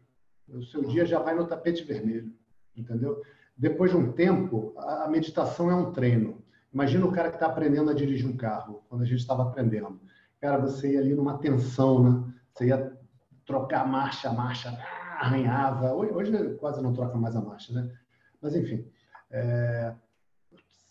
[0.61, 2.33] O seu dia já vai no tapete vermelho,
[2.75, 3.23] entendeu?
[3.57, 6.43] Depois de um tempo, a meditação é um treino.
[6.73, 10.01] Imagina o cara que está aprendendo a dirigir um carro, quando a gente estava aprendendo.
[10.41, 12.35] Cara, você ia ali numa tensão, né?
[12.53, 12.97] Você ia
[13.47, 14.71] trocar marcha, marcha,
[15.19, 15.95] arranhava.
[15.95, 17.91] Hoje quase não troca mais a marcha, né?
[18.41, 18.87] Mas enfim,
[19.31, 19.95] é,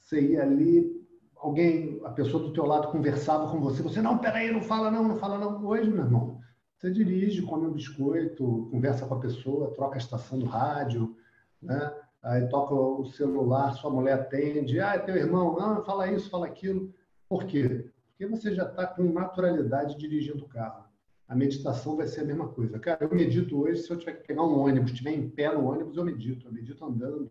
[0.02, 1.06] você ia ali,
[1.36, 5.08] alguém, a pessoa do teu lado conversava com você, você, não, peraí, não fala não,
[5.08, 5.66] não fala não.
[5.66, 6.42] Hoje, meu irmão,
[6.78, 11.16] Você dirige, come um biscoito, conversa com a pessoa, troca a estação do rádio,
[11.62, 11.92] né?
[12.28, 16.46] Aí toca o celular, sua mulher atende, ah, é teu irmão, ah, fala isso, fala
[16.46, 16.94] aquilo.
[17.30, 17.90] Por quê?
[18.10, 20.86] Porque você já está com naturalidade dirigindo o carro.
[21.28, 22.80] A meditação vai ser a mesma coisa.
[22.80, 25.66] Cara, eu medito hoje, se eu tiver que pegar um ônibus, estiver em pé no
[25.66, 26.48] ônibus, eu medito.
[26.48, 27.30] Eu medito andando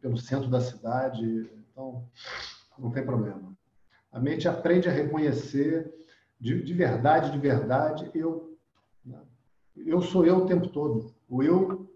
[0.00, 2.06] pelo centro da cidade, então
[2.78, 3.56] não tem problema.
[4.10, 5.92] A mente aprende a reconhecer
[6.40, 8.46] de, de verdade, de verdade, eu
[9.76, 11.14] eu sou eu o tempo todo.
[11.28, 11.87] O eu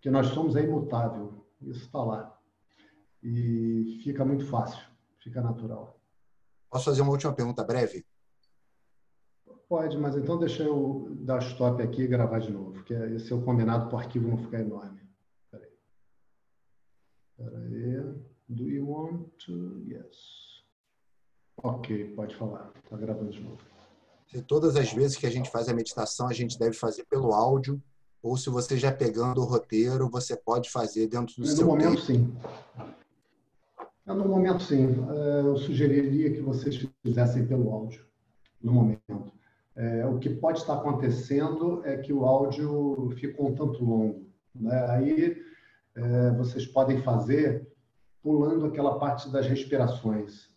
[0.00, 1.44] que nós somos é imutável.
[1.60, 2.38] Isso está lá.
[3.22, 4.82] E fica muito fácil,
[5.18, 6.00] fica natural.
[6.70, 8.06] Posso fazer uma última pergunta breve?
[9.68, 13.36] Pode, mas então deixa eu dar stop aqui e gravar de novo, porque esse é
[13.36, 15.00] o combinado para o arquivo não ficar enorme.
[17.40, 18.30] Espera aí.
[18.48, 19.84] Do you want to?
[19.86, 20.64] Yes.
[21.62, 22.72] Ok, pode falar.
[22.82, 23.58] Está gravando de novo.
[24.26, 27.32] Se todas as vezes que a gente faz a meditação, a gente deve fazer pelo
[27.32, 27.82] áudio,
[28.22, 31.90] ou se você já pegando o roteiro, você pode fazer dentro do no seu momento,
[31.90, 32.00] tempo.
[32.00, 32.36] sim.
[34.06, 34.88] No momento, sim.
[35.08, 38.04] É, eu sugeriria que vocês fizessem pelo áudio,
[38.60, 39.32] no momento.
[39.76, 44.26] É, o que pode estar acontecendo é que o áudio ficou um tanto longo.
[44.54, 44.86] Né?
[44.90, 45.42] Aí
[45.94, 47.68] é, vocês podem fazer
[48.22, 50.50] pulando aquela parte das respirações.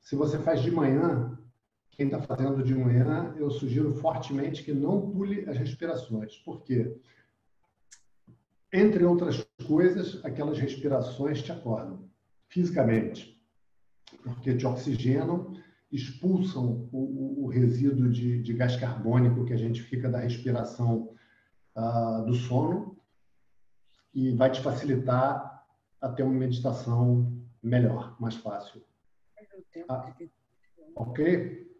[0.00, 1.38] Se você faz de manhã,
[1.92, 6.36] quem está fazendo de manhã, eu sugiro fortemente que não pule as respirações.
[6.38, 6.96] Por quê?
[8.72, 12.08] Entre outras coisas, aquelas respirações te acordam
[12.48, 13.38] fisicamente,
[14.22, 15.54] porque te oxigenam,
[15.90, 21.14] expulsam o, o, o resíduo de, de, gás carbônico que a gente fica da respiração
[21.76, 22.96] uh, do sono
[24.14, 25.66] e vai te facilitar
[26.00, 27.30] a ter uma meditação
[27.62, 28.82] melhor, mais fácil.
[29.88, 30.14] Ah,
[30.96, 31.71] ok?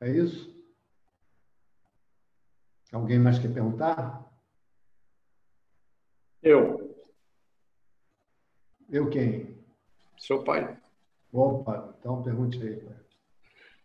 [0.00, 0.54] É isso?
[2.92, 4.24] Alguém mais quer perguntar?
[6.42, 6.96] Eu.
[8.88, 9.56] Eu quem?
[10.18, 10.78] Seu pai.
[11.32, 12.82] Opa, então pergunte aí.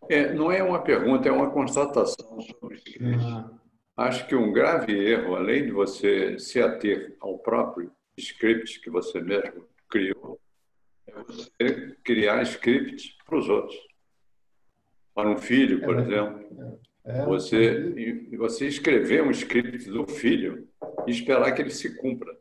[0.08, 3.26] É, não é uma pergunta, é uma constatação sobre isso.
[3.26, 3.50] Ah.
[3.96, 9.20] Acho que um grave erro, além de você se ater ao próprio script que você
[9.20, 10.40] mesmo criou,
[11.06, 13.91] é você criar scripts para os outros
[15.14, 16.78] para um filho, por é, exemplo.
[17.04, 20.68] É, é, você, você escrever um script do filho
[21.06, 22.36] e esperar que ele se cumpra.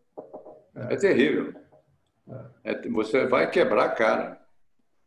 [0.75, 1.53] É, terrível.
[2.63, 2.71] É.
[2.71, 4.41] É, você vai quebrar a cara,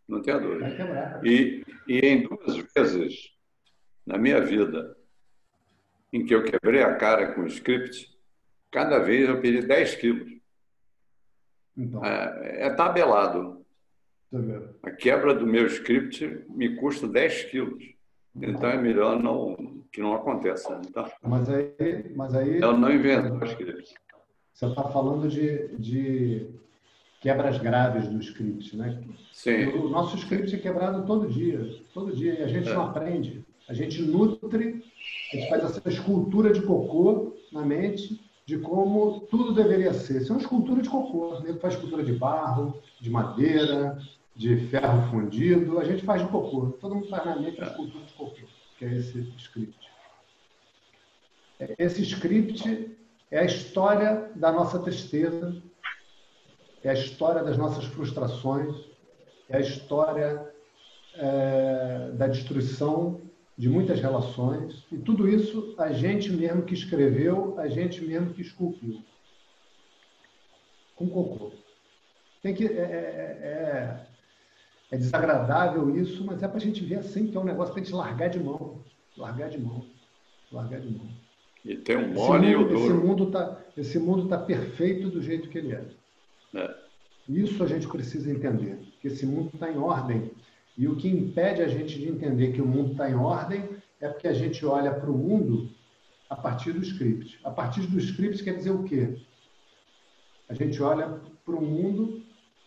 [0.06, 1.20] não tenha dúvida.
[1.24, 3.32] E, e em duas vezes
[4.06, 4.96] na minha vida
[6.12, 8.16] em que eu quebrei a cara com o script,
[8.70, 10.32] cada vez eu perdi 10 quilos.
[11.76, 12.04] Então.
[12.04, 13.63] É, é tabelado.
[14.82, 17.84] A quebra do meu script me custa 10 quilos.
[18.36, 19.56] Então é melhor não,
[19.92, 20.80] que não aconteça.
[20.88, 22.60] Então, mas aí, mas aí.
[22.60, 23.94] Eu não invento o script.
[24.52, 26.46] Você está falando de, de
[27.20, 29.02] quebras graves do script, né?
[29.32, 29.66] Sim.
[29.68, 32.74] O nosso script é quebrado todo dia, todo dia, e a gente é.
[32.74, 33.44] não aprende.
[33.68, 34.84] A gente nutre,
[35.32, 40.20] a gente faz essa escultura de cocô na mente de como tudo deveria ser.
[40.20, 41.38] Isso é uma escultura de cocô.
[41.44, 43.98] Ele faz escultura de barro, de madeira,
[44.34, 46.72] de ferro fundido, a gente faz de cocô.
[46.80, 48.46] Todo mundo faz na mente a escultura de cocô,
[48.78, 49.90] que é esse script.
[51.78, 52.96] Esse script
[53.30, 55.62] é a história da nossa tristeza,
[56.82, 58.74] é a história das nossas frustrações,
[59.48, 60.52] é a história
[61.14, 63.20] é, da destruição
[63.56, 68.42] de muitas relações, e tudo isso a gente mesmo que escreveu, a gente mesmo que
[68.42, 69.00] esculpiu.
[70.96, 71.52] Com cocô.
[72.42, 74.06] Tem que, é, é,
[74.94, 77.82] é desagradável isso, mas é para a gente ver assim que é um negócio para
[77.82, 78.78] a gente largar de mão.
[79.16, 79.84] Largar de mão.
[80.52, 81.08] Largar de mão.
[81.64, 82.78] E tem um mole e o duro.
[82.78, 85.84] Esse mundo está esse mundo tá perfeito do jeito que ele é.
[86.54, 86.74] é.
[87.28, 90.30] Isso a gente precisa entender, que esse mundo está em ordem.
[90.78, 93.68] E o que impede a gente de entender que o mundo está em ordem
[94.00, 95.70] é porque a gente olha para o mundo
[96.30, 97.40] a partir do script.
[97.42, 99.16] A partir do script quer dizer o quê?
[100.48, 102.22] A gente olha para o mundo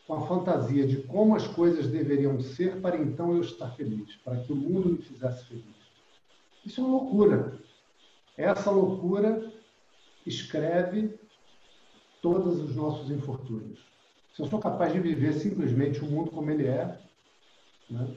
[0.07, 4.37] com a fantasia de como as coisas deveriam ser para então eu estar feliz, para
[4.37, 5.65] que o mundo me fizesse feliz.
[6.65, 7.59] Isso é uma loucura.
[8.37, 9.51] Essa loucura
[10.25, 11.19] escreve
[12.21, 13.79] todos os nossos infortúnios.
[14.33, 16.97] Se eu sou capaz de viver simplesmente o mundo como ele é,
[17.89, 18.07] né,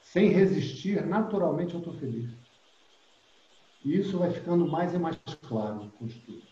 [0.00, 2.30] sem resistir, naturalmente eu estou feliz.
[3.84, 5.16] E isso vai ficando mais e mais
[5.48, 6.42] claro com o estudo.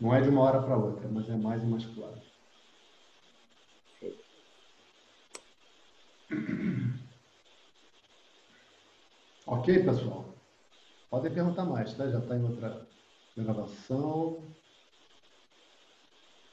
[0.00, 2.27] Não é de uma hora para outra, mas é mais e mais claro.
[9.46, 10.26] Ok, pessoal?
[11.08, 12.06] Podem perguntar mais, tá?
[12.06, 12.86] Já está em outra
[13.34, 14.42] gravação.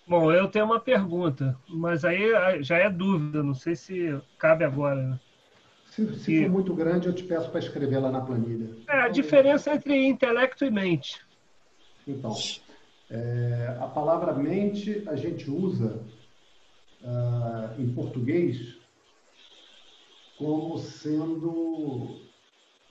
[0.07, 2.31] Bom, eu tenho uma pergunta, mas aí
[2.63, 5.01] já é dúvida, não sei se cabe agora.
[5.01, 5.19] Né?
[5.87, 8.69] Se, se for muito grande, eu te peço para escrever lá na planilha.
[8.87, 11.19] É, a diferença entre intelecto e mente.
[12.07, 12.33] Então,
[13.09, 16.01] é, a palavra mente a gente usa
[17.01, 18.77] uh, em português
[20.37, 22.21] como sendo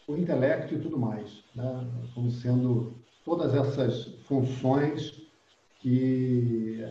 [0.06, 1.86] o intelecto e tudo mais, né?
[2.14, 2.94] como sendo
[3.24, 5.22] todas essas funções
[5.80, 6.84] que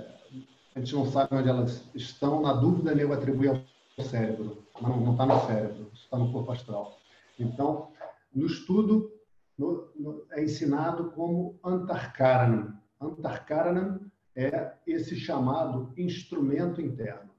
[0.75, 3.61] a gente não sabe onde elas estão, na dúvida ele atribui ao
[4.03, 6.97] cérebro, mas não está no cérebro, está no corpo astral.
[7.39, 7.91] Então,
[8.33, 9.11] no estudo,
[9.57, 12.73] no, no, é ensinado como Antarkaranam.
[12.99, 13.99] Antarkaranam
[14.35, 17.29] é esse chamado instrumento interno,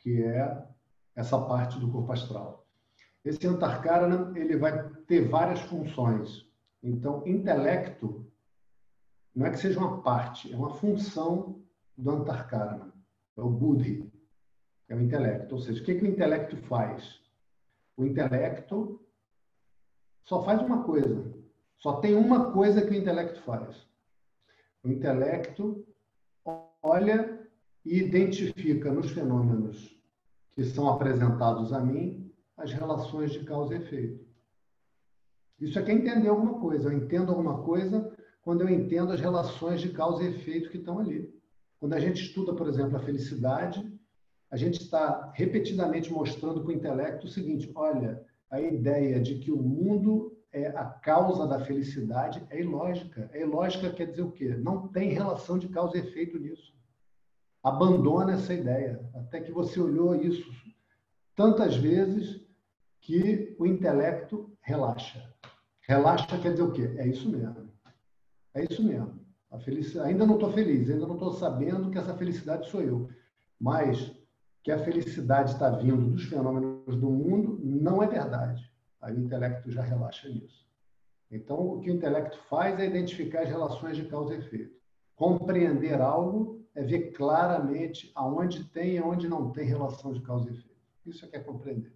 [0.00, 0.69] que é
[1.20, 2.66] essa parte do corpo astral.
[3.24, 6.46] Esse Antarkaranam ele vai ter várias funções.
[6.82, 8.26] Então, intelecto
[9.34, 11.62] não é que seja uma parte, é uma função
[11.96, 12.92] do Antarkarana,
[13.36, 14.10] é o Buddhi,
[14.88, 15.54] é o intelecto.
[15.54, 17.20] Ou seja, o que, que o intelecto faz?
[17.96, 19.00] O intelecto
[20.24, 21.32] só faz uma coisa.
[21.76, 23.86] Só tem uma coisa que o intelecto faz.
[24.82, 25.86] O intelecto
[26.82, 27.46] olha
[27.84, 29.99] e identifica nos fenômenos
[30.54, 34.24] que são apresentados a mim as relações de causa e efeito.
[35.58, 36.88] Isso é que é entender alguma coisa.
[36.88, 40.98] Eu entendo alguma coisa quando eu entendo as relações de causa e efeito que estão
[40.98, 41.32] ali.
[41.78, 43.90] Quando a gente estuda, por exemplo, a felicidade,
[44.50, 49.52] a gente está repetidamente mostrando para o intelecto o seguinte: olha, a ideia de que
[49.52, 53.30] o mundo é a causa da felicidade é ilógica.
[53.32, 54.56] É ilógica quer dizer o quê?
[54.56, 56.74] Não tem relação de causa e efeito nisso.
[57.62, 59.08] Abandona essa ideia.
[59.14, 60.50] Até que você olhou isso
[61.36, 62.40] tantas vezes
[63.00, 65.32] que o intelecto relaxa.
[65.82, 66.94] Relaxa quer dizer o quê?
[66.96, 67.70] É isso mesmo.
[68.54, 69.20] É isso mesmo.
[69.64, 73.08] Felicidade, ainda não estou feliz, ainda não estou sabendo que essa felicidade sou eu.
[73.58, 74.12] Mas
[74.62, 78.70] que a felicidade está vindo dos fenômenos do mundo não é verdade.
[79.00, 80.68] Aí o intelecto já relaxa nisso.
[81.30, 84.76] Então, o que o intelecto faz é identificar as relações de causa e efeito.
[85.16, 90.52] Compreender algo é ver claramente aonde tem e aonde não tem relação de causa e
[90.52, 90.80] efeito.
[91.06, 91.92] Isso é que é compreender.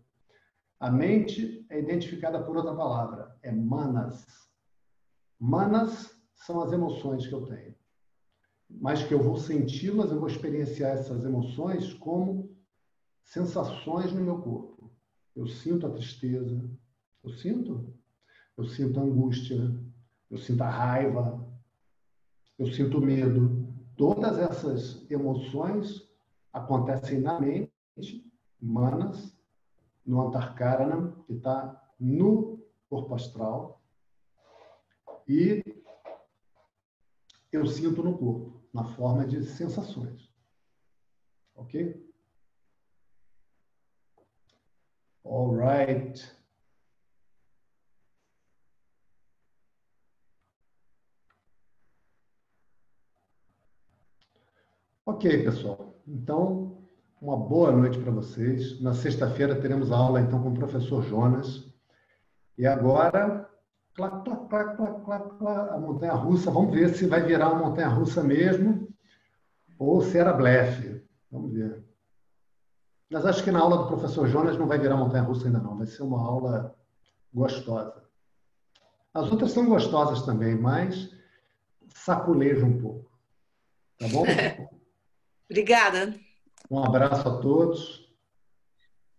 [0.81, 4.27] A mente é identificada por outra palavra, é manas.
[5.39, 7.75] Manas são as emoções que eu tenho.
[8.69, 12.55] Mas que eu vou senti-las, eu vou experienciar essas emoções como
[13.25, 14.93] sensações no meu corpo.
[15.35, 16.69] Eu sinto a tristeza,
[17.23, 17.95] eu sinto.
[18.57, 19.57] Eu sinto a angústia,
[20.31, 21.45] eu sinto a raiva,
[22.59, 23.64] eu sinto medo.
[23.97, 26.09] Todas essas emoções
[26.53, 27.71] acontecem na mente,
[28.61, 29.37] manas,
[30.05, 33.83] no Antarkarana, que está no corpo astral,
[35.29, 35.62] e
[37.53, 40.29] eu sinto no corpo, na forma de sensações.
[41.55, 42.05] Ok?
[45.25, 46.44] All right.
[55.07, 55.95] Ok, pessoal.
[56.09, 56.79] Então,
[57.21, 58.81] uma boa noite para vocês.
[58.81, 61.71] Na sexta-feira teremos aula então com o professor Jonas.
[62.57, 63.47] E agora
[63.95, 66.51] clac, clac, clac, clac, clac, a montanha russa.
[66.51, 68.89] Vamos ver se vai virar uma montanha russa mesmo
[69.79, 71.05] ou se era blefe.
[71.31, 71.85] Vamos ver.
[73.11, 75.77] Mas acho que na aula do professor Jonas não vai virar montanha russa ainda não.
[75.77, 76.75] Vai ser uma aula
[77.31, 78.03] gostosa.
[79.13, 81.15] As outras são gostosas também, mas
[81.89, 83.11] saculeja um pouco.
[83.99, 84.25] Tá bom?
[85.51, 86.15] Obrigada.
[86.71, 88.12] Um abraço a todos.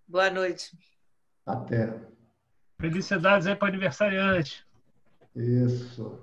[0.07, 0.77] Boa noite.
[1.45, 2.01] Até.
[2.79, 4.65] Felicidades aí para o aniversariante.
[5.35, 6.19] Isso.